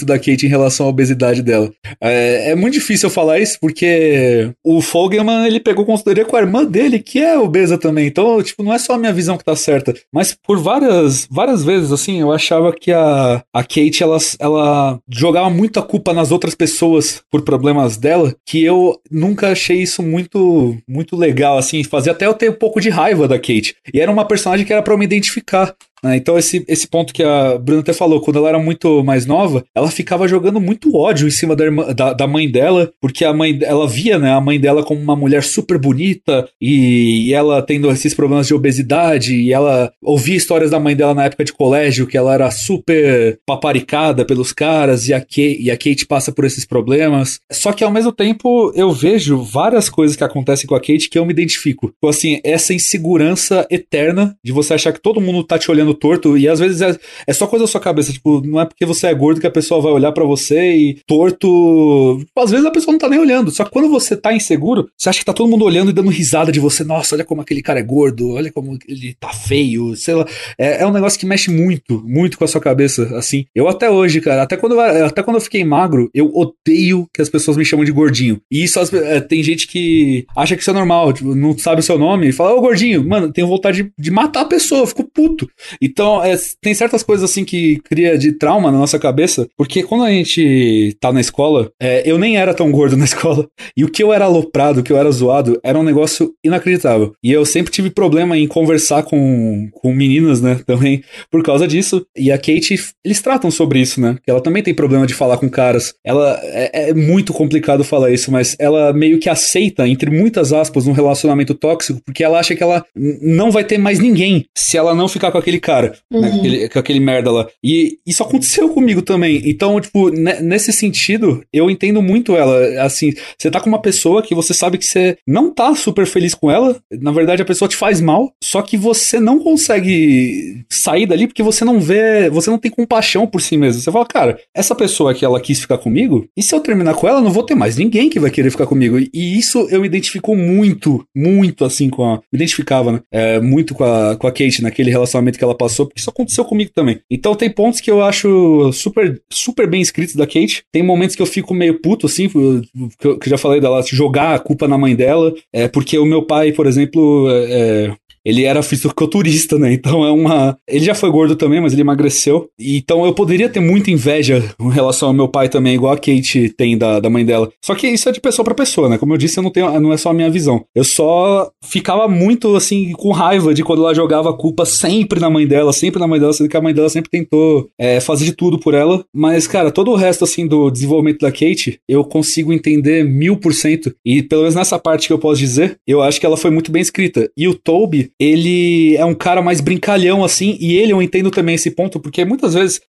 [0.05, 1.71] da Kate em relação à obesidade dela.
[2.01, 6.41] É, é muito difícil eu falar isso, porque o Fogelman, ele pegou consultoria com a
[6.41, 8.07] irmã dele, que é obesa também.
[8.07, 9.93] Então, tipo, não é só a minha visão que tá certa.
[10.13, 15.49] Mas por várias, várias vezes, assim, eu achava que a, a Kate, ela, ela jogava
[15.49, 21.15] muita culpa nas outras pessoas por problemas dela, que eu nunca achei isso muito, muito
[21.15, 21.83] legal, assim.
[21.83, 23.75] Fazia até eu ter um pouco de raiva da Kate.
[23.93, 25.73] E era uma personagem que era eu me identificar.
[26.03, 26.15] Né?
[26.15, 29.63] Então, esse, esse ponto que a Bruna até falou, quando ela era muito mais nova,
[29.75, 33.33] ela ficava jogando muito ódio em cima da, irmã, da, da mãe dela, porque a
[33.33, 37.61] mãe ela via né, a mãe dela como uma mulher super bonita e, e ela
[37.61, 41.53] tendo esses problemas de obesidade, e ela ouvia histórias da mãe dela na época de
[41.53, 46.31] colégio, que ela era super paparicada pelos caras, e a, Kate, e a Kate passa
[46.31, 47.39] por esses problemas.
[47.51, 51.19] Só que ao mesmo tempo eu vejo várias coisas que acontecem com a Kate que
[51.19, 51.87] eu me identifico.
[51.87, 56.37] Tipo assim, essa insegurança eterna de você achar que todo mundo tá te olhando torto,
[56.37, 56.97] e às vezes é,
[57.27, 59.51] é só coisa da sua cabeça, tipo, não é porque você é gordo que a
[59.51, 62.17] pessoa vai olhar para você e torto.
[62.25, 64.89] Tipo, às vezes a pessoa não tá nem olhando, só que quando você tá inseguro,
[64.97, 67.41] você acha que tá todo mundo olhando e dando risada de você, nossa, olha como
[67.41, 70.25] aquele cara é gordo, olha como ele tá feio, sei lá.
[70.57, 73.45] É, é um negócio que mexe muito, muito com a sua cabeça, assim.
[73.53, 77.21] Eu até hoje, cara, até quando, eu, até quando eu fiquei magro, eu odeio que
[77.21, 78.39] as pessoas me chamam de gordinho.
[78.51, 81.83] E isso, é, tem gente que acha que isso é normal, tipo, não sabe o
[81.83, 84.87] seu nome e fala, ô gordinho, mano, tenho vontade de, de matar a pessoa, eu
[84.87, 85.49] fico puto.
[85.81, 90.03] Então, é, tem certas coisas assim que cria de trauma na nossa cabeça, porque quando
[90.03, 93.89] a gente tá na escola, é, eu nem era tão gordo na escola, e o
[93.89, 97.13] que eu era aloprado, o que eu era zoado, era um negócio inacreditável.
[97.23, 102.05] E eu sempre tive problema em conversar com, com meninas, né, também, por causa disso.
[102.15, 105.37] E a Kate, eles tratam sobre isso, né, que ela também tem problema de falar
[105.37, 105.93] com caras.
[106.03, 110.87] Ela, é, é muito complicado falar isso, mas ela meio que aceita, entre muitas aspas,
[110.87, 114.93] um relacionamento tóxico, porque ela acha que ela não vai ter mais ninguém se ela
[114.93, 116.21] não ficar com aquele cara, né, uhum.
[116.21, 117.47] né, aquele, com aquele merda lá.
[117.63, 119.41] E isso aconteceu comigo também.
[119.45, 122.83] Então, tipo, nesse sentido, eu entendo muito ela.
[122.83, 126.33] Assim, você tá com uma pessoa que você sabe que você não tá super feliz
[126.33, 131.05] com ela, na verdade a pessoa te faz mal, só que você não consegue sair
[131.05, 133.81] dali porque você não vê, você não tem compaixão por si mesmo.
[133.81, 137.07] Você fala, cara, essa pessoa que ela quis ficar comigo, e se eu terminar com
[137.07, 138.97] ela, não vou ter mais ninguém que vai querer ficar comigo.
[138.99, 142.15] E isso eu me identifico muito, muito assim com a.
[142.31, 142.99] Me identificava, né?
[143.11, 146.43] É, muito com a, com a Kate naquele relacionamento que ela passou, porque isso aconteceu
[146.43, 146.99] comigo também.
[147.09, 150.63] Então tem pontos que eu acho super, super bem escritos da Kate.
[150.71, 154.39] Tem momentos que eu fico meio puto, assim, que eu, já falei dela, jogar a
[154.39, 155.33] culpa na mãe dela.
[155.53, 159.73] É porque o meu pai, por exemplo, é, é ele era fisiculturista, né?
[159.73, 160.57] Então é uma.
[160.67, 162.47] Ele já foi gordo também, mas ele emagreceu.
[162.59, 166.49] Então eu poderia ter muita inveja em relação ao meu pai também, igual a Kate
[166.49, 167.49] tem da, da mãe dela.
[167.63, 168.97] Só que isso é de pessoa para pessoa, né?
[168.97, 170.63] Como eu disse, eu não tenho, não é só a minha visão.
[170.75, 175.29] Eu só ficava muito assim com raiva de quando ela jogava a culpa sempre na
[175.29, 178.25] mãe dela, sempre na mãe dela, sendo que a mãe dela sempre tentou é, fazer
[178.25, 179.03] de tudo por ela.
[179.13, 183.53] Mas, cara, todo o resto assim do desenvolvimento da Kate, eu consigo entender mil por
[183.53, 183.93] cento.
[184.05, 186.71] E pelo menos nessa parte que eu posso dizer, eu acho que ela foi muito
[186.71, 187.29] bem escrita.
[187.37, 191.55] E o Toby, ele é um cara mais brincalhão, assim, e ele eu entendo também
[191.55, 192.79] esse ponto, porque muitas vezes,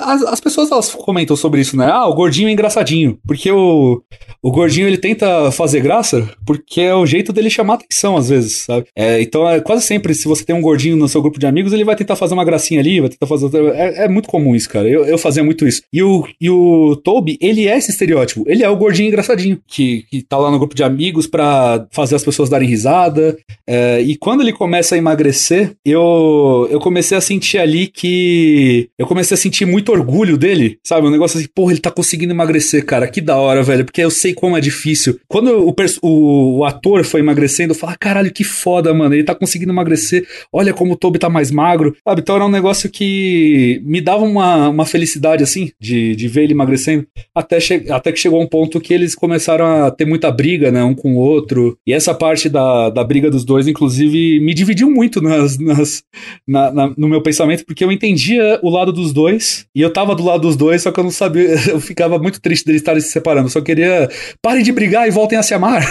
[0.00, 1.90] as, as, pessoas elas comentam sobre isso, né?
[1.90, 4.00] Ah, o gordinho é engraçadinho, porque o,
[4.40, 8.58] o gordinho ele tenta fazer graça, porque é o jeito dele chamar atenção, às vezes,
[8.58, 8.86] sabe?
[8.94, 11.72] É, então, é, quase sempre, se você tem um gordinho no seu grupo de amigos,
[11.72, 13.50] ele vai tentar fazer uma gracinha ali, vai tentar fazer.
[13.74, 14.88] É, é muito comum isso, cara.
[14.88, 15.82] Eu, eu fazia muito isso.
[15.92, 18.44] E o, e o Toby, ele é esse estereótipo.
[18.46, 22.14] Ele é o gordinho engraçadinho, que, que tá lá no grupo de amigos para fazer
[22.14, 23.36] as pessoas darem risada.
[23.66, 28.88] É, e quando ele começa a emagrecer, eu, eu comecei a sentir ali que.
[28.98, 31.06] Eu comecei a sentir muito orgulho dele, sabe?
[31.06, 34.10] Um negócio assim, porra, ele tá conseguindo emagrecer, cara, que da hora, velho, porque eu
[34.10, 35.18] sei como é difícil.
[35.28, 39.34] Quando o, o, o ator foi emagrecendo, eu falei, caralho, que foda, mano, ele tá
[39.34, 42.20] conseguindo emagrecer, olha como o Toby tá mais magro, sabe?
[42.20, 46.52] Então era um negócio que me dava uma, uma felicidade, assim, de, de ver ele
[46.52, 47.58] emagrecendo, até,
[47.90, 51.14] até que chegou um ponto que eles começaram a ter muita briga, né, um com
[51.14, 55.58] o outro, e essa parte da, da briga dos dois, inclusive, me dividiu muito nas,
[55.58, 56.02] nas
[56.46, 60.14] na, na, no meu pensamento, porque eu entendia o lado dos dois, e eu tava
[60.14, 63.00] do lado dos dois, só que eu não sabia, eu ficava muito triste deles estarem
[63.00, 64.08] se separando, eu só queria,
[64.42, 65.82] parem de brigar e voltem a se amar.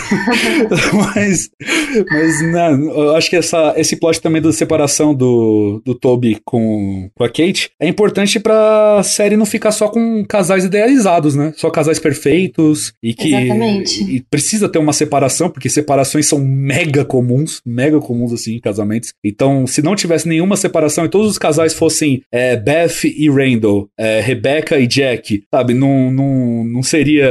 [0.93, 1.49] mas,
[2.09, 7.09] mas não, eu acho que essa, esse plot também da separação do, do Toby com,
[7.13, 11.53] com a Kate é importante pra série não ficar só com casais idealizados, né?
[11.55, 14.03] Só casais perfeitos, e que Exatamente.
[14.03, 19.14] E precisa ter uma separação, porque separações são mega comuns, mega comuns assim, em casamentos.
[19.23, 23.90] Então, se não tivesse nenhuma separação e todos os casais fossem é, Beth e Randall,
[23.98, 27.30] é, Rebecca e Jack, sabe, não, não, não seria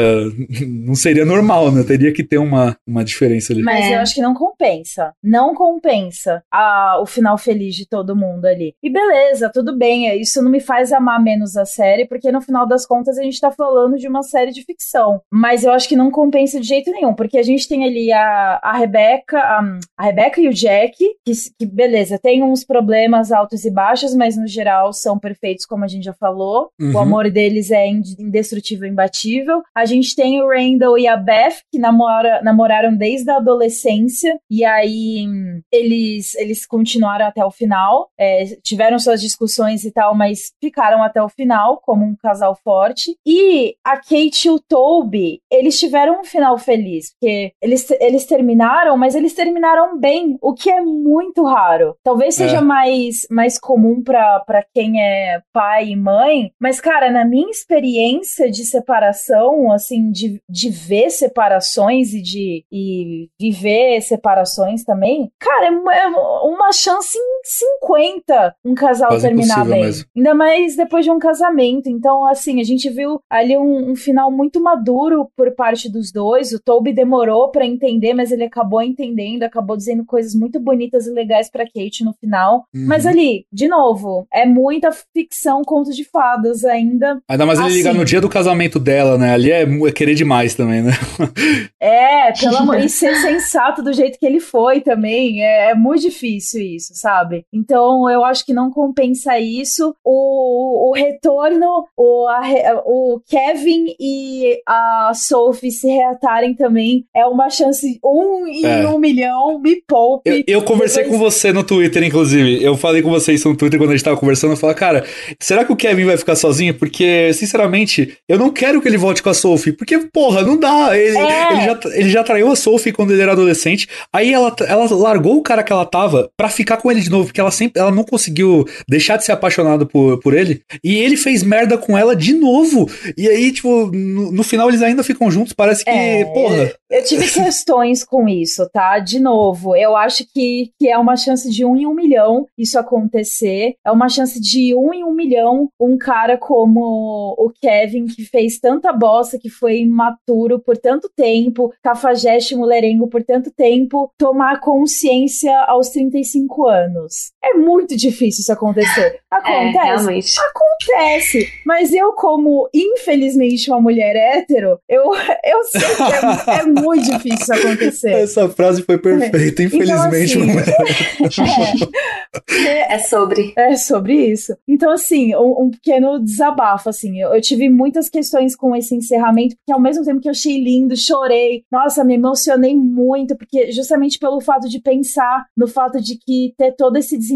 [0.85, 1.83] não seria normal, né?
[1.83, 3.63] Teria que ter uma, uma diferença ali.
[3.63, 3.95] Mas é.
[3.95, 5.13] eu acho que não compensa.
[5.23, 8.75] Não compensa a, o final feliz de todo mundo ali.
[8.83, 12.41] E beleza, tudo bem, é, isso não me faz amar menos a série, porque no
[12.41, 15.21] final das contas a gente tá falando de uma série de ficção.
[15.31, 18.61] Mas eu acho que não compensa de jeito nenhum, porque a gente tem ali a,
[18.63, 23.65] a Rebecca, a, a Rebecca e o Jack, que que, beleza, tem uns problemas altos
[23.65, 26.71] e baixos, mas no geral são perfeitos, como a gente já falou.
[26.81, 26.95] Uhum.
[26.95, 29.63] O amor deles é indestrutível, imbatível.
[29.75, 34.65] A gente tem o Randall e a Beth, que namora, namoraram desde a adolescência, e
[34.65, 35.27] aí
[35.73, 38.09] eles, eles continuaram até o final.
[38.19, 43.17] É, tiveram suas discussões e tal, mas ficaram até o final, como um casal forte.
[43.27, 48.97] E a Kate e o Toby, eles tiveram um final feliz, porque eles, eles terminaram,
[48.97, 51.97] mas eles terminaram bem, o que é muito raro.
[52.03, 52.61] Talvez seja É.
[52.61, 58.51] mais, mais comum pra pra quem é pai e mãe, mas, cara, na minha experiência
[58.51, 65.71] de separação, assim, de, de ver separações e de e viver separações também, cara, é
[65.71, 69.83] uma, é chance em 50 um casal Quase terminar bem.
[69.83, 70.07] mesmo.
[70.17, 71.89] Ainda mais depois de um casamento.
[71.89, 76.53] Então, assim, a gente viu ali um, um final muito maduro por parte dos dois.
[76.53, 81.11] O Toby demorou pra entender, mas ele acabou entendendo, acabou dizendo coisas muito bonitas e
[81.11, 82.67] legais pra Kate no final.
[82.75, 82.87] Uhum.
[82.87, 87.21] Mas ali, de novo, é muita ficção, conto de fadas ainda.
[87.29, 87.77] Ainda mais ele Assim.
[87.79, 89.33] ligar no dia do casamento dela, né?
[89.35, 90.93] Ali é, é querer demais também, né?
[91.81, 96.03] É, pelo amor, e ser sensato do jeito que ele foi também, é, é muito
[96.03, 97.45] difícil isso, sabe?
[97.53, 99.95] Então eu acho que não compensa isso.
[100.03, 102.43] O, o retorno, o, a
[102.87, 108.89] o Kevin e a Sophie se reatarem também é uma chance um em É.
[108.89, 110.45] um milhão, me poupe.
[110.47, 112.63] Eu, eu conversei com você no Twitter, inclusive.
[112.63, 114.53] Eu falei com você isso no Twitter quando a gente tava conversando.
[114.53, 115.05] Eu falei, cara,
[115.41, 116.75] será que o Kevin vai ficar sozinho?
[116.75, 119.73] Porque, sinceramente, eu não quero que ele volte com a Sophie.
[119.73, 120.97] Porque, porra, não dá.
[120.97, 121.53] Ele, É.
[121.53, 123.89] ele já, ele já traiu a Sophie quando ele era adolescente.
[124.13, 127.27] Aí ela, ela largou o cara que ela tava pra ficar com ele de novo.
[127.27, 130.63] Porque ela sempre ela não conseguiu deixar de ser apaixonada por, por ele.
[130.83, 132.89] E ele fez merda com ela de novo.
[133.17, 135.53] E aí, tipo, no, no final eles ainda ficam juntos.
[135.53, 136.73] Parece que, É, porra.
[136.91, 138.99] Eu tive questões com isso, tá?
[138.99, 142.79] De novo, eu acho que, que é uma chance de um em um milhão isso
[142.79, 143.75] acontecer.
[143.85, 148.59] É uma chance de um em um milhão um cara como o Kevin, que fez
[148.59, 155.57] tanta bosta, que foi imaturo por tanto tempo, cafajeste mulherengo por tanto tempo, tomar consciência
[155.67, 157.33] aos 35 anos.
[157.45, 159.21] É muito difícil isso acontecer.
[159.33, 159.85] É, Acontece?
[159.85, 160.35] realmente.
[160.41, 165.13] Acontece, mas eu, como infelizmente uma mulher hétero, eu,
[165.45, 168.13] eu sei que é, é muito difícil isso acontecer.
[168.13, 170.39] Essa frase foi perfeita, infelizmente.
[170.39, 170.59] assim, não
[172.67, 172.95] é.
[172.95, 173.53] É sobre.
[173.57, 174.57] É sobre isso.
[174.67, 177.21] Então, assim, um, um pequeno desabafo, assim.
[177.21, 180.63] Eu, eu tive muitas questões com esse encerramento, porque ao mesmo tempo que eu achei
[180.63, 181.65] lindo, chorei.
[181.71, 186.73] Nossa, me emocionei muito, porque justamente pelo fato de pensar no fato de que ter
[186.73, 187.34] todo esse desenvolvimento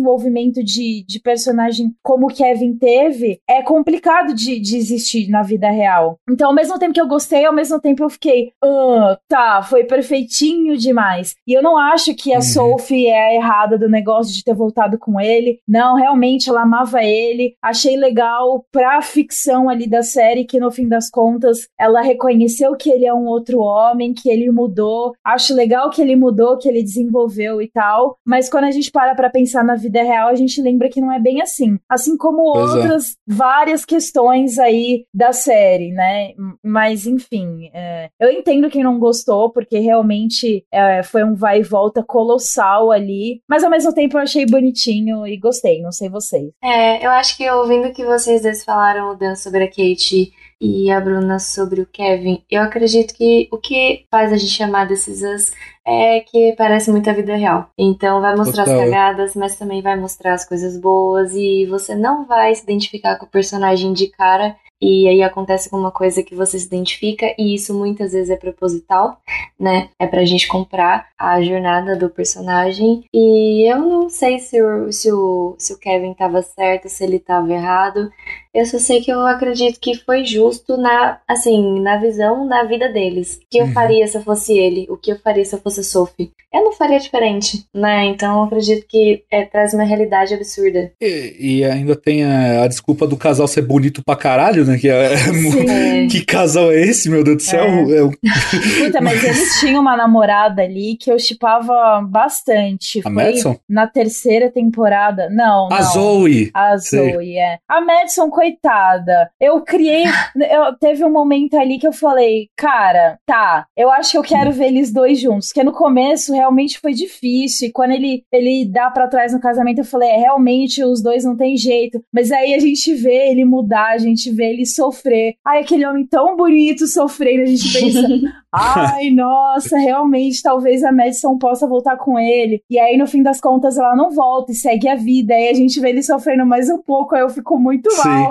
[0.63, 6.19] de, de personagem como o Kevin teve, é complicado de, de existir na vida real.
[6.29, 9.85] Então, ao mesmo tempo que eu gostei, ao mesmo tempo eu fiquei, ah, tá, foi
[9.85, 11.35] perfeitinho demais.
[11.47, 12.43] E eu não acho que a Uhum.
[12.43, 15.61] Sophie é a errada do negócio de ter voltado com ele.
[15.67, 17.55] Não, realmente ela amava ele.
[17.63, 22.91] Achei legal pra ficção ali da série que no fim das contas ela reconheceu que
[22.91, 25.13] ele é um outro homem, que ele mudou.
[25.25, 28.17] Acho legal que ele mudou, que ele desenvolveu e tal.
[28.27, 31.13] Mas quando a gente para pra pensar na vida real, a gente lembra que não
[31.13, 31.79] é bem assim.
[31.89, 32.77] Assim como Pois é.
[32.77, 36.33] outras várias questões aí da série, né?
[36.63, 41.63] Mas enfim, é, eu entendo quem não gostou, porque realmente é, foi um vai e
[41.63, 43.41] volta colossal ali.
[43.49, 46.51] Mas ao mesmo tempo eu achei bonitinho e gostei, não sei vocês.
[46.63, 50.91] É, eu acho que ouvindo o que vocês dois falaram, Dan sobre a Kate e
[50.91, 55.23] a Bruna sobre o Kevin, eu acredito que o que faz a gente amar desses
[55.23, 55.53] Us
[55.87, 57.71] é que parece muito a vida real.
[57.79, 58.81] Então vai mostrar Total.
[58.81, 63.17] as cagadas, mas também vai mostrar as coisas boas e você não vai se identificar
[63.17, 64.57] com o personagem de cara.
[64.81, 69.21] E aí acontece alguma coisa que você se identifica, e isso muitas vezes é proposital,
[69.59, 69.89] né?
[69.99, 73.05] É pra gente comprar a jornada do personagem.
[73.13, 77.19] E eu não sei se o, se o, se o Kevin tava certo, se ele
[77.19, 78.09] tava errado.
[78.55, 82.89] Eu só sei que eu acredito que foi justo na, assim, na visão da vida
[82.93, 83.37] deles.
[83.37, 83.73] O que eu Uhum.
[83.73, 84.87] faria se eu fosse ele?
[84.89, 86.31] O que eu faria se eu fosse a Sophie?
[86.53, 88.07] Eu não faria diferente, né?
[88.07, 90.91] Então eu acredito que é, traz uma realidade absurda.
[91.01, 94.79] E, e ainda tem a, a desculpa do casal ser bonito pra caralho, né?
[94.79, 95.13] Que, é.
[95.13, 97.65] É, que casal é esse, meu Deus do céu?
[97.65, 97.99] É.
[97.99, 98.11] É um-
[98.85, 103.01] Puta, mas eles tinham uma namorada ali que eu chipava bastante.
[103.01, 103.57] A Foi Madison?
[103.69, 105.29] na terceira temporada.
[105.31, 105.77] Não, não.
[105.77, 106.51] A Zoe.
[106.55, 107.13] A Sei.
[107.13, 107.59] Zoe, é.
[107.69, 109.31] A Madison, coitada.
[109.41, 110.05] Eu criei.
[110.51, 114.53] eu, teve um momento ali que eu falei, cara, tá, eu acho que eu quero
[114.53, 115.49] ver eles dois juntos.
[115.49, 117.69] Porque no começo realmente foi difícil.
[117.69, 121.25] E quando ele, ele dá pra trás no casamento, eu falei, é, realmente os dois
[121.25, 122.01] não tem jeito.
[122.13, 125.35] Mas aí a gente vê ele mudar, a gente vê ele sofrer.
[125.45, 127.99] Ai, aquele homem tão bonito sofrendo, a gente pensa.
[128.51, 132.63] Ai, nossa, realmente, talvez a Madison possa voltar com ele.
[132.71, 135.35] E aí, no fim das contas, ela não volta e segue a vida.
[135.35, 138.28] Aí a gente vê ele sofrendo mais um pouco, aí eu fico muito Sim.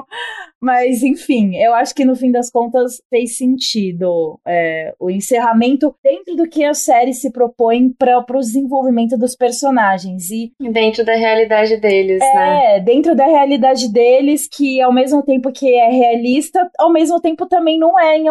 [0.61, 6.35] Mas, enfim, eu acho que no fim das contas fez sentido é, o encerramento dentro
[6.35, 10.31] do que a série se propõe para o desenvolvimento dos personagens.
[10.31, 12.77] E dentro da realidade deles, é, né?
[12.77, 17.45] É, dentro da realidade deles, que ao mesmo tempo que é realista, ao mesmo tempo
[17.45, 18.25] também não é em,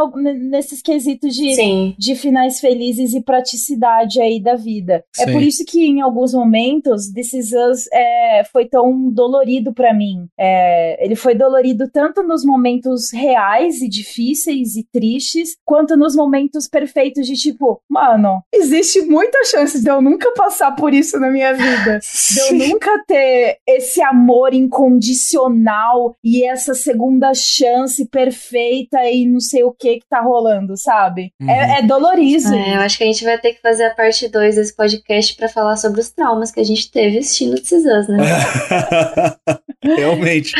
[0.48, 1.94] nesses quesitos de, Sim.
[1.97, 5.05] de finais felizes e praticidade aí da vida.
[5.18, 5.32] É Sim.
[5.32, 10.26] por isso que em alguns momentos This Is Us é, foi tão dolorido para mim.
[10.36, 11.56] É, ele foi dolorido
[11.93, 18.43] tanto nos momentos reais e difíceis e tristes, quanto nos momentos perfeitos de tipo, mano,
[18.53, 22.01] existe muita chance de eu nunca passar por isso na minha vida.
[22.37, 29.62] De eu nunca ter esse amor incondicional e essa segunda chance perfeita e não sei
[29.62, 31.33] o que que tá rolando, sabe?
[31.41, 31.51] Uhum.
[31.51, 32.55] É, é dolorido.
[32.55, 35.37] É, eu acho que a gente vai ter que fazer a parte 2 desse podcast
[35.37, 38.19] pra falar sobre os traumas que a gente teve assistindo Is Us, né?
[39.83, 40.53] Realmente.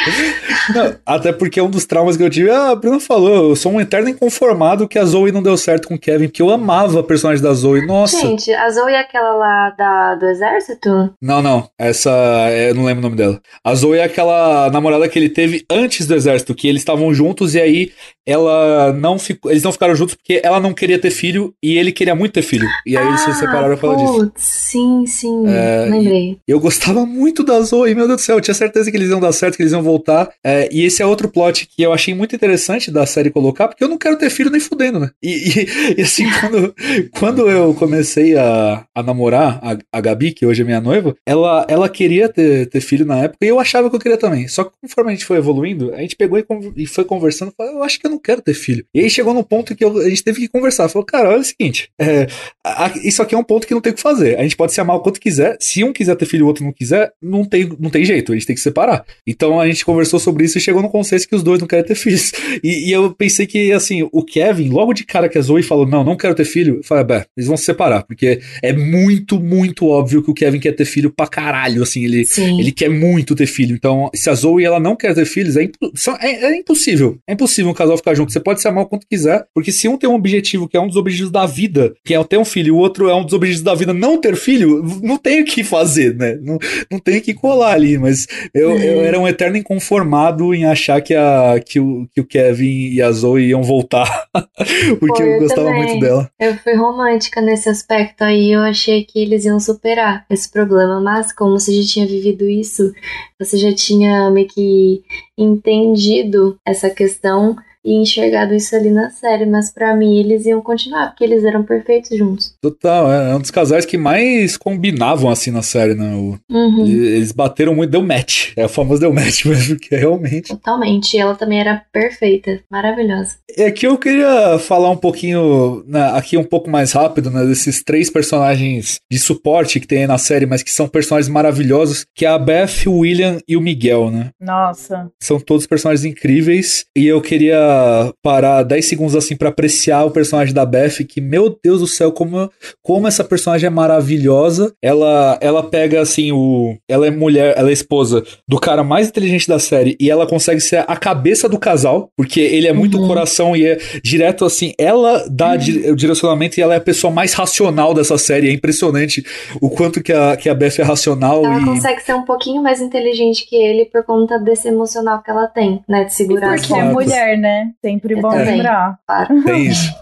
[0.75, 3.73] Não, até porque um dos traumas que eu tive, ah, a Bruna falou, eu sou
[3.73, 7.01] um eterno inconformado que a Zoe não deu certo com o Kevin, porque eu amava
[7.01, 7.87] a personagem da Zoe.
[7.87, 8.21] Nossa.
[8.21, 11.13] Gente, a Zoe é aquela lá da, do exército?
[11.21, 11.69] Não, não.
[11.79, 12.11] Essa.
[12.51, 13.41] é, Eu não lembro o nome dela.
[13.65, 17.55] A Zoe é aquela namorada que ele teve antes do exército, que eles estavam juntos
[17.55, 17.91] e aí
[18.27, 19.51] ela não ficou.
[19.51, 22.43] Eles não ficaram juntos porque ela não queria ter filho e ele queria muito ter
[22.43, 22.69] filho.
[22.85, 24.19] E aí eles se separaram por causa disso.
[24.19, 25.45] putz, Sim, sim.
[25.47, 26.39] É, Lembrei.
[26.47, 29.21] Eu gostava muito da Zoe, meu Deus do céu, eu tinha certeza que eles iam
[29.21, 30.29] dar certo, que eles iam voltar.
[30.45, 33.83] É, e esse é outro plot que eu achei muito interessante da série colocar, porque
[33.85, 35.11] eu não quero ter filho nem fudendo, né?
[35.23, 35.31] E,
[35.61, 36.75] e- e assim, quando,
[37.19, 41.67] quando eu comecei a, a namorar a, a Gabi, que hoje é minha noiva, ela,
[41.69, 44.49] ela queria ter, ter filho na época e eu achava que eu queria também.
[44.49, 46.45] Só que conforme a gente foi evoluindo, a gente pegou e,
[46.77, 48.85] e foi conversando, falou, eu acho que eu não quero ter filho.
[48.95, 50.89] E aí chegou num ponto que eu- a gente teve que conversar.
[50.89, 52.27] Falou, cara, olha o seguinte, é,
[52.65, 54.39] a- isso aqui é um ponto que não tem o que fazer.
[54.39, 55.57] A gente pode se amar o quanto quiser.
[55.61, 58.33] Se um quiser ter filho e o outro não quiser, não tem, não tem jeito.
[58.33, 59.05] A gente tem que separar.
[59.27, 61.85] Então a gente conversou sobre isso e chegou no consenso que os dois não querem
[61.85, 62.33] ter filhos.
[62.63, 65.87] E, e eu pensei que, assim, o Kevin, logo de cara que a Zoe falou,
[65.87, 68.03] não, não quero ter filho, eu falei, "Bah, eles vão se separar.
[68.05, 71.83] Porque é muito, muito óbvio que o Kevin quer ter filho pra caralho.
[71.83, 72.61] Assim, ele, Sim.
[72.61, 73.75] ele quer muito ter filho.
[73.75, 77.19] Então, se a Zoe ela não quer ter filhos, é, impo- é- é impossível.
[77.27, 78.33] É impossível um casal ficar junto.
[78.33, 80.81] Você pode se amar o quanto quiser, porque se um tem um objetivo que é
[80.81, 83.25] um dos objetivos da vida, que é ter um filho, e o outro é um
[83.25, 86.39] dos objetivos da vida não ter filho, não tem o que fazer, né?
[86.43, 86.59] Não,
[86.91, 87.97] não tem o que colar ali.
[87.99, 92.27] Mas eu, eu era um eterno inconformado em achar que, a, que, o, que o
[92.27, 94.29] Kevin e a Zoe iam voltar,
[94.99, 95.85] porque eu eu gostava também.
[95.85, 96.31] muito dela.
[96.41, 101.33] Eu fui romântica nesse aspecto aí, eu achei que eles iam superar esse problema, mas
[101.33, 102.93] como você já tinha vivido isso,
[103.39, 105.03] você já tinha meio que
[105.37, 107.57] entendido essa questão
[107.87, 111.63] e enxergado isso ali na série, mas pra mim eles iam continuar, porque eles eram
[111.63, 112.53] perfeitos juntos.
[112.61, 116.15] Total, é, é um dos casais que mais combinavam assim na série, né?
[116.15, 116.85] O- Uhum.
[116.87, 118.53] Eles eles bateram muito, deu match.
[118.57, 120.49] É o famoso deu match mesmo, que é realmente.
[120.49, 121.15] Totalmente.
[121.17, 123.37] E ela também era perfeita, maravilhosa.
[123.57, 127.83] É que eu queria falar um pouquinho, né, aqui um pouco mais rápido, né, desses
[127.83, 132.25] três personagens de suporte que tem aí na série, mas que são personagens maravilhosos, que
[132.25, 134.31] é a Beth, o William e o Miguel, né?
[134.41, 135.11] Nossa.
[135.23, 136.85] São todos personagens incríveis.
[136.97, 137.76] E eu queria
[138.23, 142.13] parar 10 segundos assim pra apreciar o personagem da Beth, que, meu Deus do céu,
[142.13, 142.51] como,
[142.83, 144.73] como essa personagem é maravilhosa.
[144.83, 146.77] Ela, ela pega assim o.
[146.89, 149.97] Ela é mulher, ela é esposa do cara mais inteligente da série.
[150.01, 153.07] E ela consegue ser a cabeça do casal, porque ele é muito Uhum.
[153.07, 154.73] coração e é direto assim.
[154.79, 158.49] Ela dá di- o direcionamento e ela é a pessoa mais racional dessa série.
[158.49, 159.25] É impressionante
[159.61, 161.65] o quanto que a, que a Beth é racional Ela e.
[161.65, 165.81] consegue ser um pouquinho mais inteligente que ele por conta desse emocional que ela tem,
[165.89, 166.05] né?
[166.05, 167.66] De E segurar as porque é mulher, né?
[167.85, 168.57] Sempre Eu bom também.
[168.57, 168.99] lembrar.
[169.07, 169.45] Claro.
[169.45, 169.95] Tem isso.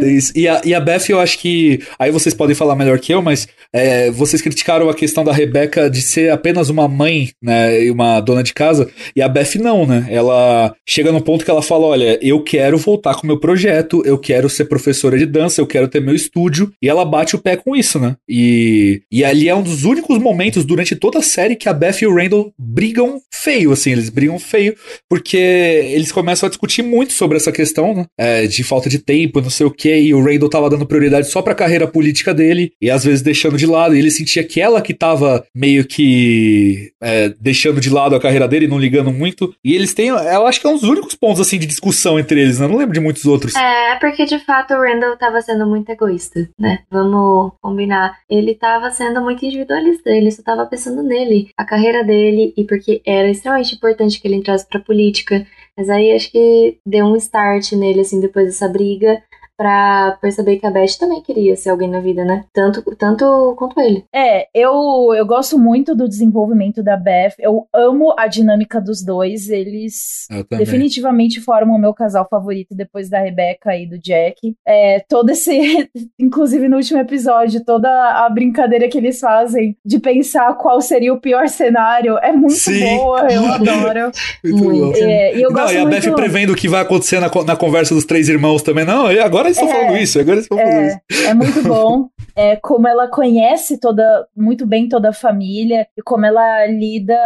[0.00, 0.32] Tem isso.
[0.34, 1.80] E, a, e a Beth, eu acho que.
[1.98, 5.90] Aí vocês podem falar melhor que eu, mas é, vocês criticaram a questão da Rebeca
[5.90, 7.84] de ser apenas uma mãe, né?
[7.84, 8.88] E uma dona de casa.
[9.14, 10.06] E a Beth não, né?
[10.10, 14.02] Ela chega num ponto que ela fala: olha, eu quero voltar com o meu projeto,
[14.06, 16.72] eu quero ser professora de dança, eu quero ter meu estúdio.
[16.82, 18.16] E ela bate o pé com isso, né?
[18.28, 22.00] E, e ali é um dos únicos momentos durante toda a série que a Beth
[22.02, 24.74] e o Randall brigam feio, assim, eles brigam feio,
[25.08, 28.06] porque eles começam a discutir muito sobre essa questão, né?
[28.18, 31.28] É, de falta de tempo, não sei o que, e o Randall tava dando prioridade
[31.28, 34.60] só pra carreira política dele, e às vezes deixando de lado, e ele sentia que
[34.60, 39.54] ela que tava meio que é, deixando de lado a carreira dele, não ligando muito,
[39.64, 42.40] e eles têm, eu acho que é um dos únicos pontos, assim, de discussão entre
[42.40, 42.66] eles, né?
[42.66, 43.54] Eu não lembro de muitos outros.
[43.54, 46.80] É, porque de fato o Randall tava sendo muito egoísta, né?
[46.90, 48.18] Vamos combinar.
[48.28, 53.00] Ele tava sendo muito individualista, ele só tava pensando nele, a carreira dele, e porque
[53.06, 55.46] era extremamente importante que ele entrasse pra política.
[55.78, 59.22] Mas aí acho que deu um start nele, assim, depois dessa briga.
[59.58, 62.44] Pra perceber que a Beth também queria ser alguém na vida, né?
[62.54, 64.04] Tanto, tanto quanto ele.
[64.14, 67.34] É, eu, eu gosto muito do desenvolvimento da Beth.
[67.40, 69.50] Eu amo a dinâmica dos dois.
[69.50, 74.54] Eles definitivamente formam o meu casal favorito depois da Rebecca e do Jack.
[74.66, 77.88] É, todo esse, inclusive no último episódio, toda
[78.24, 82.96] a brincadeira que eles fazem de pensar qual seria o pior cenário é muito Sim.
[82.96, 84.12] boa, eu adoro.
[84.44, 84.92] Muito Muito.
[84.92, 84.92] bom.
[84.94, 86.06] É, e eu Não, gosto e a muito...
[86.06, 88.84] Beth prevendo o que vai acontecer na, na conversa dos três irmãos também.
[88.84, 89.80] Não, e agora eles estão É.
[89.84, 90.98] falando isso, agora eles estão falando isso.
[91.10, 92.08] É, é muito bom.
[92.40, 97.16] É, como ela conhece toda muito bem toda a família e como ela lida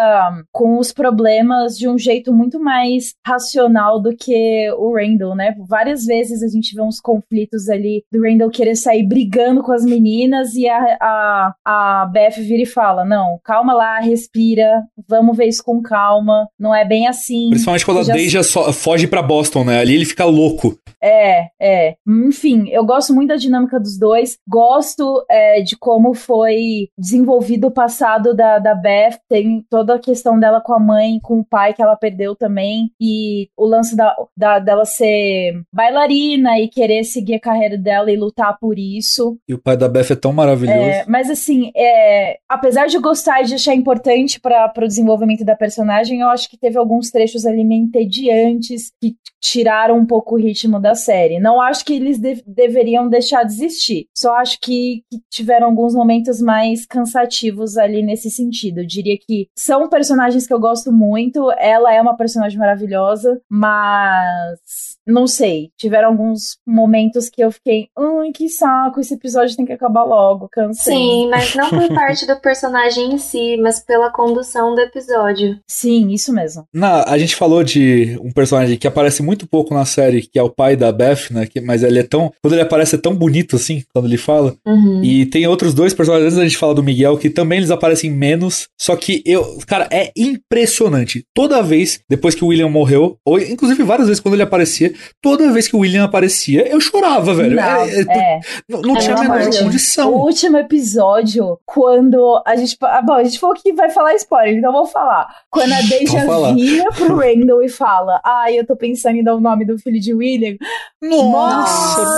[0.50, 5.54] com os problemas de um jeito muito mais racional do que o Randall, né?
[5.68, 9.84] Várias vezes a gente vê uns conflitos ali do Randall querer sair brigando com as
[9.84, 11.54] meninas e a, a,
[12.02, 16.74] a Beth vira e fala: Não, calma lá, respira, vamos ver isso com calma, não
[16.74, 17.50] é bem assim.
[17.50, 19.78] Principalmente quando a Deja só- foge pra Boston, né?
[19.78, 20.74] Ali ele fica louco.
[21.02, 21.94] É, é.
[22.26, 24.36] Enfim, eu gosto muito da dinâmica dos dois.
[24.48, 29.18] Gosto é, de como foi desenvolvido o passado da, da Beth.
[29.28, 32.90] Tem toda a questão dela com a mãe, com o pai que ela perdeu também.
[33.00, 38.16] E o lance da, da- dela ser bailarina e querer seguir a carreira dela e
[38.16, 39.36] lutar por isso.
[39.48, 40.78] E o pai da Beth é tão maravilhoso.
[40.78, 45.56] É, mas assim, é, apesar de gostar e de achar importante para o desenvolvimento da
[45.56, 50.38] personagem, eu acho que teve alguns trechos ali meio entediantes que tiraram um pouco o
[50.38, 51.40] ritmo da série.
[51.40, 54.06] Não acho que eles de- deveriam deixar de existir.
[54.16, 58.78] Só acho que, que tiveram alguns momentos mais cansativos ali nesse sentido.
[58.80, 61.50] Eu diria que são personagens que eu gosto muito.
[61.58, 65.70] Ela é uma personagem maravilhosa, mas não sei.
[65.76, 70.48] Tiveram alguns momentos que eu fiquei, ai, que saco, esse episódio tem que acabar logo,
[70.50, 70.94] cansei.
[70.94, 75.58] Sim, mas não por parte do personagem em si, mas pela condução do episódio.
[75.66, 76.64] Sim, isso mesmo.
[76.72, 80.42] Na, a gente falou de um personagem que aparece muito pouco na série, que é
[80.42, 81.46] o pai da Beth, né?
[81.46, 82.32] que- mas ele é tão.
[82.42, 84.54] Quando ele aparece, é tão bonito assim, quando ele fala.
[84.66, 85.02] Uhum.
[85.02, 88.10] E tem outros dois personagens, antes da gente falar do Miguel, que também eles aparecem
[88.10, 88.68] menos.
[88.80, 89.58] Só que eu.
[89.66, 91.24] Cara, é impressionante.
[91.34, 94.92] Toda vez, depois que o William morreu, ou inclusive várias vezes quando ele aparecia,
[95.22, 97.56] toda vez que o William aparecia, eu chorava, velho.
[97.56, 98.02] Não, É- é-
[98.36, 98.40] é.
[98.68, 99.56] não não tinha a menor Deus.
[99.60, 100.12] O condição.
[100.14, 102.76] último episódio, quando a gente.
[102.82, 105.26] Ah, bom, a gente falou que vai falar spoiler, então vou falar.
[105.50, 109.40] Quando a Deja vira pro Randall e fala: Ai, eu tô pensando em dar o
[109.40, 110.56] nome do filho de William.
[111.02, 111.71] Nossa,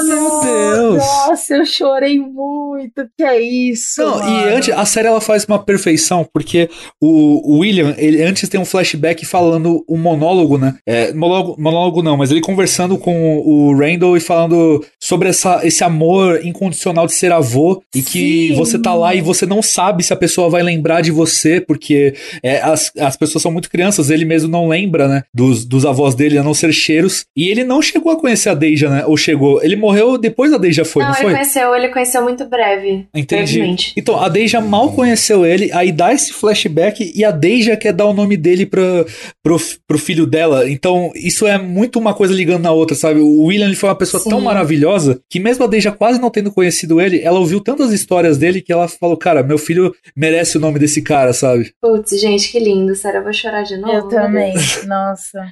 [0.04, 0.96] meu Deus.
[0.96, 3.08] Nossa, eu chorei muito.
[3.16, 4.02] Que é isso?
[4.02, 4.56] Não, e mano?
[4.56, 6.68] antes, a série ela faz uma perfeição, porque
[7.00, 10.76] o, William, ele antes tem um flashback falando o monólogo, né?
[10.86, 15.82] É, monólogo, monólogo não, mas ele conversando com o Randall e falando sobre essa, esse
[15.84, 18.54] amor incondicional de ser avô e que Sim.
[18.54, 22.14] você tá lá e você não sabe se a pessoa vai lembrar de você, porque
[22.42, 25.22] é, as, as pessoas são muito crianças, ele mesmo não lembra, né?
[25.32, 27.24] Dos, dos avós dele, a não ser cheiros.
[27.36, 29.04] E ele não chegou a conhecer a Deja, né?
[29.06, 29.43] Ou chegou.
[29.62, 31.32] Ele morreu depois da Deja foi, não, não, ele foi?
[31.34, 33.06] conheceu, ele conheceu muito breve.
[33.14, 33.54] Entendi.
[33.54, 33.92] brevemente.
[33.96, 38.06] Então, a Deja mal conheceu ele, aí dá esse flashback e a Deja quer dar
[38.06, 39.04] o nome dele pra,
[39.42, 39.56] pro,
[39.86, 40.68] pro filho dela.
[40.70, 43.20] Então, isso é muito uma coisa ligando na outra, sabe?
[43.20, 44.30] O William ele foi uma pessoa Sim.
[44.30, 48.38] tão maravilhosa que, mesmo a Deja quase não tendo conhecido ele, ela ouviu tantas histórias
[48.38, 51.72] dele que ela falou: Cara, meu filho merece o nome desse cara, sabe?
[51.80, 52.94] Putz, gente, que lindo.
[52.94, 53.92] Sério, eu vou chorar de novo.
[53.92, 54.54] Eu também.
[54.86, 55.46] Nossa.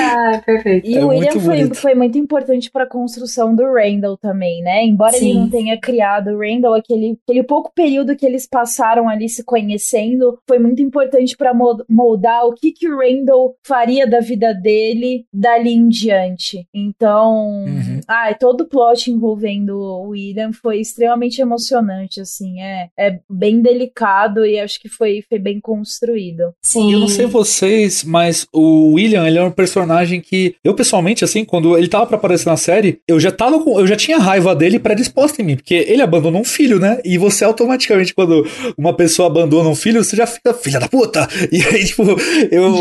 [0.00, 0.88] Ai, perfeito.
[0.88, 4.84] E É o William muito foi, foi muito importante pra construção do Randall também, né?
[4.84, 5.34] Embora ele Sim.
[5.34, 10.38] não tenha criado o Randall, aquele, aquele pouco período que eles passaram ali se conhecendo
[10.48, 15.24] foi muito importante pra mo- moldar o que, que o Randall faria da vida dele
[15.32, 16.66] dali em diante.
[16.74, 18.00] Então, Uhum.
[18.08, 22.60] ai, todo o plot envolvendo o William foi extremamente emocionante, assim.
[22.60, 26.52] É, é bem delicado e acho que foi, foi bem construído.
[26.62, 26.92] Sim.
[26.92, 31.44] Eu não sei vocês, mas o William, ele é um personagem que eu pessoalmente assim,
[31.44, 34.54] quando ele tava pra aparecer na série, eu já tava com, eu já tinha raiva
[34.54, 36.98] dele predisposta em mim, porque ele abandonou um filho, né?
[37.04, 38.46] E você automaticamente quando
[38.76, 41.26] uma pessoa abandona um filho, você já fica filha da puta.
[41.50, 42.02] E aí tipo,
[42.50, 42.74] eu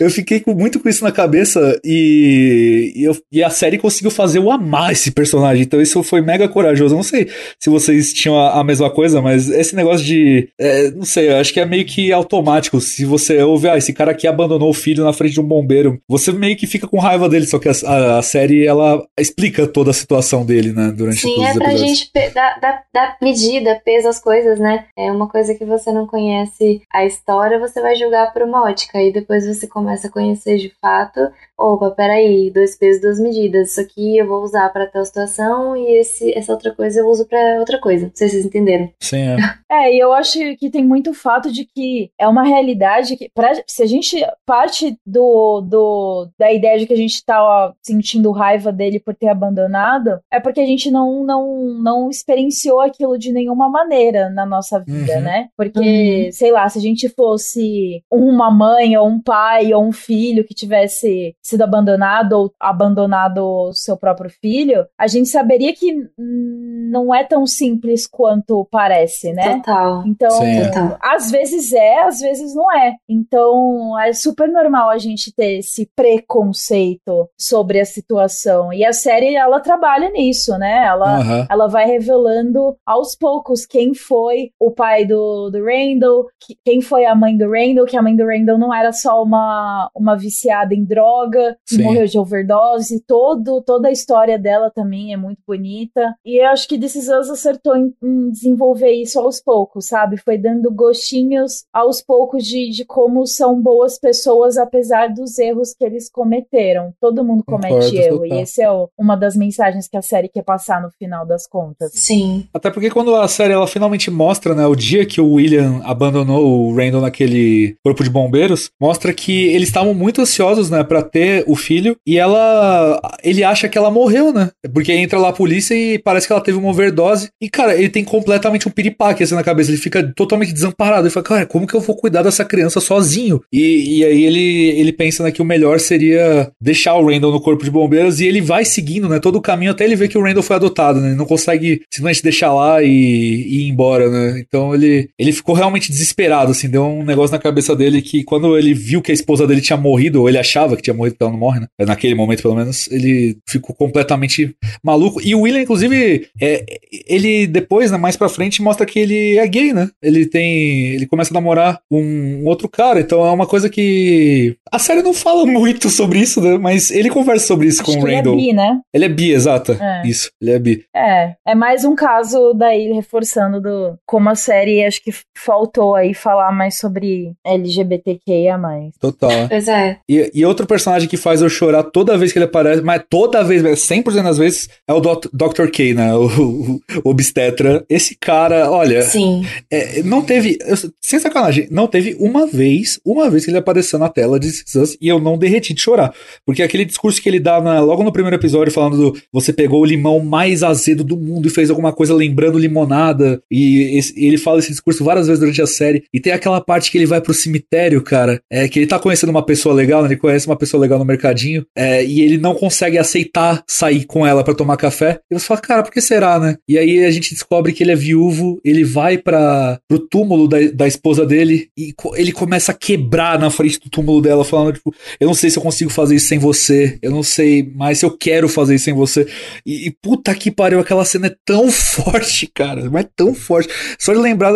[0.00, 4.10] eu fiquei com, muito com isso na cabeça e e, eu, e a série conseguiu
[4.10, 5.62] fazer eu amar esse personagem.
[5.64, 6.94] Então isso foi mega corajoso.
[6.94, 7.28] Eu não sei
[7.58, 10.48] se vocês tinham a, a mesma coisa, mas esse negócio de.
[10.58, 12.80] é, não sei, eu acho que é meio que automático.
[12.80, 15.98] Se você ouve, ah, esse cara aqui abandonou o filho na frente de um bombeiro,
[16.08, 17.46] você meio que fica com raiva dele.
[17.46, 20.92] Só que a, a- a série ela explica toda a situação dele, né?
[20.94, 21.98] Durante Sim, todos é os pra episódios.
[21.98, 24.86] gente dá, dá, dá medida, peso às coisas, né?
[24.96, 29.00] É uma coisa que você não conhece a história, você vai julgar por uma ótica.
[29.00, 31.20] E depois você começa a conhecer de fato.
[31.58, 33.70] Opa, peraí, dois pesos, duas medidas.
[33.70, 37.26] Isso aqui eu vou usar para tal situação e esse, essa outra coisa eu uso
[37.26, 38.06] para outra coisa.
[38.06, 38.90] Não sei se vocês entenderam.
[39.00, 39.36] Sim, é.
[39.74, 43.50] É, e eu acho que tem muito fato de que é uma realidade que, pra,
[43.66, 48.30] se a gente parte do, do da ideia de que a gente tá ó, sentindo
[48.30, 53.32] raiva dele por ter abandonado, é porque a gente não, não, não experienciou aquilo de
[53.32, 55.20] nenhuma maneira na nossa vida, Uhum.
[55.22, 55.48] né?
[55.56, 60.44] Porque, sei lá, se a gente fosse uma mãe ou um pai ou um filho
[60.44, 67.14] que tivesse sido abandonado ou abandonado o seu próprio filho, a gente saberia que não
[67.14, 69.56] é tão simples quanto parece, né?
[69.56, 70.02] Total.
[70.06, 70.68] Então, Sim, é.
[70.68, 70.98] Total.
[71.02, 72.94] às vezes é, às vezes não é.
[73.08, 78.72] Então, é super normal a gente ter esse preconceito sobre a situação.
[78.72, 80.84] E a série, ela trabalha nisso, né?
[80.86, 81.46] Ela, Aham.
[81.50, 87.04] ela vai revelando aos poucos quem foi o pai do, do Randall, que- quem foi
[87.04, 90.74] a mãe do Randall, que a mãe do Randall não era só uma, uma viciada
[90.74, 91.82] em droga, que Sim.
[91.84, 93.00] morreu de overdose.
[93.06, 96.14] Todo, toda a história dela também é muito bonita.
[96.24, 100.16] E eu acho que This Is Us acertou em, em desenvolver isso aos poucos, sabe?
[100.16, 105.84] Foi dando gostinhos aos poucos de, de como são boas pessoas, apesar dos erros que
[105.84, 106.92] eles cometeram.
[107.00, 108.18] Todo mundo comete Concordo, erro.
[108.20, 108.38] total.
[108.38, 111.46] E esse é o- uma das mensagens que a série quer passar no final das
[111.46, 111.92] contas.
[111.94, 112.46] Sim.
[112.52, 116.44] Até porque quando a série ela finalmente mostra, né, o dia que o William abandonou
[116.44, 121.44] o Randall naquele corpo de bombeiros, mostra que eles estavam muito ansiosos, né, para ter
[121.46, 124.50] o filho e ela ele acha que ela morreu, né?
[124.72, 127.88] Porque entra lá a polícia e parece que ela teve uma overdose e cara, ele
[127.88, 131.02] tem completamente um piripaque assim na cabeça, ele fica totalmente desamparado.
[131.06, 133.42] Ele fala, cara, como que eu vou cuidar dessa criança sozinho?
[133.52, 134.44] E, e aí ele
[134.80, 138.26] ele pensa né, que o melhor seria deixar o Randall no corpo de bombeiros e
[138.26, 138.64] ele vai
[138.94, 141.08] seguindo, né, todo o caminho até ele ver que o Randall foi adotado, né?
[141.08, 144.38] Ele não consegue simplesmente deixar lá e, e ir embora, né?
[144.46, 148.56] Então ele, ele ficou realmente desesperado, assim, deu um negócio na cabeça dele que quando
[148.56, 151.24] ele viu que a esposa dele tinha morrido, ou ele achava que tinha morrido, porque
[151.24, 151.66] ela não morre, né?
[151.80, 155.20] Naquele momento, pelo menos, ele ficou completamente maluco.
[155.22, 156.64] E o William, inclusive, é,
[157.08, 159.88] ele depois, né, mais pra frente, mostra que ele é gay, né?
[160.02, 160.94] Ele tem.
[160.94, 164.56] Ele começa a namorar um, um outro cara, então é uma coisa que.
[164.70, 166.58] A série não fala muito sobre isso, né?
[166.58, 168.36] Mas ele conversa sobre isso Acho com o é Randall.
[168.36, 168.80] bi, né?
[168.94, 169.76] Ele é bi, exata.
[169.80, 170.06] É.
[170.06, 170.84] Isso, ele é bi.
[170.94, 176.14] É, é mais um caso daí reforçando do como a série acho que faltou aí
[176.14, 178.58] falar mais sobre LGBTQIA+.
[179.00, 179.48] Total.
[179.48, 179.98] Pois é.
[180.08, 183.42] E, e outro personagem que faz eu chorar toda vez que ele aparece, mas toda
[183.42, 185.68] vez, 100% das vezes, é o Dr.
[185.72, 186.14] K, né?
[186.14, 187.84] O, o, o obstetra.
[187.88, 189.44] Esse cara, olha, Sim.
[189.70, 193.98] é, não teve, eu- sem sacanagem, não teve uma vez, uma vez que ele apareceu
[193.98, 196.14] na tela de This Is Us e eu não derreti de chorar.
[196.46, 199.80] Porque aquele discurso que ele dá na- logo no primeiro episódio, falando do você pegou
[199.82, 203.40] o limão mais azedo do mundo e fez alguma coisa lembrando limonada.
[203.50, 206.04] E esse- ele fala esse discurso várias vezes durante a série.
[206.12, 209.30] E tem aquela parte que ele vai pro cemitério, cara, é que ele tá conhecendo
[209.30, 210.08] uma pessoa legal, né?
[210.08, 214.26] Ele conhece uma pessoa legal no mercadinho, é, e ele não consegue aceitar sair com
[214.26, 215.18] ela pra tomar café.
[215.30, 216.56] E você fala, cara, por que será, né?
[216.68, 220.58] E aí a gente descobre que ele é viúvo, ele vai para pro túmulo da,
[220.72, 224.74] da esposa dele e co- ele começa a quebrar na frente do túmulo dela, falando,
[224.74, 227.98] tipo, eu não sei se eu consigo fazer isso sem você, eu não sei mais
[227.98, 229.26] se eu quero fazer isso sem você.
[229.64, 233.68] E, e puta que pariu, aquela cena é tão forte, cara, mas tão forte.
[233.98, 234.52] Só de lembrar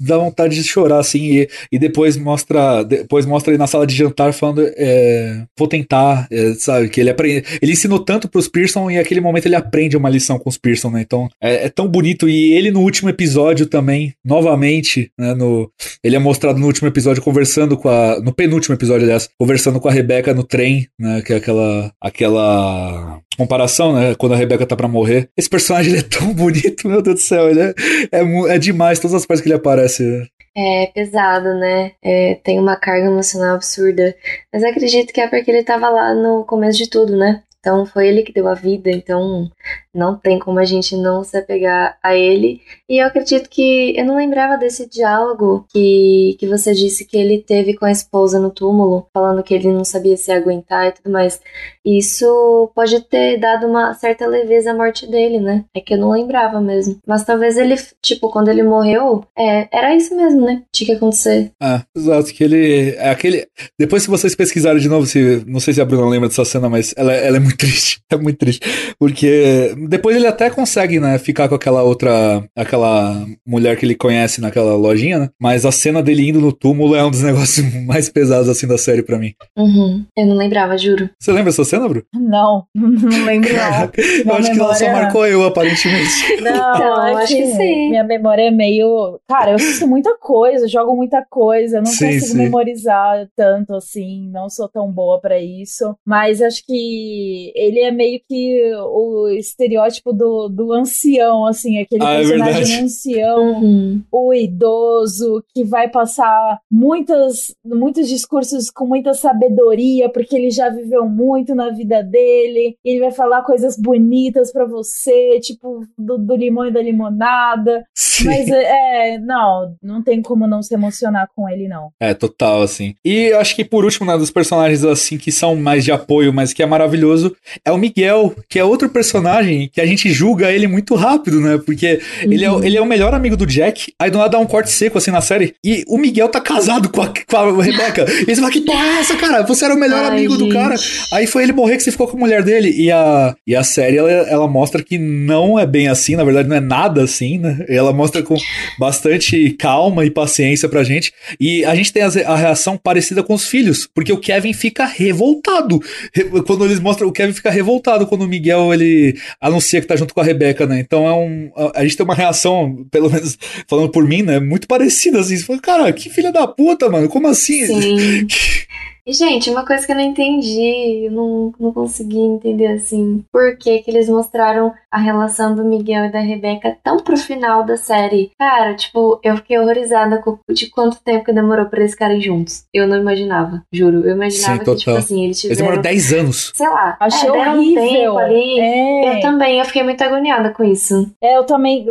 [0.00, 3.94] dá vontade de chorar, assim, e, e depois mostra depois mostra ele na sala de
[3.94, 8.90] jantar falando, é, vou tentar, é, sabe, que ele aprende, ele ensinou tanto pros Pearson
[8.90, 11.88] e naquele momento ele aprende uma lição com os Pearson, né, então é, é tão
[11.88, 15.70] bonito, e ele no último episódio também, novamente, né, no,
[16.02, 19.88] ele é mostrado no último episódio conversando com a, no penúltimo episódio, aliás, conversando com
[19.88, 24.76] a Rebeca no trem, né, que é aquela, aquela comparação, né, quando a Rebeca tá
[24.76, 27.74] pra morrer, esse personagem ele é tão bonito, meu Deus do céu, ele é,
[28.12, 30.26] é, é demais todas as partes que ele aparece, né?
[30.56, 31.92] É pesado, né?
[32.00, 34.14] É, tem uma carga emocional absurda.
[34.52, 37.42] Mas acredito que é porque ele tava lá no começo de tudo, né?
[37.58, 39.50] Então foi ele que deu a vida, então
[39.94, 42.60] não tem como a gente não se apegar a ele.
[42.88, 47.38] E eu acredito que eu não lembrava desse diálogo que, que você disse que ele
[47.38, 51.12] teve com a esposa no túmulo, falando que ele não sabia se aguentar e tudo
[51.12, 51.40] mais.
[51.84, 55.64] Isso pode ter dado uma certa leveza à morte dele, né?
[55.74, 56.98] É que eu não lembrava mesmo.
[57.06, 60.62] Mas talvez ele, tipo, quando ele morreu, é, era isso mesmo, né?
[60.72, 61.52] Tinha que acontecer.
[61.60, 63.46] Ah, exato, que ele é aquele.
[63.78, 66.68] Depois, se vocês pesquisarem de novo, se, não sei se a Bruna lembra dessa cena,
[66.68, 68.00] mas ela, ela é muito triste.
[68.10, 68.94] É muito triste.
[68.98, 74.40] Porque depois ele até consegue, né, ficar com aquela outra, aquela mulher que ele conhece
[74.40, 75.28] naquela lojinha, né?
[75.40, 78.78] Mas a cena dele indo no túmulo é um dos negócios mais pesados, assim, da
[78.78, 79.32] série pra mim.
[79.56, 80.04] Uhum.
[80.16, 81.08] Eu não lembrava, juro.
[81.18, 82.04] Você lembra essa cena, Bru?
[82.14, 83.90] Não, não lembro não.
[84.32, 86.04] eu acho que ela só memória- marcou eu, aparentemente.
[86.42, 87.90] Não, Então, é acho que sim.
[87.90, 89.18] Minha memória é meio.
[89.28, 92.36] Cara, eu assisto muita coisa, jogo muita coisa, eu não Sim, consigo sim.
[92.38, 95.96] memorizar tanto assim, não sou tão boa pra isso.
[96.06, 99.73] Mas acho que ele é meio que o estereótipo
[100.12, 102.74] do, do ancião, assim, aquele Ah, é personagem verdade.
[102.84, 104.02] ancião Uhum.
[104.12, 111.08] o idoso que vai passar muitas, muitos discursos com muita sabedoria, porque ele já viveu
[111.08, 116.36] muito na vida dele, e ele vai falar coisas bonitas pra você, tipo do, do
[116.36, 117.84] limão e da limonada.
[117.94, 118.24] Sim.
[118.26, 121.90] Mas é, não, não tem como não se emocionar com ele, não.
[122.00, 122.94] É, total, assim.
[123.04, 126.32] E eu acho que por último, né, dos personagens, assim, que são mais de apoio,
[126.32, 127.34] mas que é maravilhoso,
[127.64, 131.58] é o Miguel, que é outro personagem que a gente julga ele muito rápido, né?
[131.64, 134.38] Porque ele, é, o- ele é o melhor amigo do Jack, aí do nada dá
[134.38, 137.62] um corte seco, assim, na série, e o Miguel tá casado com a, com a
[137.62, 138.04] Rebecca.
[138.22, 139.42] E você fala, que porra é essa, cara?
[139.42, 140.52] Você era o melhor Ai, amigo do gente.
[140.54, 140.74] cara.
[141.12, 142.70] Aí foi ele morrer que você ficou com a mulher dele.
[142.76, 146.48] E a, e a série, ela, ela mostra que não é bem assim, na verdade
[146.48, 147.64] não é nada assim, né?
[147.68, 148.36] Ela mostra com
[148.78, 151.12] bastante calma e paciência pra gente.
[151.40, 155.80] E a gente tem a reação parecida com os filhos, porque o Kevin fica revoltado.
[156.12, 159.16] Re- Quando eles mostram, o Kevin fica revoltado quando o Miguel, ele
[159.54, 160.80] anuncia que tá junto com a Rebeca, né?
[160.80, 161.50] Então é um...
[161.56, 164.38] A, a gente tem uma reação, pelo menos falando por mim, né?
[164.40, 165.36] Muito parecida, assim.
[165.36, 167.08] Você fala, cara, que filha da puta, mano.
[167.08, 167.66] Como assim?
[167.66, 168.26] Sim.
[169.06, 173.56] E, gente, uma coisa que eu não entendi, eu não, não consegui entender assim, por
[173.58, 177.76] que que eles mostraram a relação do Miguel e da Rebeca tão pro final da
[177.76, 178.30] série.
[178.38, 182.64] Cara, tipo, eu fiquei horrorizada com de quanto tempo que demorou pra eles ficarem juntos.
[182.72, 184.06] Eu não imaginava, juro.
[184.06, 184.96] Eu imaginava Sim, que, tipo total.
[184.96, 186.52] assim, eles Eles tiveram, demoram 10 anos.
[186.54, 187.82] sei lá, Achei é, deram um horrível.
[187.84, 188.60] tempo ali.
[188.60, 189.16] É.
[189.16, 191.10] Eu também, eu fiquei muito agoniada com isso.
[191.22, 191.84] É, eu também,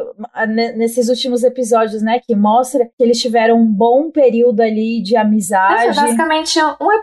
[0.47, 5.13] ne- nesses últimos episódios, né, que mostra que eles tiveram um bom período ali de
[5.13, 5.93] Mas amizade.
[5.93, 7.02] foi basicamente um episódio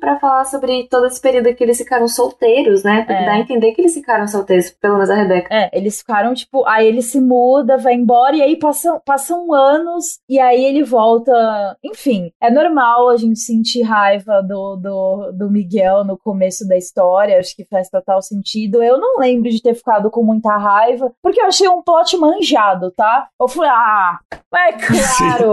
[0.00, 3.02] pra falar sobre todo esse período que eles ficaram solteiros, né?
[3.02, 3.24] Porque É.
[3.26, 5.48] dá a entender que eles ficaram solteiros, pelo menos a Rebeca.
[5.54, 10.18] É, eles ficaram, tipo, aí ele se muda, vai embora, e aí passam, passam anos,
[10.28, 11.32] e aí ele volta.
[11.84, 17.38] Enfim, é normal a gente sentir raiva do, do, do Miguel no começo da história,
[17.38, 18.82] acho que faz total sentido.
[18.82, 22.90] Eu não lembro de ter ficado com muita raiva, porque eu achei um plot manjado,
[22.92, 23.28] tá?
[23.40, 24.18] Eu falei, ah,
[24.54, 25.52] é claro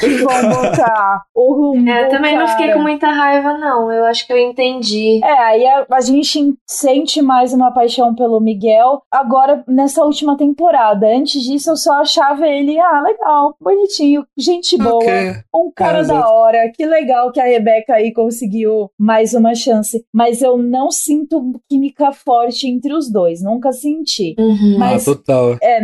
[0.00, 1.88] que vão botar o rumo.
[1.88, 3.90] É, eu também não fiquei com muita raiva, não.
[3.92, 5.20] Eu acho que eu entendi.
[5.22, 11.06] É, aí a, a gente sente mais uma paixão pelo Miguel agora nessa última temporada.
[11.06, 15.12] Antes disso, eu só achava ele, ah, legal, bonitinho, gente boa, Ok.
[15.54, 16.70] um cara É, da hora.
[16.74, 20.04] Que legal que a Rebeca aí conseguiu mais uma chance.
[20.12, 24.34] Mas eu não sinto química forte entre os dois, nunca senti.
[24.38, 24.76] Uhum.
[24.78, 25.56] Mas- Ah, total.
[25.62, 25.80] É,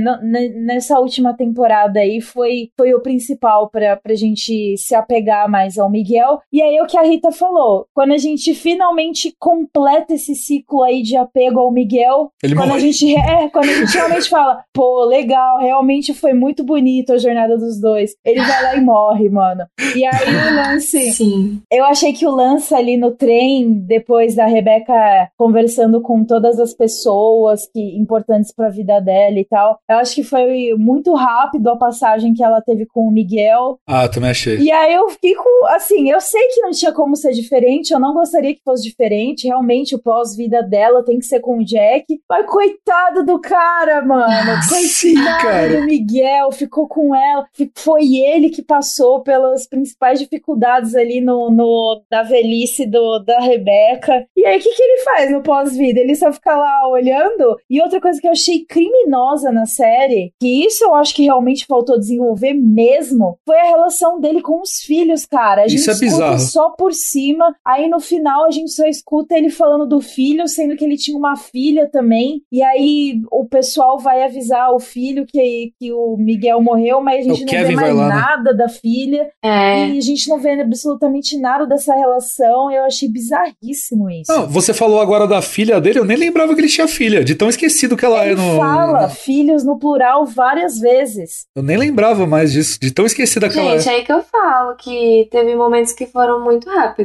[0.61, 5.91] nessa última temporada aí foi, foi o principal pra, pra gente se apegar mais ao
[5.91, 6.41] Miguel.
[6.53, 7.87] E aí é o que a Rita falou.
[7.95, 12.79] Quando a gente finalmente completa esse ciclo aí de apego ao Miguel, Ele quando a
[12.79, 17.57] gente é, quando a gente realmente fala, pô, legal, realmente foi muito bonito a jornada
[17.57, 18.15] dos dois.
[18.25, 19.65] Ele vai lá e morre, mano.
[19.95, 21.13] E aí o lance.
[21.13, 21.61] Sim.
[21.71, 26.75] Eu achei que o lance ali no trem, depois da Rebeca conversando com todas as
[26.75, 31.77] pessoas que importantes pra vida dela e tal, eu acho que foi muito rápido a
[31.77, 33.79] passagem que ela teve com o Miguel.
[33.87, 34.59] Ah, também achei.
[34.59, 38.01] E aí eu fiquei com, assim, eu sei que não tinha como ser diferente, eu
[38.01, 42.21] não gostaria que fosse diferente, realmente o pós-vida dela tem que ser com o Jack,
[42.29, 45.81] mas coitado do cara, mano, Sim, coitado cara.
[45.81, 47.47] do Miguel, ficou com ela,
[47.77, 54.27] foi ele que passou pelas principais dificuldades ali no, no da velhice do, da Rebeca.
[54.37, 56.01] E aí o que, que ele faz no pós-vida?
[56.01, 57.57] Ele só fica lá olhando.
[57.69, 61.67] E outra coisa que eu achei criminosa na série, que isso eu acho que realmente
[61.67, 65.63] faltou desenvolver mesmo, foi a relação dele com os filhos, cara.
[65.63, 66.39] A gente Isso é bizarro.
[66.39, 70.77] só por cima, aí no final a gente só escuta ele falando do filho, sendo
[70.77, 72.43] que ele tinha uma filha também.
[72.53, 77.29] E aí o pessoal vai avisar o filho que, que o Miguel morreu, mas a
[77.29, 78.15] gente O não Kevin vê mais lá, né?
[78.15, 79.29] nada da filha.
[79.43, 79.89] É.
[79.89, 82.71] E a gente não vê absolutamente nada dessa relação.
[82.71, 84.31] Eu achei bizarríssimo isso.
[84.33, 87.35] Não, você falou agora da filha dele, eu nem lembrava que ele tinha filha, de
[87.35, 88.57] tão esquecido que ela ele é no.
[88.59, 91.47] fala filhos no plural várias vezes.
[91.57, 93.79] Eu nem lembrava mais disso, de tão esquecida que ela é.
[93.79, 96.98] Gente, aí que eu falo que teve momentos que foram muito rápidos.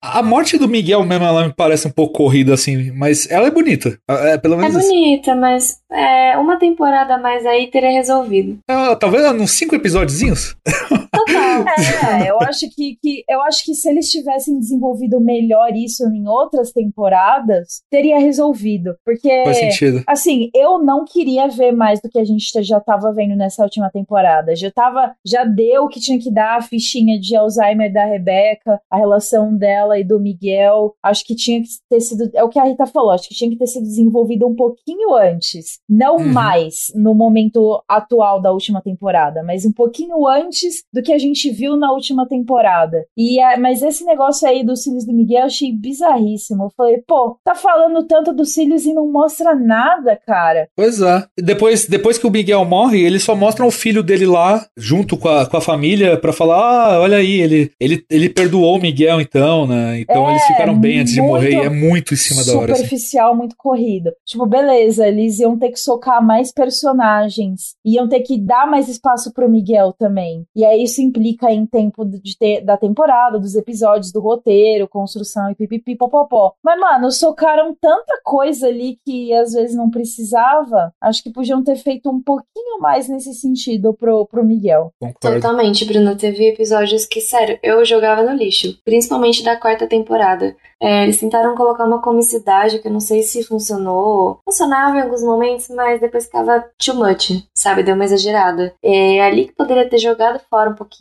[0.00, 3.50] A morte do Miguel mesmo, ela me parece um pouco corrida, assim, mas ela é
[3.50, 3.98] bonita.
[4.08, 4.76] É, pelo É menos.
[4.76, 4.88] isso.
[4.88, 8.58] bonita, mas é, uma temporada a mais aí teria resolvido.
[8.68, 10.56] É, talvez uns cinco episódiozinhos.
[11.24, 11.64] total.
[12.22, 16.26] É, eu acho que, que eu acho que se eles tivessem desenvolvido melhor isso em
[16.28, 18.94] outras temporadas, teria resolvido.
[19.04, 20.02] Porque, Faz sentido.
[20.06, 23.90] assim, eu não queria ver mais do que a gente já tava vendo nessa última
[23.90, 24.54] temporada.
[24.56, 28.80] Já tava, já deu o que tinha que dar a fichinha de Alzheimer da Rebeca,
[28.90, 30.94] a relação dela e do Miguel.
[31.02, 33.50] Acho que tinha que ter sido, é o que a Rita falou, acho que tinha
[33.50, 36.32] que ter sido desenvolvido um pouquinho antes, não Uhum.
[36.32, 41.50] mais no momento atual da última temporada, mas um pouquinho antes do que a gente
[41.50, 43.04] viu na última temporada.
[43.16, 46.64] E é, mas esse negócio aí dos cílios do Miguel eu achei bizarríssimo.
[46.64, 50.68] Eu falei, pô, tá falando tanto dos cílios e não mostra nada, cara.
[50.76, 51.24] Pois é.
[51.38, 55.28] Depois, depois que o Miguel morre, eles só mostram o filho dele lá, junto com
[55.28, 59.20] a, com a família, pra falar: ah, olha aí, ele, ele, ele perdoou o Miguel,
[59.20, 60.00] então, né?
[60.00, 61.52] Então É, eles ficaram bem antes de morrer.
[61.52, 62.72] E é muito em cima da hora.
[62.72, 62.84] Assim.
[62.84, 64.12] superficial, muito corrido.
[64.24, 69.32] Tipo, beleza, eles iam ter que socar mais personagens, iam ter que dar mais espaço
[69.32, 70.44] pro Miguel também.
[70.54, 75.50] E aí isso implica em tempo de ter, da temporada, dos episódios, do roteiro, construção
[75.50, 76.54] e pipipi popopó.
[76.62, 80.92] Mas, mano, socaram tanta coisa ali que às vezes não precisava.
[81.00, 84.92] Acho que podiam ter feito um pouquinho mais nesse sentido pro, pro Miguel.
[85.00, 85.40] Concordo.
[85.40, 86.16] Totalmente, Bruno.
[86.16, 88.78] Teve episódios que, sério, eu jogava no lixo.
[88.84, 90.54] Principalmente da quarta temporada.
[90.82, 94.40] É, eles tentaram colocar uma comicidade que eu não sei se funcionou.
[94.44, 97.84] Funcionava em alguns momentos, mas depois ficava too much, sabe?
[97.84, 98.74] Deu uma exagerada.
[98.82, 100.91] É ali que poderia ter jogado fora um pouquinho,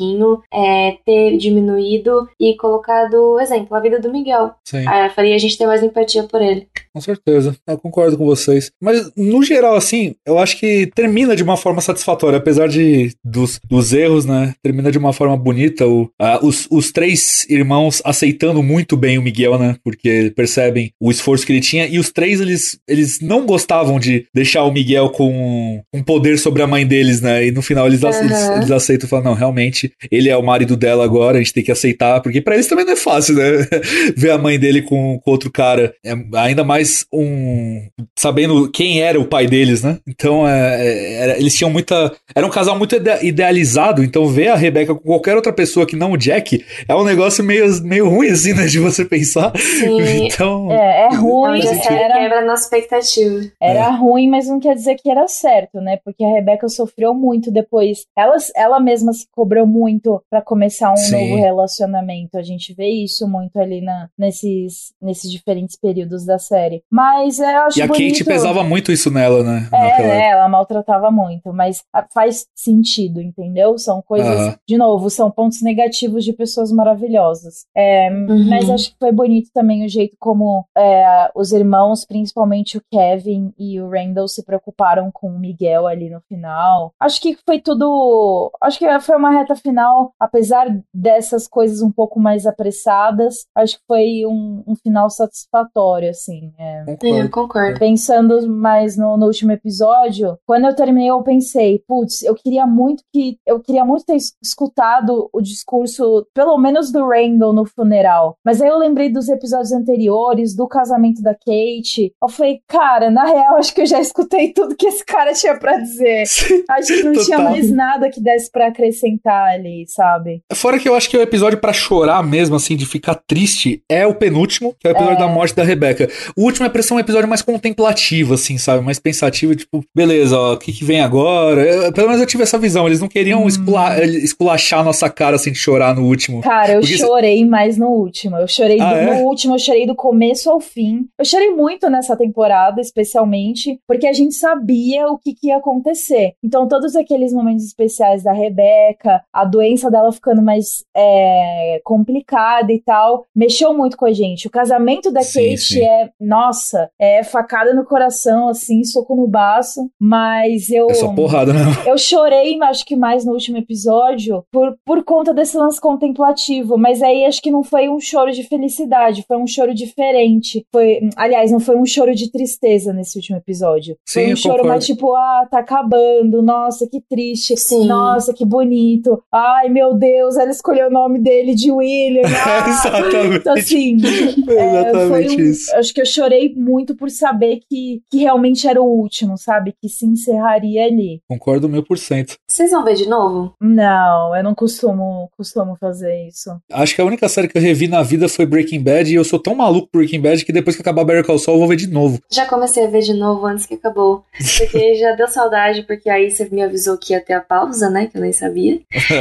[0.54, 4.52] é, ter diminuído e colocado, exemplo, a vida do Miguel.
[4.66, 4.86] Sim.
[4.88, 6.68] Ah, faria a gente ter mais empatia por ele.
[6.94, 8.72] Com certeza, eu concordo com vocês.
[8.82, 13.60] Mas, no geral, assim, eu acho que termina de uma forma satisfatória, apesar de dos,
[13.70, 14.54] dos erros, né?
[14.64, 15.88] Termina de uma forma bonita.
[15.88, 19.76] O, ah, os, os três irmãos aceitando muito bem o Miguel, né?
[19.84, 21.86] Porque percebem o esforço que ele tinha.
[21.88, 26.62] E os três, eles, eles não gostavam de deixar o Miguel com um poder sobre
[26.62, 27.46] a mãe deles, né?
[27.48, 29.81] E no final eles, ace- eles, eles aceitam e falam: não, realmente,
[30.12, 32.86] ele é o marido dela agora, a gente tem que aceitar, porque pra eles também
[32.86, 33.44] não é fácil, né?
[34.16, 35.94] Ver a mãe dele com, com outro cara.
[36.06, 37.88] É ainda mais um.
[38.18, 39.98] sabendo quem era o pai deles, né?
[40.08, 42.12] Então, é, é, era- eles tinham muita.
[42.36, 45.96] Era um casal muito ide- idealizado, então ver a Rebeca com qualquer outra pessoa que
[45.96, 48.66] não o Jack é um negócio meio, meio ruim, assim, né?
[48.66, 49.52] De você pensar.
[49.58, 50.02] Sim.
[50.32, 50.72] Então.
[50.72, 53.42] É, é ruim, era, quebra a nossa expectativa.
[53.62, 55.98] Era ruim, mas não quer dizer que era certo, né?
[56.04, 58.06] Porque a Rebeca sofreu muito depois.
[58.18, 61.12] Ela, ela mesma se cobrou muito pra começar um Sim.
[61.30, 62.38] novo relacionamento.
[62.38, 66.84] A gente vê isso muito ali na, nesses, nesses diferentes períodos da série.
[66.92, 68.12] Mas é, eu acho E a bonito.
[68.12, 69.68] Kate pesava muito isso nela, né?
[69.72, 73.78] É, naquela né, ela maltratava muito, mas ah, faz sentido, entendeu?
[73.78, 74.56] São coisas, Aham.
[74.68, 77.66] de novo, são pontos negativos de pessoas maravilhosas.
[77.76, 78.50] É, Uhum.
[78.50, 83.54] mas acho que foi bonito também o jeito como é, os irmãos, principalmente o Kevin
[83.58, 86.94] e o Randall, se preocuparam com o Miguel ali no final.
[87.00, 88.52] Acho que foi tudo.
[88.62, 93.84] Acho que foi uma reta final, apesar dessas coisas um pouco mais apressadas, acho que
[93.88, 96.52] foi um, um final satisfatório, assim.
[96.58, 96.84] é.
[96.86, 97.18] Concordo.
[97.18, 97.80] eu concordo.
[97.80, 103.04] Pensando mais no, no último episódio, quando eu terminei, eu pensei, putz, eu queria muito
[103.14, 103.38] que.
[103.46, 108.36] Eu queria muito ter es- escutado o discurso, pelo menos do Randall no funeral.
[108.46, 112.14] Mas aí eu lembrei dos episódios anteriores, do casamento da Kate.
[112.22, 115.58] Eu falei, cara, na real, acho que eu já escutei tudo que esse cara tinha
[115.58, 116.24] pra dizer.
[116.70, 120.42] Acho que não tinha mais nada que desse pra acrescentar ali, sabe?
[120.54, 124.06] Fora que eu acho que o episódio pra chorar mesmo, assim, de ficar triste, é
[124.06, 126.10] o penúltimo, que é o episódio da morte da Rebeca.
[126.36, 128.84] O último é pra ser um episódio mais contemplativo, assim, sabe?
[128.84, 131.62] Mais pensativo, tipo, beleza, ó, o que, que vem agora?
[131.64, 132.86] Eu- pelo menos eu tive essa visão.
[132.88, 136.42] Eles não queriam escula- esculachar a nossa cara, assim, de chorar no último.
[136.42, 138.38] Cara, eu Porque chorei mais no último.
[138.38, 139.06] Eu chorei Ah, do- é?
[139.20, 141.06] no último, eu chorei do começo ao fim.
[141.18, 146.34] Eu chorei muito nessa temporada, especialmente, porque a gente sabia o que, que ia acontecer.
[146.44, 152.82] Então, todos aqueles momentos especiais da Rebeca, a doença dela ficando mais é, complicada e
[152.82, 154.48] tal, mexeu muito com a gente.
[154.48, 155.86] O casamento da Sim, Kate sim.
[155.86, 160.90] é, nossa, é facada no coração, assim, soco no baço, mas eu.
[160.90, 161.60] É só porrada, né?
[161.86, 166.78] Eu chorei, acho que mais no último episódio, por, por conta desse lance contemplativo.
[166.78, 170.66] Mas aí acho que não foi um choro de felicidade, foi um choro diferente.
[170.72, 173.98] Foi, aliás, não foi um choro de tristeza nesse último episódio.
[174.06, 174.70] Sim, foi um eu choro concordo.
[174.70, 177.58] mais tipo, ah, tá acabando, nossa, que triste.
[177.58, 177.88] Sim.
[177.88, 179.22] Nossa, que bonito.
[179.34, 182.22] Ai, meu Deus, ela escolheu o nome dele de William.
[182.52, 182.70] Ah.
[182.70, 183.36] Exatamente.
[183.38, 183.98] Então, assim,
[184.50, 185.76] é, foi Exatamente um- isso.
[185.76, 189.74] Acho que eu chorei muito por saber que, que realmente era o último, sabe?
[189.82, 191.22] Que se encerraria ali.
[191.30, 192.36] Concordo mil por cento.
[192.50, 193.54] Vocês vão ver de novo?
[193.62, 196.50] Não, eu não costumo, costumo fazer isso.
[196.72, 199.24] Acho que a única série que eu revi na vida foi Breaking Bad e eu
[199.24, 201.70] sou tão maluco por Breaking Bad que depois que acabar Better Call Saul eu vou
[201.70, 202.20] ver de novo.
[202.30, 204.24] Já comecei a ver de novo antes que acabou.
[204.58, 208.08] Porque já deu saudade, porque aí você me avisou que ia ter a pausa, né?
[208.08, 208.80] Que eu nem sabia.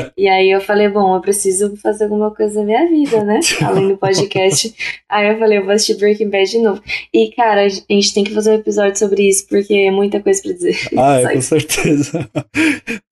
[0.17, 3.41] E aí eu falei, bom, eu preciso fazer alguma coisa na minha vida, né?
[3.65, 4.75] Além do podcast.
[5.09, 6.83] aí eu falei, eu vou assistir Breaking Bad de novo.
[7.13, 10.43] E, cara, a gente tem que fazer um episódio sobre isso, porque é muita coisa
[10.43, 10.77] pra dizer.
[10.97, 12.29] Ah, é, com certeza.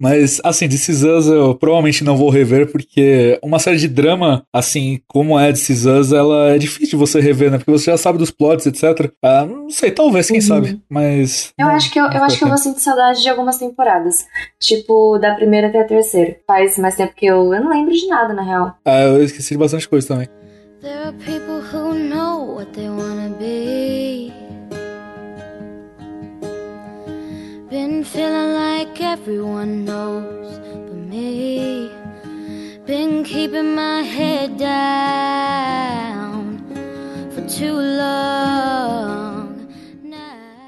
[0.01, 4.44] Mas, assim, This Is Us eu provavelmente não vou rever, porque uma série de drama,
[4.52, 7.59] assim, como é This Is Us, ela é difícil de você rever, né?
[7.59, 9.10] Porque você já sabe dos plots, etc.
[9.23, 10.43] Ah, não sei, talvez, quem uhum.
[10.43, 10.81] sabe.
[10.89, 11.52] Mas.
[11.59, 14.27] Eu acho que eu, eu acho que eu vou sentir saudade de algumas temporadas.
[14.60, 16.36] Tipo, da primeira até a terceira.
[16.47, 17.52] Faz mais tempo que eu.
[17.52, 18.78] Eu não lembro de nada, na real.
[18.84, 20.28] Ah, eu esqueci de bastante coisa também.
[20.80, 24.32] There are people who know what they wanna be.
[27.68, 31.90] Been feeling like everyone knows but me.
[32.86, 35.84] Been keeping my head down
[37.30, 39.27] for too long.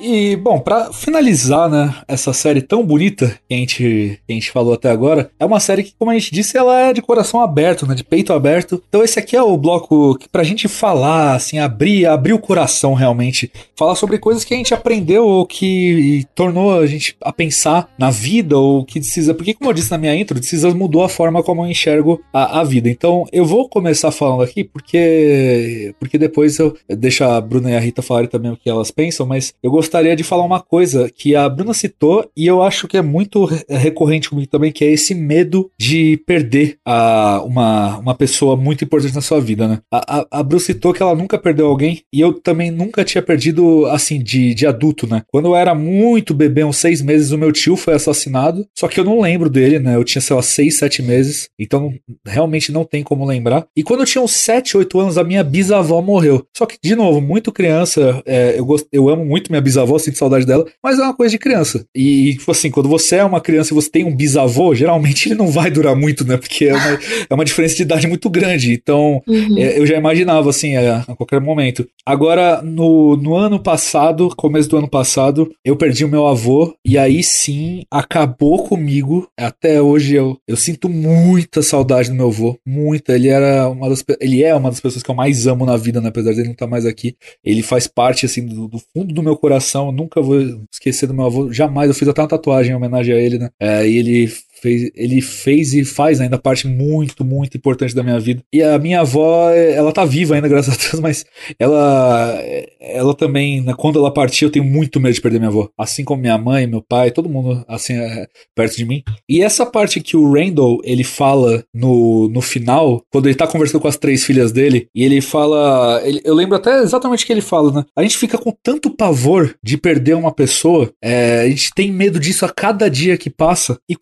[0.00, 4.50] E, bom, para finalizar, né, essa série tão bonita que a, gente, que a gente
[4.50, 7.40] falou até agora, é uma série que, como a gente disse, ela é de coração
[7.40, 8.82] aberto, né, de peito aberto.
[8.88, 12.94] Então esse aqui é o bloco que pra gente falar, assim, abrir, abrir o coração
[12.94, 17.90] realmente, falar sobre coisas que a gente aprendeu ou que tornou a gente a pensar
[17.98, 21.08] na vida ou que precisa, porque como eu disse na minha intro, precisa mudou a
[21.08, 22.88] forma como eu enxergo a, a vida.
[22.88, 27.80] Então eu vou começar falando aqui porque porque depois eu deixo a Bruna e a
[27.80, 31.10] Rita falarem também o que elas pensam, mas eu gostaria gostaria de falar uma coisa
[31.10, 34.92] que a Bruna citou e eu acho que é muito recorrente comigo também, que é
[34.92, 39.80] esse medo de perder a, uma, uma pessoa muito importante na sua vida, né?
[39.92, 43.20] A, a, a Bruna citou que ela nunca perdeu alguém e eu também nunca tinha
[43.20, 45.22] perdido, assim, de, de adulto, né?
[45.26, 49.00] Quando eu era muito bebê, uns seis meses, o meu tio foi assassinado, só que
[49.00, 49.96] eu não lembro dele, né?
[49.96, 51.92] Eu tinha, sei lá, seis, sete meses, então
[52.24, 53.66] realmente não tem como lembrar.
[53.76, 56.46] E quando eu tinha uns sete, oito anos, a minha bisavó morreu.
[56.56, 59.98] Só que, de novo, muito criança, é, eu, gost, eu amo muito minha bisavó bisavó,
[59.98, 61.84] sinto saudade dela, mas é uma coisa de criança.
[61.94, 65.34] E, tipo assim, quando você é uma criança e você tem um bisavô, geralmente ele
[65.34, 66.36] não vai durar muito, né?
[66.36, 66.98] Porque é uma,
[67.30, 68.72] é uma diferença de idade muito grande.
[68.72, 69.58] Então, uhum.
[69.58, 71.86] é, eu já imaginava, assim, a, a, qualquer momento.
[72.04, 76.98] Agora, no, no ano passado, começo do ano passado, eu perdi o meu avô, e
[76.98, 79.28] aí sim, acabou comigo.
[79.38, 83.14] Até hoje eu, eu sinto muita saudade do meu avô, muita.
[83.14, 86.00] Ele era uma das, ele é uma das pessoas que eu mais amo na vida,
[86.00, 86.08] né?
[86.08, 87.16] Apesar de ele não estar mais aqui.
[87.44, 90.40] Ele faz parte, assim, do, do fundo do meu coração coração, nunca vou
[90.70, 91.88] esquecer do meu avô, jamais.
[91.88, 93.50] Eu fiz até uma tatuagem em homenagem a ele, né?
[93.58, 98.18] É, e ele fez, ele fez e faz ainda parte muito, muito importante da minha
[98.18, 98.42] vida.
[98.52, 101.24] E a minha avó, ela tá viva ainda, graças a Deus, mas
[101.58, 102.38] ela,
[102.80, 105.68] ela também, né, quando ela partiu, eu tenho muito medo de perder minha avó.
[105.78, 109.02] Assim como minha mãe, meu pai, todo mundo, assim, é, perto de mim.
[109.28, 113.80] E essa parte que o Randall, ele fala no, no final, quando ele tá conversando
[113.80, 117.32] com as três filhas dele, e ele fala, ele, eu lembro até exatamente o que
[117.32, 117.84] ele fala, né?
[117.96, 122.18] A gente fica com tanto pavor de perder uma pessoa, é, a gente tem medo
[122.18, 123.94] disso a cada dia que passa, e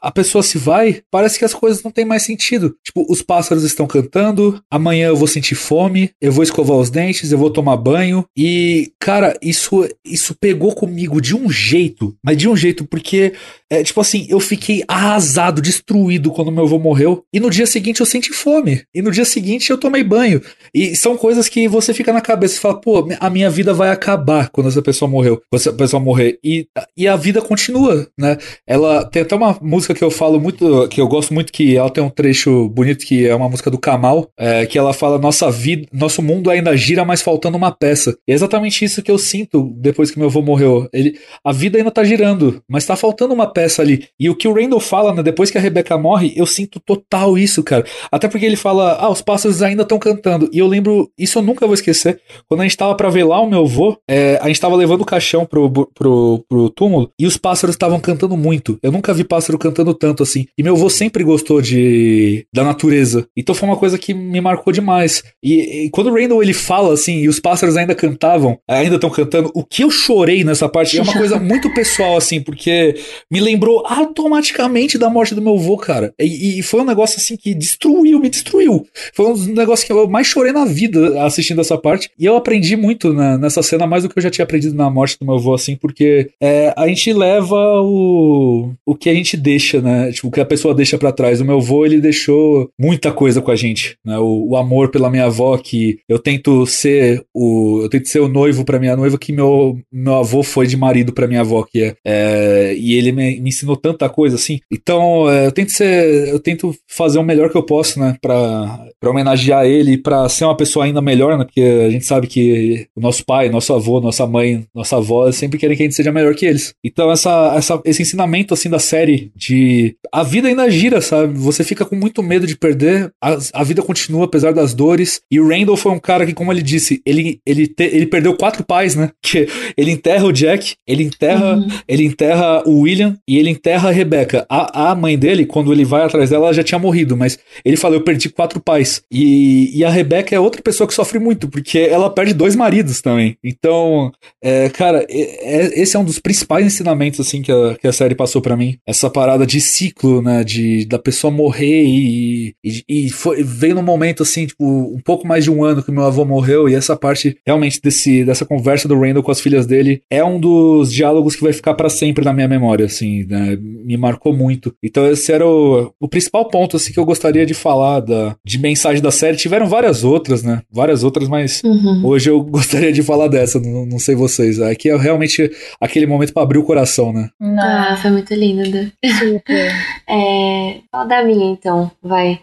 [0.00, 2.74] a pessoa se vai, parece que as coisas não têm mais sentido.
[2.84, 7.32] Tipo, os pássaros estão cantando, amanhã eu vou sentir fome, eu vou escovar os dentes,
[7.32, 8.24] eu vou tomar banho.
[8.36, 13.32] E, cara, isso, isso pegou comigo de um jeito, mas de um jeito, porque,
[13.70, 17.24] é, tipo assim, eu fiquei arrasado, destruído quando meu avô morreu.
[17.32, 18.82] E no dia seguinte eu senti fome.
[18.94, 20.40] E no dia seguinte eu tomei banho.
[20.74, 23.90] E são coisas que você fica na cabeça e fala, pô, a minha vida vai
[23.90, 25.40] acabar quando essa pessoa morreu.
[25.50, 26.38] Quando essa pessoa morrer.
[26.42, 26.66] E,
[26.96, 28.36] e a vida continua, né?
[28.66, 31.76] Ela tem até uma uma música que eu falo muito, que eu gosto muito, que
[31.76, 35.18] ela tem um trecho bonito, que é uma música do Kamal, é, que ela fala:
[35.18, 38.16] Nossa vida, nosso mundo ainda gira, mas faltando uma peça.
[38.26, 40.88] E é exatamente isso que eu sinto depois que meu avô morreu.
[40.92, 44.06] Ele, a vida ainda tá girando, mas tá faltando uma peça ali.
[44.18, 47.38] E o que o Randall fala, né, depois que a Rebecca morre, eu sinto total
[47.38, 47.84] isso, cara.
[48.10, 50.48] Até porque ele fala: Ah, os pássaros ainda estão cantando.
[50.52, 53.48] E eu lembro, isso eu nunca vou esquecer, quando a gente tava pra velar o
[53.48, 57.36] meu avô, é, a gente tava levando o caixão pro, pro, pro, túmulo e os
[57.36, 58.78] pássaros estavam cantando muito.
[58.82, 60.46] Eu nunca vi pássaros pássaro cantando tanto assim.
[60.56, 63.26] E meu avô sempre gostou de da natureza.
[63.36, 65.22] Então foi uma coisa que me marcou demais.
[65.42, 69.10] E, e quando o Randall ele fala assim, e os pássaros ainda cantavam, ainda estão
[69.10, 72.96] cantando, o que eu chorei nessa parte é uma coisa muito pessoal, assim, porque
[73.30, 76.12] me lembrou automaticamente da morte do meu avô, cara.
[76.18, 78.86] E, e foi um negócio assim que destruiu, me destruiu.
[79.14, 82.10] Foi um negócio que eu mais chorei na vida assistindo essa parte.
[82.18, 84.90] E eu aprendi muito na, nessa cena, mais do que eu já tinha aprendido na
[84.90, 89.27] morte do meu avô, assim, porque é, a gente leva o, o que a gente
[89.28, 90.10] gente deixa, né?
[90.10, 91.40] Tipo, o que a pessoa deixa para trás.
[91.40, 94.18] O meu avô, ele deixou muita coisa com a gente, né?
[94.18, 97.80] O, o, amor pela minha avó, que eu tento ser o.
[97.82, 101.12] Eu tento ser o noivo para minha noiva, que meu, meu avô foi de marido
[101.12, 102.74] para minha avó, que é, é.
[102.76, 104.60] e ele me, me, ensinou tanta coisa, assim.
[104.72, 106.28] Então, é, eu tento ser.
[106.28, 108.16] Eu tento fazer o melhor que eu posso, né?
[108.20, 111.44] Pra, pra homenagear ele, para ser uma pessoa ainda melhor, né?
[111.44, 115.58] Porque a gente sabe que o nosso pai, nosso avô, nossa mãe, nossa avó sempre
[115.58, 116.72] querem que a gente seja melhor que eles.
[116.84, 119.96] Então, essa, essa, esse ensinamento, assim, da série de, de.
[120.12, 121.38] A vida ainda gira, sabe?
[121.38, 125.20] Você fica com muito medo de perder, a, a vida continua apesar das dores.
[125.30, 128.36] E o Randall foi um cara que, como ele disse, ele, ele, te, ele perdeu
[128.36, 129.10] quatro pais, né?
[129.28, 129.46] Que
[129.76, 131.68] ele enterra o Jack, ele enterra, uhum.
[131.86, 134.46] ele enterra o William e ele enterra a Rebecca.
[134.48, 137.76] A, a mãe dele, quando ele vai atrás dela, ela já tinha morrido, mas ele
[137.76, 139.02] falou: Eu perdi quatro pais.
[139.10, 143.02] E, e a Rebecca é outra pessoa que sofre muito, porque ela perde dois maridos
[143.02, 143.36] também.
[143.44, 144.10] Então,
[144.42, 148.14] é, cara, é, esse é um dos principais ensinamentos, assim, que a, que a série
[148.14, 148.78] passou para mim.
[148.98, 150.42] Essa parada de ciclo, né?
[150.42, 155.26] De da pessoa morrer e, e, e foi, veio num momento, assim, tipo, um pouco
[155.26, 158.88] mais de um ano que meu avô morreu, e essa parte, realmente, desse, dessa conversa
[158.88, 162.24] do Randall com as filhas dele, é um dos diálogos que vai ficar para sempre
[162.24, 163.56] na minha memória, assim, né?
[163.60, 164.74] Me marcou muito.
[164.82, 168.58] Então, esse era o, o principal ponto, assim, que eu gostaria de falar da, de
[168.58, 169.36] mensagem da série.
[169.36, 170.62] Tiveram várias outras, né?
[170.72, 172.04] Várias outras, mas uhum.
[172.04, 174.60] hoje eu gostaria de falar dessa, não, não sei vocês.
[174.60, 175.50] Aqui é realmente
[175.80, 177.28] aquele momento para abrir o coração, né?
[177.40, 178.87] Ah, foi muito lindo.
[179.18, 179.72] Super.
[180.08, 182.40] é, da minha, então, vai.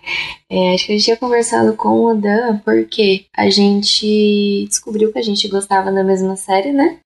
[0.47, 5.17] É, acho que a gente tinha conversado com o Dan porque a gente descobriu que
[5.17, 6.99] a gente gostava da mesma série, né?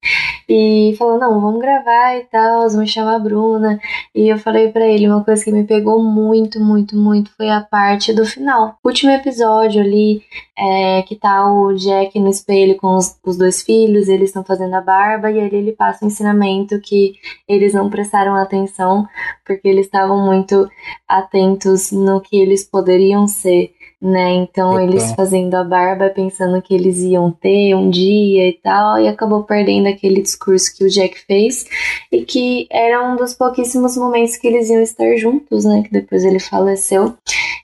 [0.49, 3.80] E falou, não, vamos gravar e tal, vamos chamar a Bruna.
[4.14, 7.61] E eu falei para ele uma coisa que me pegou muito, muito, muito foi a
[7.61, 8.76] parte do final.
[8.84, 10.22] O último episódio ali,
[10.57, 14.74] é, que tá o Jack no espelho com os, os dois filhos, eles estão fazendo
[14.74, 17.14] a barba, e ali ele passa um ensinamento que
[17.48, 19.07] eles não prestaram atenção,
[19.45, 20.70] porque eles estavam muito
[21.07, 24.31] atentos no que eles poderiam ser né?
[24.35, 29.07] Então eles fazendo a barba pensando que eles iam ter um dia e tal, e
[29.07, 31.65] acabou perdendo aquele discurso que o Jack fez
[32.11, 35.84] e que era um dos pouquíssimos momentos que eles iam estar juntos, né?
[35.84, 37.13] Que depois ele faleceu.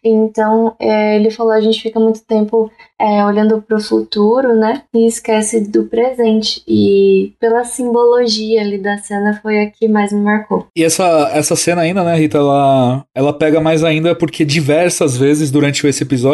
[0.04, 4.84] Então é, ele falou: a gente fica muito tempo é, olhando para o futuro, né?
[4.94, 6.62] E esquece do presente.
[6.68, 10.68] E pela simbologia ali da cena foi a que mais me marcou.
[10.76, 15.50] E essa, essa cena ainda, né, Rita, ela, ela pega mais ainda porque diversas vezes
[15.50, 16.25] durante esse episódio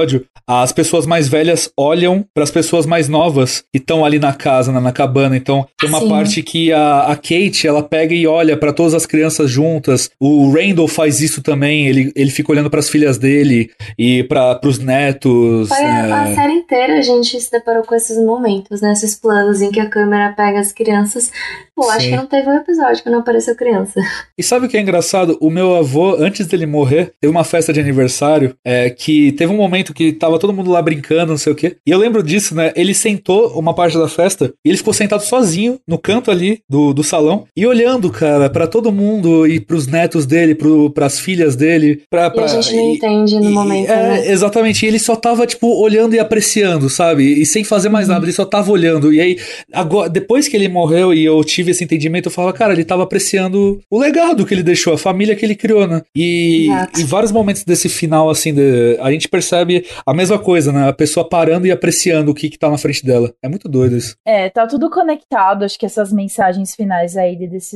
[0.47, 4.71] as pessoas mais velhas olham para as pessoas mais novas que estão ali na casa,
[4.71, 5.37] na, na cabana.
[5.37, 6.09] Então tem uma Sim.
[6.09, 10.09] parte que a, a Kate ela pega e olha para todas as crianças juntas.
[10.19, 11.87] O Randall faz isso também.
[11.87, 15.67] Ele, ele fica olhando para as filhas dele e para os netos.
[15.67, 16.11] Foi é...
[16.11, 18.91] a série inteira a gente se deparou com esses momentos, né?
[18.91, 21.31] Esses planos em que a câmera pega as crianças.
[21.75, 21.91] Pô, Sim.
[21.91, 23.99] acho que não teve um episódio que não apareceu criança.
[24.37, 25.37] E sabe o que é engraçado?
[25.39, 29.57] O meu avô, antes dele morrer, teve uma festa de aniversário é, que teve um
[29.57, 31.75] momento que tava todo mundo lá brincando, não sei o quê.
[31.85, 32.71] E eu lembro disso, né?
[32.75, 36.93] Ele sentou uma parte da festa e ele ficou sentado sozinho no canto ali do,
[36.93, 41.55] do salão e olhando, cara, para todo mundo e pros netos dele, pro, pras filhas
[41.55, 42.03] dele.
[42.09, 43.89] Pra, pra, e a gente não e, entende no e, momento.
[43.89, 44.31] É, né?
[44.31, 44.85] Exatamente.
[44.85, 47.41] E ele só tava, tipo, olhando e apreciando, sabe?
[47.41, 48.13] E sem fazer mais uhum.
[48.13, 49.13] nada, ele só tava olhando.
[49.13, 49.37] E aí,
[49.73, 53.03] agora, depois que ele morreu e eu tive esse entendimento, eu falava, cara, ele tava
[53.03, 56.01] apreciando o legado que ele deixou, a família que ele criou, né?
[56.15, 56.67] E
[56.97, 59.70] em vários momentos desse final, assim, de, a gente percebe
[60.05, 60.89] a mesma coisa, né?
[60.89, 63.33] A pessoa parando e apreciando o que, que tá na frente dela.
[63.41, 64.15] É muito doido isso.
[64.25, 67.71] É, tá tudo conectado, acho que essas mensagens finais aí de This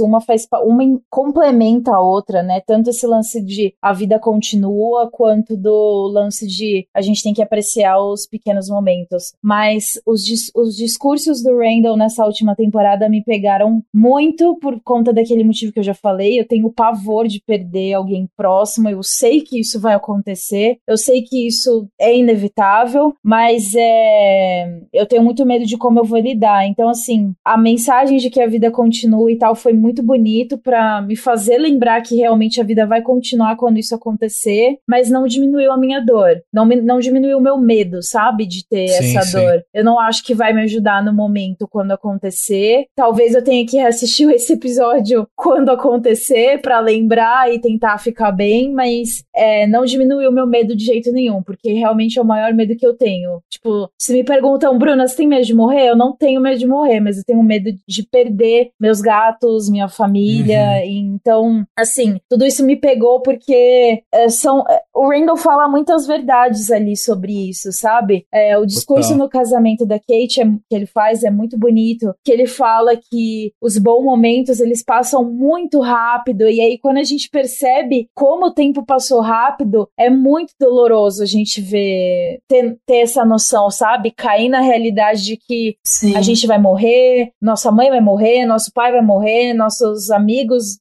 [0.00, 2.60] uma faz uma complementa a outra, né?
[2.66, 7.42] Tanto esse lance de a vida continua, quanto do lance de a gente tem que
[7.42, 9.32] apreciar os pequenos momentos.
[9.42, 15.12] Mas os, dis os discursos do Randall nessa última temporada me pegaram muito por conta
[15.12, 16.38] daquele motivo que eu já falei.
[16.38, 21.22] Eu tenho pavor de perder alguém próximo, eu sei que isso vai acontecer, eu sei
[21.22, 26.66] que isso é inevitável, mas é, eu tenho muito medo de como eu vou lidar.
[26.66, 31.02] Então, assim, a mensagem de que a vida continua e tal foi muito bonito para
[31.02, 35.72] me fazer lembrar que realmente a vida vai continuar quando isso acontecer, mas não diminuiu
[35.72, 39.38] a minha dor, não, não diminuiu o meu medo, sabe, de ter sim, essa sim.
[39.38, 39.64] dor.
[39.72, 42.86] Eu não acho que vai me ajudar no momento quando acontecer.
[42.96, 48.72] Talvez eu tenha que assistir esse episódio quando acontecer para lembrar e tentar ficar bem,
[48.72, 52.52] mas é, não diminuiu o meu medo de jeito nenhum, porque realmente é o maior
[52.54, 53.40] medo que eu tenho.
[53.50, 55.88] Tipo, se me perguntam, Bruna, você tem medo de morrer?
[55.88, 59.88] Eu não tenho medo de morrer, mas eu tenho medo de perder meus gatos, minha
[59.88, 60.82] família.
[60.84, 61.14] Uhum.
[61.14, 64.64] Então, assim, tudo isso me pegou porque é, são.
[64.68, 68.26] É, o Randall fala muitas verdades ali sobre isso, sabe?
[68.32, 72.32] É, o discurso no casamento da Kate é, que ele faz é muito bonito, que
[72.32, 77.28] ele fala que os bons momentos eles passam muito rápido e aí quando a gente
[77.30, 83.24] percebe como o tempo passou rápido, é muito doloroso a gente ver ter, ter essa
[83.24, 84.10] noção, sabe?
[84.10, 86.16] Cair na realidade de que Sim.
[86.16, 90.78] a gente vai morrer, nossa mãe vai morrer, nosso pai vai morrer, nossos amigos,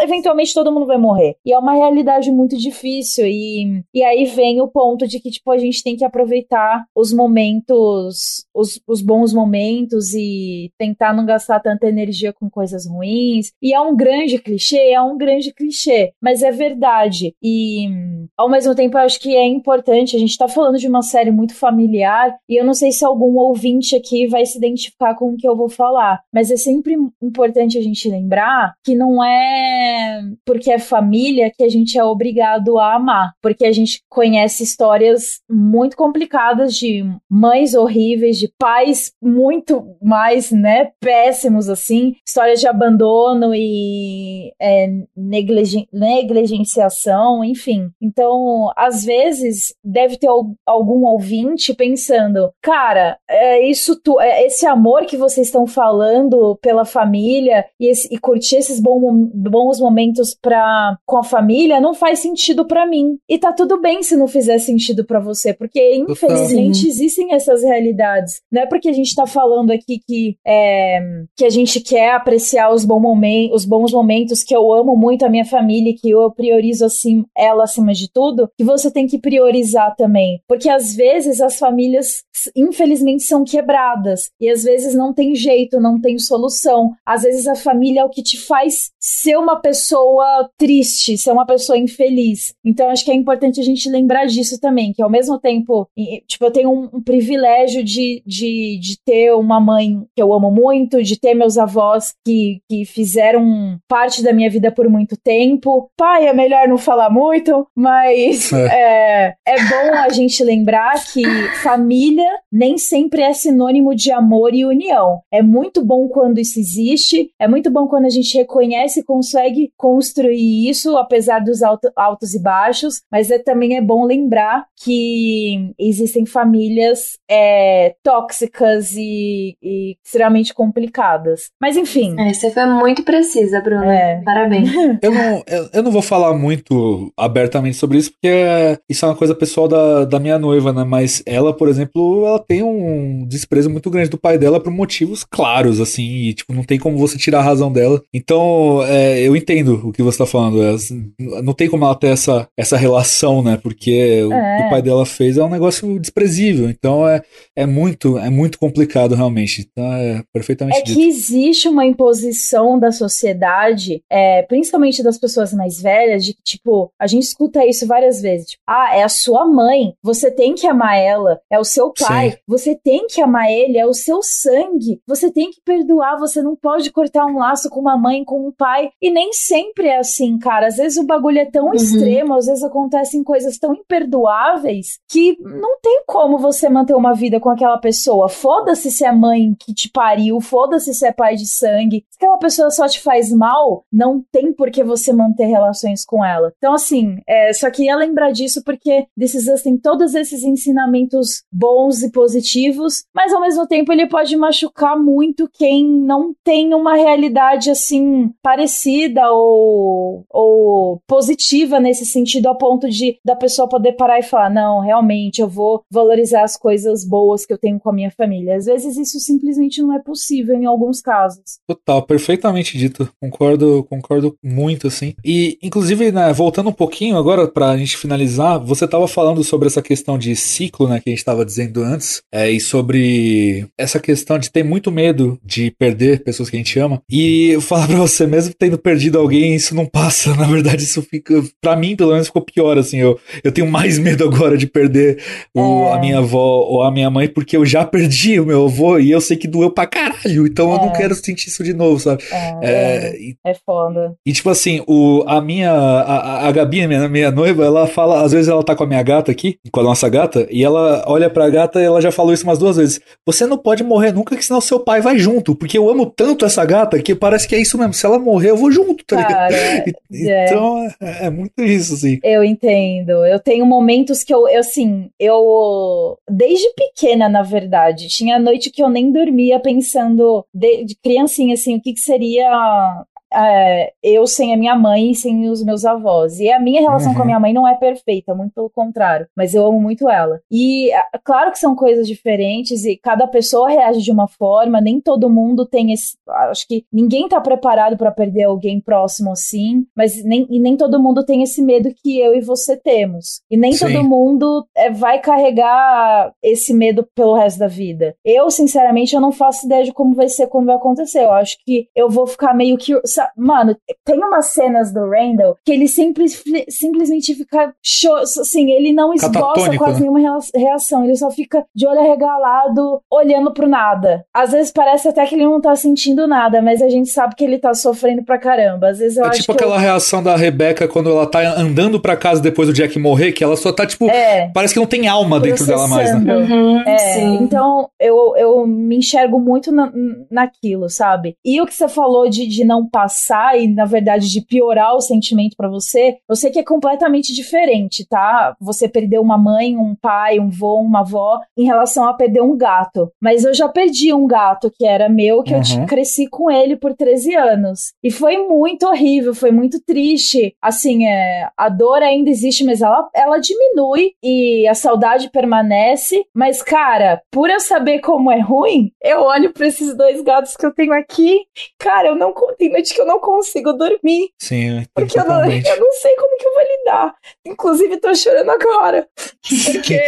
[0.00, 1.36] eventualmente todo mundo vai morrer.
[1.44, 3.26] E é uma realidade muito difícil difícil.
[3.26, 7.12] E, e aí vem o ponto de que, tipo, a gente tem que aproveitar os
[7.12, 13.52] momentos, os, os bons momentos e tentar não gastar tanta energia com coisas ruins.
[13.62, 17.34] E é um grande clichê, é um grande clichê, mas é verdade.
[17.42, 17.88] E
[18.36, 21.30] ao mesmo tempo eu acho que é importante, a gente tá falando de uma série
[21.30, 25.36] muito familiar, e eu não sei se algum ouvinte aqui vai se identificar com o
[25.36, 30.70] que eu vou falar, mas é sempre importante a gente lembrar que não é porque
[30.70, 35.96] é família que a gente é obrigado a amar, porque a gente conhece histórias muito
[35.96, 44.52] complicadas de mães horríveis, de pais muito mais, né, péssimos assim, histórias de abandono e
[44.60, 47.90] é, negligen negligenciação, enfim.
[48.00, 50.28] Então, às vezes deve ter
[50.66, 56.84] algum ouvinte pensando, cara, é isso tu, é esse amor que vocês estão falando pela
[56.84, 59.00] família e, esse, e curtir esses bom,
[59.34, 63.16] bons momentos pra, com a família não faz sentido para mim.
[63.28, 68.40] E tá tudo bem se não fizer sentido para você, porque infelizmente existem essas realidades.
[68.50, 71.00] Não é porque a gente tá falando aqui que, é,
[71.36, 75.24] que a gente quer apreciar os, bom momen os bons momentos, que eu amo muito
[75.24, 79.18] a minha família, que eu priorizo assim, ela acima de tudo, que você tem que
[79.18, 80.40] priorizar também.
[80.48, 82.22] Porque às vezes as famílias,
[82.56, 84.30] infelizmente, são quebradas.
[84.40, 86.92] E às vezes não tem jeito, não tem solução.
[87.04, 91.44] Às vezes a família é o que te faz ser uma pessoa triste, ser uma
[91.44, 92.54] pessoa infeliz.
[92.64, 95.86] Então acho que é importante a gente lembrar disso também, que ao mesmo tempo,
[96.26, 100.50] tipo, eu tenho um, um privilégio de, de, de ter uma mãe que eu amo
[100.50, 105.90] muito, de ter meus avós que, que fizeram parte da minha vida por muito tempo.
[105.96, 108.66] Pai, é melhor não falar muito, mas é.
[108.66, 111.22] é, é bom a gente lembrar que
[111.62, 115.20] família nem sempre é sinônimo de amor e união.
[115.32, 119.72] É muito bom quando isso existe, é muito bom quando a gente reconhece e consegue
[119.76, 125.72] construir isso, apesar dos alto, altos e baixos, mas é, também é bom lembrar que
[125.78, 131.50] existem famílias é, tóxicas e, e, extremamente complicadas.
[131.60, 132.14] Mas enfim.
[132.18, 133.94] É, você foi muito precisa, Bruna.
[133.94, 134.22] É.
[134.22, 134.70] Parabéns.
[135.02, 139.16] eu, não, eu, eu, não vou falar muito abertamente sobre isso, porque isso é uma
[139.16, 140.84] coisa pessoal da, da minha noiva, né?
[140.84, 145.24] Mas ela, por exemplo, ela tem um desprezo muito grande do pai dela por motivos
[145.24, 148.02] claros, assim, e, tipo, não tem como você tirar a razão dela.
[148.12, 150.62] Então, é, eu entendo o que você tá falando.
[150.62, 153.58] É, assim, não tem como ela ter essa, essa relação, né?
[153.62, 154.58] Porque o é.
[154.58, 156.68] que o pai dela fez é um negócio desprezível.
[156.68, 157.22] Então, é,
[157.56, 159.68] é muito, é muito complicado, realmente.
[159.70, 160.98] Então, é perfeitamente É dito.
[160.98, 166.90] que existe uma imposição da sociedade, é, principalmente das pessoas mais velhas, de que, tipo,
[167.00, 168.48] a gente escuta isso várias vezes.
[168.48, 171.40] Tipo, ah, é a sua mãe, você tem que amar ela.
[171.50, 172.36] É o seu pai, Sim.
[172.46, 175.00] você tem que amar ele, é o seu sangue.
[175.06, 178.52] Você tem que perdoar, você não pode cortar um laço com uma mãe, com um
[178.52, 178.90] pai.
[179.00, 180.68] E nem sempre é assim, cara.
[180.68, 181.74] Às vezes o bagulho é tão uhum.
[181.74, 187.38] extremo, às vezes acontecem coisas tão imperdoáveis que não tem como você manter uma vida
[187.38, 188.28] com aquela pessoa.
[188.28, 192.04] Foda-se se é mãe que te pariu, foda-se se é pai de sangue.
[192.10, 196.24] Se aquela pessoa só te faz mal, não tem por que você manter relações com
[196.24, 196.52] ela.
[196.56, 202.10] Então, assim, é, só queria lembrar disso porque This tem todos esses ensinamentos bons e
[202.10, 208.30] positivos, mas ao mesmo tempo ele pode machucar muito quem não tem uma realidade assim
[208.42, 214.50] parecida ou, ou positiva nesse sentido, a ponto de da pessoa poder parar e falar:
[214.50, 218.56] não, realmente eu vou valorizar as coisas boas que eu tenho com a minha família.
[218.56, 221.58] Às vezes isso simplesmente não é possível em alguns casos.
[221.66, 223.08] Total, perfeitamente dito.
[223.20, 225.14] Concordo, concordo muito assim.
[225.24, 229.82] E inclusive, né, voltando um pouquinho agora pra gente finalizar, você tava falando sobre essa
[229.82, 234.38] questão de ciclo, né, que a gente tava dizendo antes, é, e sobre essa questão
[234.38, 237.02] de ter muito medo de perder pessoas que a gente ama.
[237.10, 240.34] E eu falar pra você, mesmo tendo perdido alguém, isso não passa.
[240.36, 242.98] Na verdade, isso fica, pra mim, pelo menos, ficou pior, assim.
[242.98, 245.22] Eu, eu tenho mais medo agora de perder
[245.54, 248.98] o, a minha avó ou a minha mãe, porque eu já perdi o meu avô
[248.98, 250.46] e eu sei que doeu pra caralho.
[250.46, 250.74] Então é.
[250.74, 250.96] eu não é.
[250.96, 252.22] quero sentir isso de novo, sabe?
[252.30, 254.14] É, é, é foda.
[254.26, 258.32] E tipo assim, o, a minha, a, a Gabi, minha, minha noiva, ela fala, às
[258.34, 261.30] vezes ela tá com a minha gata aqui, com a nossa gata, e ela olha
[261.30, 263.00] pra gata e ela já falou isso umas duas vezes.
[263.24, 266.44] Você não pode morrer nunca, que senão seu pai vai junto, porque eu amo tanto
[266.44, 267.94] essa gata que parece que é isso mesmo.
[267.94, 269.94] Se ela morrer, eu vou junto, tá Cara, ligado?
[270.14, 270.46] É.
[270.46, 272.18] Então é, é, muito isso, assim.
[272.22, 273.24] Eu entendo.
[273.26, 276.16] Eu tenho momentos que eu, eu, assim, eu.
[276.30, 281.76] Desde pequena, na verdade, tinha noite que eu nem dormia pensando, de, de criancinha, assim,
[281.76, 283.04] o que, que seria
[283.34, 286.38] é, eu sem a minha mãe e sem os meus avós.
[286.40, 287.16] E a minha relação Uhum.
[287.16, 289.26] com a minha mãe não é perfeita, muito pelo contrário.
[289.36, 290.40] Mas eu amo muito ela.
[290.50, 290.90] E
[291.24, 295.66] claro que são coisas diferentes e cada pessoa reage de uma forma, nem todo mundo
[295.66, 296.16] tem esse.
[296.50, 301.02] Acho que ninguém tá preparado para perder alguém próximo assim, mas nem, e nem todo
[301.02, 303.40] mundo tem esse medo que eu e você temos.
[303.50, 303.86] E nem Sim.
[303.86, 308.14] todo mundo é, vai carregar esse medo pelo resto da vida.
[308.24, 311.20] Eu, sinceramente, eu não faço ideia de como vai ser quando vai acontecer.
[311.24, 312.92] Eu acho que eu vou ficar meio que.
[313.36, 317.74] Mano, tem umas cenas do Randall que ele simples, simplesmente fica.
[317.82, 320.08] cho- Assim, ele não esboça quase né?
[320.10, 321.04] nenhuma reação.
[321.04, 324.24] Ele só fica de olho arregalado, olhando pro nada.
[324.34, 327.44] Às vezes parece até que ele não tá sentindo nada, mas a gente sabe que
[327.44, 328.88] ele tá sofrendo pra caramba.
[328.88, 329.62] Às vezes eu É acho tipo que.
[329.64, 333.32] eu- aquela reação da Rebeca quando ela tá andando pra casa depois do Jack morrer,
[333.32, 334.50] que ela só tá, tipo, É.
[334.54, 336.34] parece que não tem alma dentro dela mais, né?
[336.36, 337.34] Uhum, É, sim.
[337.42, 339.92] então eu, eu me enxergo muito na-
[340.30, 341.36] naquilo, sabe?
[341.44, 343.13] E o que você falou de, de não passar
[343.56, 348.06] e, na verdade, de piorar o sentimento pra você, eu sei que é completamente diferente,
[348.08, 348.54] tá?
[348.60, 352.56] Você perdeu uma mãe, um pai, um vô, uma avó, em relação a perder um
[352.56, 353.10] gato.
[353.20, 355.62] Mas eu já perdi um gato que era meu, que eu Uhum.
[355.62, 357.92] te- cresci com ele por 13 anos.
[358.02, 360.54] E foi muito horrível, foi muito triste.
[360.62, 366.24] Assim, é, a dor ainda existe, mas ela, ela diminui e a saudade permanece.
[366.34, 370.64] Mas, cara, por eu saber como é ruim, eu olho pra esses dois gatos que
[370.66, 371.40] eu tenho aqui.
[371.78, 374.30] Cara, eu não con- tem noite que eu não consigo dormir.
[374.40, 377.14] Sim, eu Porque eu não, eu não sei como que eu vou lidar.
[377.46, 379.06] Inclusive, tô chorando agora.
[379.72, 380.00] Porque,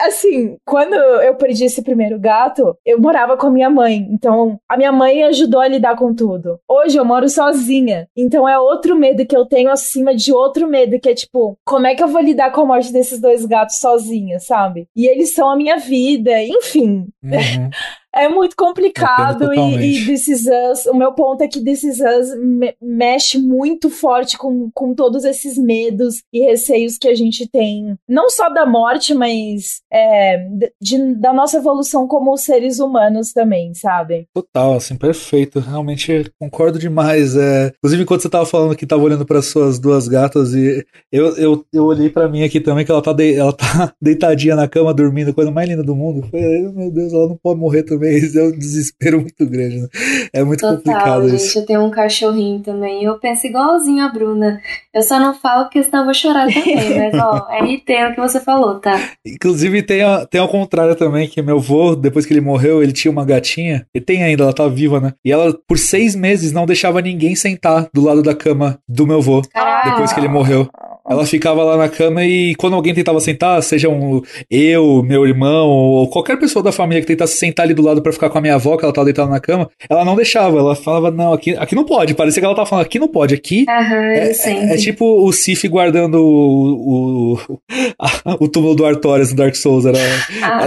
[0.00, 4.06] assim, quando eu perdi esse primeiro gato, eu morava com a minha mãe.
[4.10, 6.58] Então, a minha mãe ajudou a lidar com tudo.
[6.68, 8.08] Hoje eu moro sozinha.
[8.16, 11.86] Então, é outro medo que eu tenho acima de outro medo, que é tipo, como
[11.86, 14.88] é que eu vou lidar com a morte desses dois gatos sozinha, sabe?
[14.94, 16.42] E eles são a minha vida.
[16.42, 17.70] Enfim, Uhum.
[18.16, 19.56] é muito complicado e,
[20.02, 23.90] e This Is Us, o meu ponto é que This Is Us me- mexe muito
[23.90, 28.64] forte com, com todos esses medos e receios que a gente tem, não só da
[28.66, 30.48] morte, mas é,
[30.80, 34.26] de- da nossa evolução como seres humanos também, sabe?
[34.34, 35.60] Total, assim, perfeito.
[35.60, 37.36] Realmente concordo demais.
[37.36, 37.72] É...
[37.78, 41.64] Inclusive, enquanto você tava falando que tava olhando para suas duas gatas, e eu, eu,
[41.72, 44.94] eu olhei pra mim aqui também, que ela tá, de- ela tá deitadinha na cama,
[44.94, 46.26] dormindo, coisa mais linda do mundo.
[46.30, 48.05] Falei, meu Deus, ela não pode morrer também.
[48.12, 49.80] Isso é um desespero muito grande.
[49.80, 49.88] Né?
[50.32, 51.40] É muito Total, complicado gente.
[51.40, 51.58] isso.
[51.58, 53.04] Eu tenho um cachorrinho também.
[53.04, 54.60] Eu penso igualzinho a Bruna.
[54.92, 56.76] Eu só não falo porque senão eu vou chorar também.
[56.98, 58.98] mas, ó, é RT o que você falou, tá?
[59.24, 62.92] Inclusive, tem, a, tem ao contrário também, que meu avô, depois que ele morreu, ele
[62.92, 65.12] tinha uma gatinha, e tem ainda, ela tá viva, né?
[65.24, 69.18] E ela, por seis meses, não deixava ninguém sentar do lado da cama do meu
[69.18, 69.42] avô,
[69.84, 70.68] depois que ele morreu.
[71.08, 74.20] Ela ficava lá na cama e quando alguém tentava sentar, seja um,
[74.50, 78.12] eu, meu irmão, ou qualquer pessoa da família que tentasse sentar ali do lado pra
[78.12, 80.58] ficar com a minha avó, que ela tava deitada na cama, ela não deixava.
[80.58, 82.14] Ela falava, não, aqui, aqui não pode.
[82.14, 85.32] Parecia que ela tava falando, aqui não pode, aqui Aham, é, é- é tipo o
[85.32, 87.58] Sif guardando o, o,
[88.00, 89.86] a- o túmulo do Artorias no Dark Souls.
[89.86, 90.64] Era, era,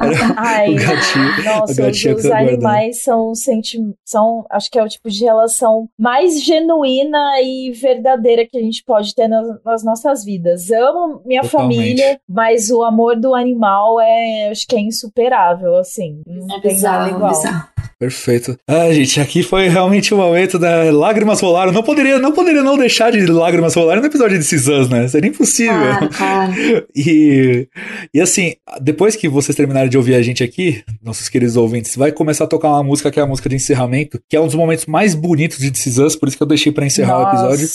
[0.00, 1.44] era Ai, o gatinho.
[1.44, 5.24] nossa, a gatinha os, os animais são, senti são, acho que é o tipo de
[5.24, 10.70] relação mais genuína e verdadeira que a gente pode ter nas, nas nossas vidas.
[10.70, 11.76] Amo minha Totalmente.
[11.76, 16.22] família, mas o amor do animal é, acho que é insuperável, assim.
[16.26, 17.30] Não É tem nada bizarro, igual.
[17.30, 17.68] bizarro.
[17.98, 18.56] Perfeito.
[18.66, 21.72] Ah, gente, aqui foi realmente o momento da lágrimas rolaram.
[21.72, 25.08] Não poderia, não poderia não deixar de lágrimas rolarem no episódio de Cisãs, né?
[25.08, 25.74] Seria impossível.
[25.74, 26.52] Claro, claro.
[26.94, 27.68] E,
[28.12, 32.12] e assim, depois que vocês terminarem de ouvir a gente aqui, nossos queridos ouvintes, vai
[32.12, 34.54] começar a tocar uma música que é a música de encerramento, que é um dos
[34.54, 37.68] momentos mais bonitos de Us, por isso que eu deixei pra encerrar o episódio,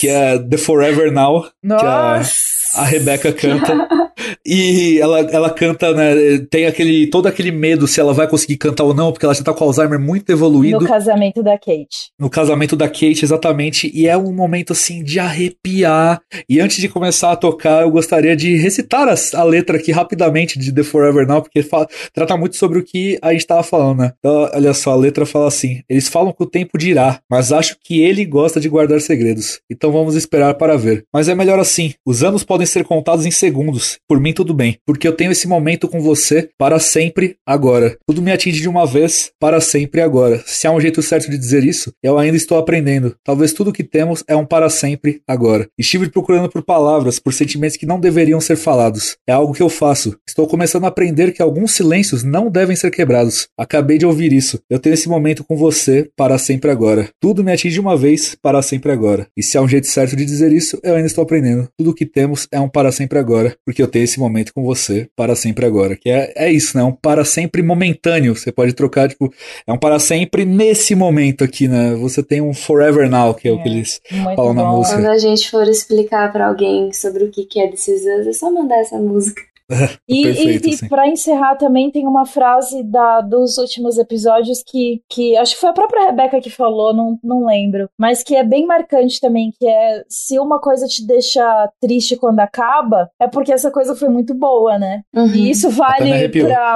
[0.00, 2.53] que é The Forever Now, a, Nossa!
[2.76, 3.88] A Rebeca canta.
[4.46, 6.38] E ela, ela canta, né?
[6.50, 9.42] Tem aquele todo aquele medo se ela vai conseguir cantar ou não, porque ela já
[9.42, 12.10] tá com Alzheimer muito evoluído No casamento da Kate.
[12.18, 16.20] no casamento da Kate, exatamente, e é um momento assim de arrepiar.
[16.48, 20.58] E antes de começar a tocar, eu gostaria de recitar as- a, letra aqui rapidamente
[20.58, 23.98] de The Forever Now, porque fa- trata muito sobre o que a gente tava falando,
[24.00, 24.12] né?
[24.18, 27.76] Então, olha só, a letra fala assim: Eles falam que o tempo dirá, mas acho
[27.82, 29.60] que ele gosta de guardar segredos.
[29.70, 31.04] Então vamos esperar para ver.
[31.12, 33.98] Mas é melhor assim: os anos podem ser contados em segundos.
[34.08, 37.96] Por mim, tudo bem, porque eu tenho esse momento com você para sempre agora.
[38.06, 40.42] Tudo me atinge de uma vez, para sempre agora.
[40.46, 43.14] Se há um jeito certo de dizer isso, eu ainda estou aprendendo.
[43.24, 45.66] Talvez tudo que temos é um para sempre agora.
[45.78, 49.16] Estive procurando por palavras, por sentimentos que não deveriam ser falados.
[49.26, 50.16] É algo que eu faço.
[50.26, 53.48] Estou começando a aprender que alguns silêncios não devem ser quebrados.
[53.58, 54.60] Acabei de ouvir isso.
[54.68, 57.08] Eu tenho esse momento com você para sempre agora.
[57.20, 59.26] Tudo me atinge uma vez, para sempre agora.
[59.36, 61.68] E se há um jeito certo de dizer isso, eu ainda estou aprendendo.
[61.76, 65.08] Tudo que temos é um para sempre agora, porque eu tenho esse momento com você
[65.16, 65.96] para sempre agora.
[65.96, 66.82] Que é, é isso, né?
[66.82, 68.36] É um para sempre momentâneo.
[68.36, 69.32] Você pode trocar, tipo,
[69.66, 71.94] é um para sempre nesse momento aqui, né?
[71.96, 74.76] Você tem um forever now, que é, o que eles Muito falam na bom.
[74.78, 74.96] música.
[74.96, 78.26] Quando a gente for explicar pra alguém sobre o que que é This Is Us,
[78.28, 79.42] é só mandar essa música.
[80.06, 85.00] E, Perfeito, e, e para encerrar também tem uma frase da, dos últimos episódios que,
[85.08, 88.44] que acho que foi a própria Rebeca que falou, não, não lembro, mas que é
[88.44, 93.52] bem marcante também, que é se uma coisa te deixa triste quando acaba, é porque
[93.52, 95.02] essa coisa foi muito boa, né?
[95.14, 95.26] Uhum.
[95.26, 96.28] E isso vale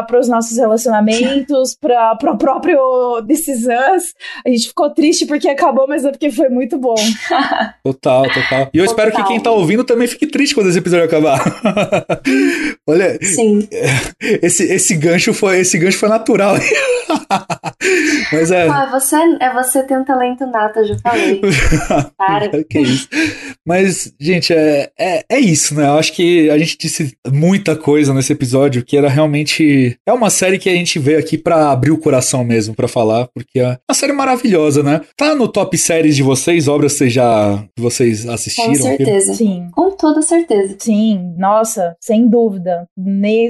[0.06, 2.81] para os nossos relacionamentos, para o próprio
[3.19, 4.15] Us.
[4.47, 6.97] A gente ficou triste porque acabou, mas é porque foi muito bom.
[7.85, 8.70] Total, total.
[8.73, 9.28] E eu espero que Total.
[9.28, 11.39] quem tá ouvindo também fique triste quando esse episódio acabar.
[12.89, 13.69] Olha, Sim.
[14.43, 16.55] esse, esse gancho foi esse gancho foi natural.
[18.32, 18.66] Mas é.
[18.66, 21.40] Pô, é você, é você tem um talento nato, eu já falei.
[22.16, 22.65] Para.
[22.65, 23.09] que isso.
[23.66, 25.86] Mas, gente, é, é, é isso, né?
[25.86, 29.98] Eu acho que a gente disse muita coisa nesse episódio que era realmente.
[30.06, 33.28] É uma série que a gente veio aqui pra abrir o coração mesmo, pra falar,
[33.35, 35.02] porque é uma série maravilhosa, né?
[35.16, 38.69] Tá no top séries de vocês, obras que vocês já que vocês assistiram.
[38.69, 39.35] Com certeza.
[39.35, 39.69] Sim.
[39.73, 40.77] Com toda certeza.
[40.78, 42.77] Sim, nossa, sem dúvida.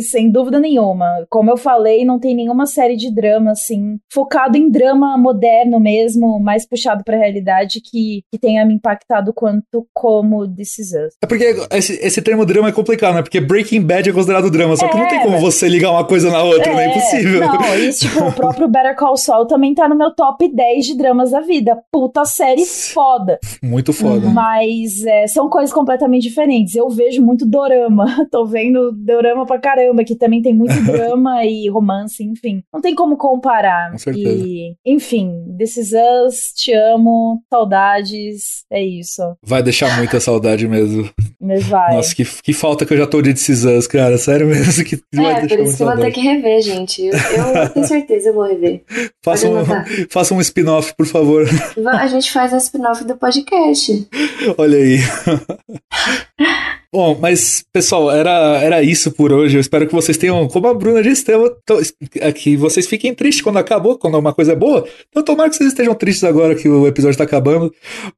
[0.00, 1.06] Sem dúvida nenhuma.
[1.28, 6.38] Como eu falei, não tem nenhuma série de drama, assim, focado em drama moderno mesmo,
[6.40, 11.14] mais puxado pra realidade, que, que tenha me impactado quanto como This Is Us.
[11.22, 13.22] É porque esse, esse termo drama é complicado, né?
[13.22, 15.90] Porque Breaking Bad é considerado drama, só que não É, tem como mas- você ligar
[15.90, 16.86] uma coisa na outra, né?
[16.86, 17.40] É impossível.
[17.40, 20.96] Não, e tipo, o próprio Better Call Saul também tá no meu top 10 de
[20.96, 21.78] dramas da vida.
[21.92, 23.38] Puta série foda.
[23.62, 24.28] Muito foda.
[24.28, 26.74] Mas é, são coisas completamente diferentes.
[26.74, 28.06] Eu vejo muito dorama.
[28.30, 32.62] Tô vendo dorama pra caramba, que também tem muito drama e romance, enfim.
[32.72, 33.90] Não tem como comparar.
[33.90, 34.44] Com certeza.
[34.46, 39.22] E, enfim, This Is Us, te amo, saudades, é isso.
[39.42, 41.08] Vai deixar muita saudade mesmo.
[41.40, 41.94] Mas vai.
[41.94, 44.18] Nossa, que, que falta que eu já tô de This Is Us, cara.
[44.18, 47.06] Sério mesmo que vai É, por deixar isso que eu vou ter que rever, gente.
[47.06, 48.82] Eu, eu tenho certeza eu vou rever.
[49.24, 49.64] Faça um,
[50.10, 51.46] faça um spin-off, por favor.
[51.86, 54.08] A gente faz um spin-off do podcast.
[54.56, 54.98] Olha aí.
[56.90, 58.30] Bom, mas, pessoal, era,
[58.62, 59.56] era isso por hoje.
[59.56, 61.80] Eu espero que vocês tenham, como a Bruna disse, tenham- to-
[62.18, 64.86] é que vocês fiquem tristes quando acabou, quando uma coisa é boa.
[65.10, 67.70] Então, tomara que vocês estejam tristes agora que o episódio tá acabando.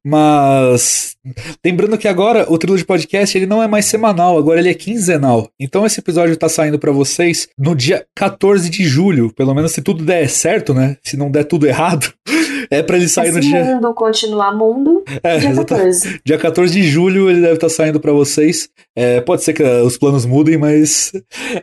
[0.07, 1.17] Mas,
[1.65, 4.75] lembrando que agora o Trilho de Podcast ele não é mais semanal, agora ele é
[4.75, 5.49] quinzenal.
[5.59, 9.33] Então, esse episódio tá saindo pra vocês no dia 14 de julho.
[9.35, 10.97] Pelo menos se tudo der certo, né?
[11.03, 12.13] Se não der tudo errado,
[12.71, 13.65] é pra ele sair no Se dia.
[13.65, 16.01] mundo continuar mundo, É, dia exatamente.
[16.01, 16.21] 14.
[16.25, 18.69] Dia 14 de julho ele deve estar saindo pra vocês.
[18.97, 21.13] É, pode ser que uh, os planos mudem, mas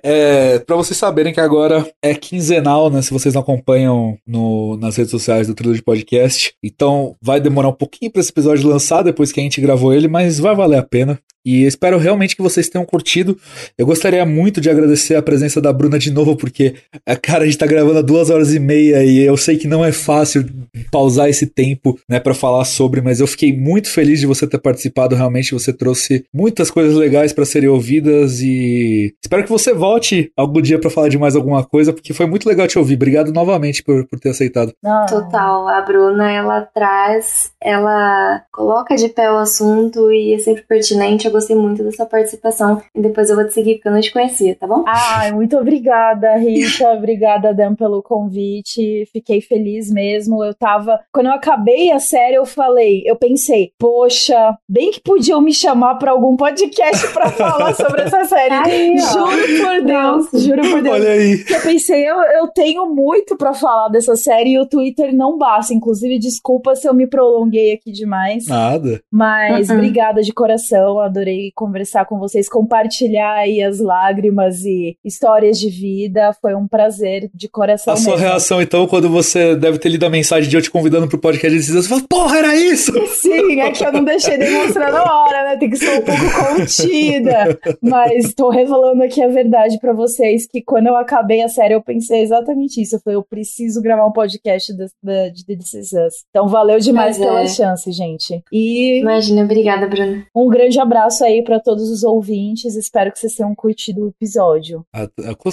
[0.04, 3.02] é, para vocês saberem que agora é quinzenal, né?
[3.02, 6.54] Se vocês não acompanham no- nas redes sociais do Trilho de Podcast.
[6.64, 10.08] Então vai demorar um pouquinho para esse episódio lançar depois que a gente gravou ele,
[10.08, 11.20] mas vai valer a pena.
[11.48, 13.38] E espero realmente que vocês tenham curtido.
[13.78, 16.76] Eu gostaria muito de agradecer a presença da Bruna de novo, porque,
[17.06, 19.66] é, cara, a gente tá gravando há duas horas e meia e eu sei que
[19.66, 20.46] não é fácil
[20.92, 24.58] pausar esse tempo, né, para falar sobre, mas eu fiquei muito feliz de você ter
[24.58, 25.16] participado.
[25.16, 30.62] Realmente você trouxe muitas coisas legais para serem ouvidas e espero que você volte algum
[30.62, 32.96] dia para falar de mais alguma coisa, porque foi muito legal te ouvir.
[32.96, 34.74] Obrigado novamente por, por ter aceitado.
[34.86, 35.66] Ah, Total.
[35.70, 41.26] A Bruna, ela traz, ela coloca de pé o assunto e é sempre pertinente.
[41.26, 42.82] Eu gostei muito da sua participação.
[42.94, 44.84] E depois eu vou te seguir, porque eu não te conhecia, tá bom?
[44.88, 46.90] Ai, muito obrigada, Rita.
[46.98, 49.08] obrigada, Dan, pelo convite.
[49.12, 50.44] Fiquei feliz mesmo.
[50.44, 51.00] Eu tava.
[51.12, 55.96] Quando eu acabei a série, eu falei, eu pensei, poxa, bem que podiam me chamar
[55.96, 58.54] pra algum podcast pra falar sobre essa série.
[58.54, 59.14] Aí, ó.
[59.14, 60.40] juro por Deus, Nossa.
[60.40, 60.96] juro por Deus.
[60.96, 61.46] Olha aí.
[61.50, 65.74] Eu pensei, eu, eu tenho muito pra falar dessa série e o Twitter não basta.
[65.74, 68.48] Inclusive, desculpa se eu me prolonguei aqui demais.
[68.48, 69.02] Nada.
[69.12, 69.76] Mas Uh-uh.
[69.76, 76.34] obrigada de coração, adorei conversar com vocês, compartilhar aí as lágrimas e histórias de vida.
[76.42, 78.28] Foi um prazer de coração A sua mesmo.
[78.28, 81.58] reação, então, quando você deve ter lido a mensagem de eu te convidando pro podcast
[81.58, 82.92] de você fala, porra, era isso!
[83.16, 85.58] Sim, é que eu não deixei demonstrar na hora, né?
[85.58, 86.22] Tem que ser um pouco
[86.56, 87.60] contida.
[87.82, 91.82] Mas tô revelando aqui a verdade pra vocês que quando eu acabei a série eu
[91.82, 92.96] pensei exatamente isso.
[92.96, 96.14] Eu falei, eu preciso gravar um podcast de This Is Us.
[96.30, 97.32] Então valeu demais Pois é.
[97.32, 98.42] pela chance, gente.
[98.52, 100.26] E Imagina, obrigada, Bruna.
[100.36, 102.76] um grande abraço aí pra todos os ouvintes.
[102.76, 104.84] Espero que vocês tenham curtido o episódio.
[104.94, 105.08] Ah,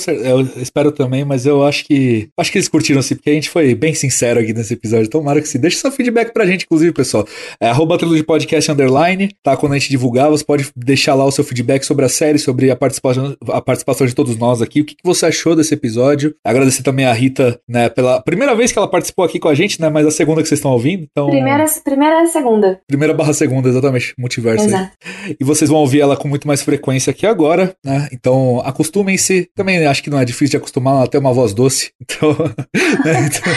[0.08, 2.28] Eu espero também, mas eu acho que.
[2.38, 5.08] Acho que eles curtiram sim, porque a gente foi bem sincero aqui nesse episódio.
[5.08, 5.58] Tomara que sim.
[5.58, 7.26] Deixa seu feedback pra gente, inclusive, pessoal.
[7.60, 9.56] É arroba Trilho de podcast underline, tá?
[9.56, 12.70] Quando a gente divulgar, você pode deixar lá o seu feedback sobre a série, sobre
[12.70, 14.80] a participação, a participação de todos nós aqui.
[14.80, 16.34] O que, que você achou desse episódio?
[16.44, 19.80] Agradecer também a Rita, né, pela primeira vez que ela participou aqui com a gente,
[19.80, 19.88] né?
[19.88, 21.06] Mas a segunda que vocês estão ouvindo.
[21.10, 21.28] Então.
[21.28, 22.80] Primeira, primeira e segunda.
[22.86, 24.14] Primeira barra segunda, exatamente.
[24.18, 24.64] Multiverso.
[24.64, 24.68] aí.
[24.70, 24.92] Exato.
[25.40, 28.08] E e vocês vão ouvir ela com muito mais frequência aqui agora, né?
[28.10, 29.50] Então acostumem-se.
[29.54, 31.92] Também acho que não é difícil de acostumar, ela tem uma voz doce.
[32.04, 32.30] Então.
[33.04, 33.26] né?
[33.26, 33.52] então...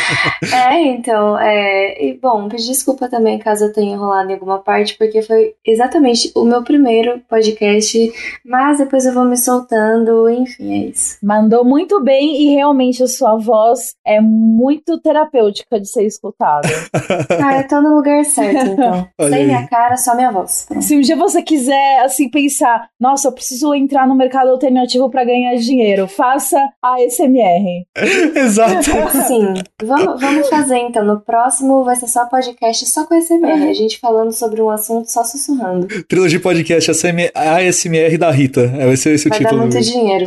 [0.58, 2.06] É, então, é.
[2.06, 6.32] E bom, pedir desculpa também caso eu tenha enrolado em alguma parte, porque foi exatamente
[6.36, 8.12] o meu primeiro podcast,
[8.46, 11.18] mas depois eu vou me soltando, enfim, é isso.
[11.22, 16.68] Mandou muito bem e realmente a sua voz é muito terapêutica de ser escutada.
[17.44, 19.08] ah, eu tô no lugar certo, então.
[19.20, 19.46] Olha Sem aí.
[19.46, 20.66] minha cara, só minha voz.
[20.68, 20.84] Pronto.
[20.84, 25.24] Se um dia você quiser, assim, pensar, nossa, eu preciso entrar no mercado alternativo para
[25.24, 27.86] ganhar dinheiro, faça a SMR.
[28.36, 28.84] Exato.
[29.28, 31.04] Sim, vamos, vamos fazer então.
[31.04, 33.70] No próximo vai ser só podcast só com SMR.
[33.70, 35.88] A gente falando sobre um assunto só sussurrando.
[36.08, 38.62] Trilogia podcast ASMR da Rita.
[38.78, 39.62] É, vai ser esse vai o título.
[39.62, 40.26] Vai dar muito dinheiro.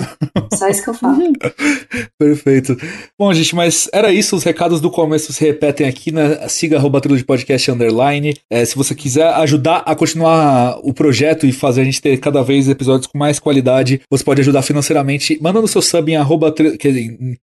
[0.54, 1.32] Só isso que eu falo.
[2.18, 2.76] Perfeito.
[3.18, 4.36] Bom, gente, mas era isso.
[4.36, 6.48] Os recados do começo se repetem aqui, né?
[6.48, 8.36] Siga arroba Trilogia Podcast Underline.
[8.50, 12.42] É, se você quiser ajudar a continuar o projeto e fazer a gente ter cada
[12.42, 16.52] vez episódios com mais qualidade, você pode ajudar financeiramente mandando seu sub em arroba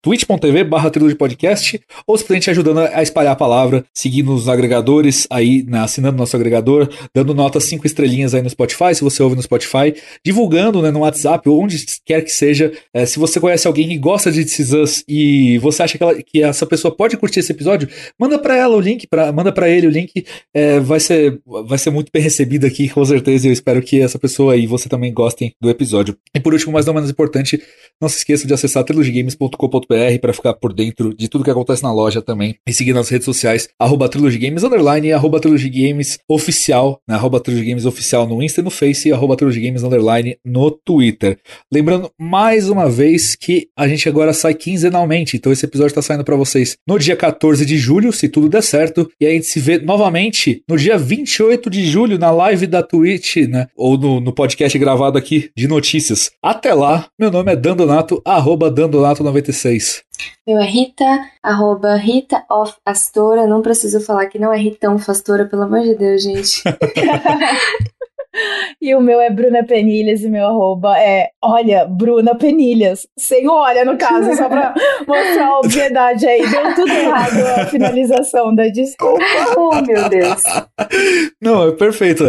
[0.03, 5.81] twitch.tv barra podcast ou simplesmente ajudando a espalhar a palavra, seguindo os agregadores aí, né,
[5.81, 9.95] assinando nosso agregador, dando nota 5 estrelinhas aí no Spotify, se você ouve no Spotify,
[10.25, 12.73] divulgando né, no WhatsApp ou onde quer que seja.
[12.93, 16.43] É, se você conhece alguém que gosta de This e você acha que, ela, que,
[16.43, 19.87] essa pessoa pode curtir esse episódio, manda para ela o link, pra, manda para ele
[19.87, 20.25] o link,
[20.55, 23.49] é, vai, ser, vai ser muito bem recebido aqui, com certeza.
[23.49, 26.17] Eu espero que essa pessoa e você também gostem do episódio.
[26.35, 27.63] E por último, mas não menos importante,
[28.01, 31.93] não se esqueça de acessar trilogygames.com.br para ficar por dentro de tudo que acontece na
[31.93, 37.43] loja também e seguir nas redes sociais, arroba trilogygames underline, arroba trilogygames oficial, né, arroba
[37.87, 39.37] oficial no Insta e no Face e arroba
[39.85, 41.39] underline no Twitter.
[41.73, 46.25] Lembrando mais uma vez que a gente agora sai quinzenalmente, então esse episódio está saindo
[46.25, 49.61] para vocês no dia 14 de julho, se tudo der certo, e a gente se
[49.61, 54.33] vê novamente no dia 28 de julho na live da Twitch, né, ou no, no
[54.33, 56.31] podcast gravado aqui de notícias.
[56.43, 60.03] Até lá, meu nome é Dandonato, arroba Dandonato96.
[60.47, 61.05] Meu é Rita,
[61.43, 63.47] arroba Rita of Astora.
[63.47, 66.63] Não preciso falar que não é Ritão Fastora, pelo amor de Deus, gente.
[68.81, 73.07] E o meu é Bruna Penilhas e meu arroba é, olha, Bruna Penilhas.
[73.19, 74.75] Sem olha, no caso, só pra
[75.07, 76.49] mostrar a obviedade aí.
[76.49, 79.25] Deu tudo errado a finalização da desculpa.
[79.57, 80.43] Oh, meu Deus.
[81.41, 82.29] Não, é perfeito.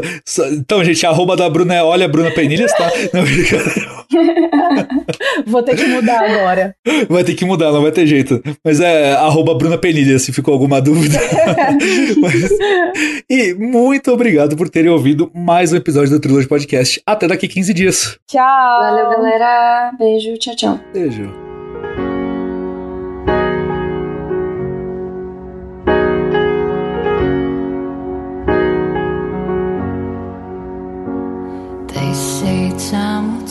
[0.54, 2.90] Então, gente, a arroba da Bruna é olha, Bruna Penilhas, tá?
[3.14, 3.24] Não,
[5.46, 6.76] Vou ter que mudar agora.
[7.10, 8.42] Vai ter que mudar, não vai ter jeito.
[8.64, 11.20] Mas é arroba Bruna Penilhas, se ficou alguma dúvida.
[12.18, 12.50] Mas...
[13.30, 17.02] E muito obrigado por terem ouvido mais um episódio episódio do Trilogy Podcast.
[17.06, 18.20] Até daqui 15 dias.
[18.28, 18.80] Tchau.
[18.80, 19.92] Valeu, galera.
[19.98, 20.38] Beijo.
[20.38, 20.80] Tchau, tchau.
[20.94, 21.47] Beijo.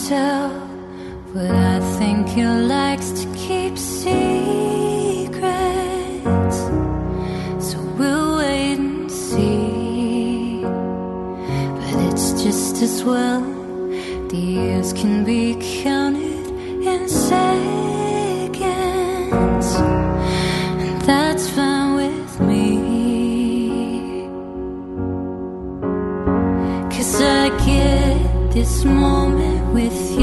[0.09, 0.51] Tell,
[1.35, 4.17] but I think he likes to keep secrets.
[7.59, 10.63] So we'll wait and see.
[10.63, 13.41] But it's just as well.
[14.29, 16.47] The years can be counted
[16.87, 17.67] in seconds,
[20.85, 22.69] and that's fine with me.
[26.95, 29.46] Cause I get this moment
[29.77, 30.16] with you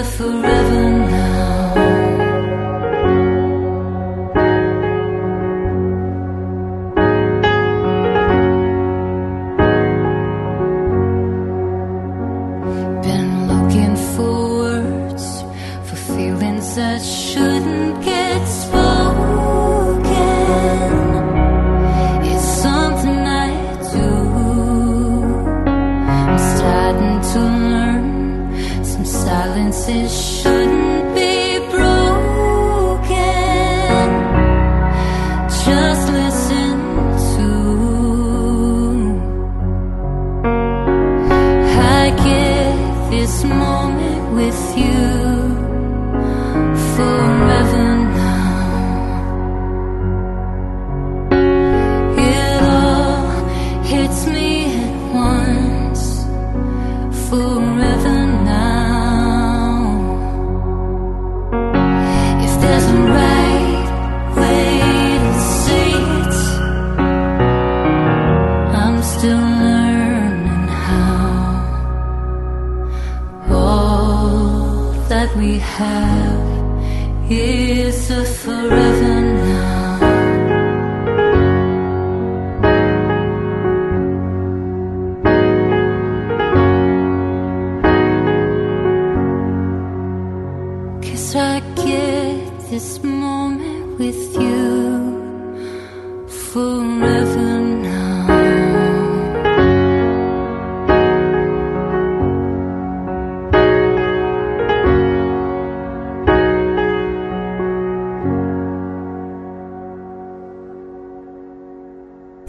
[0.00, 0.81] forever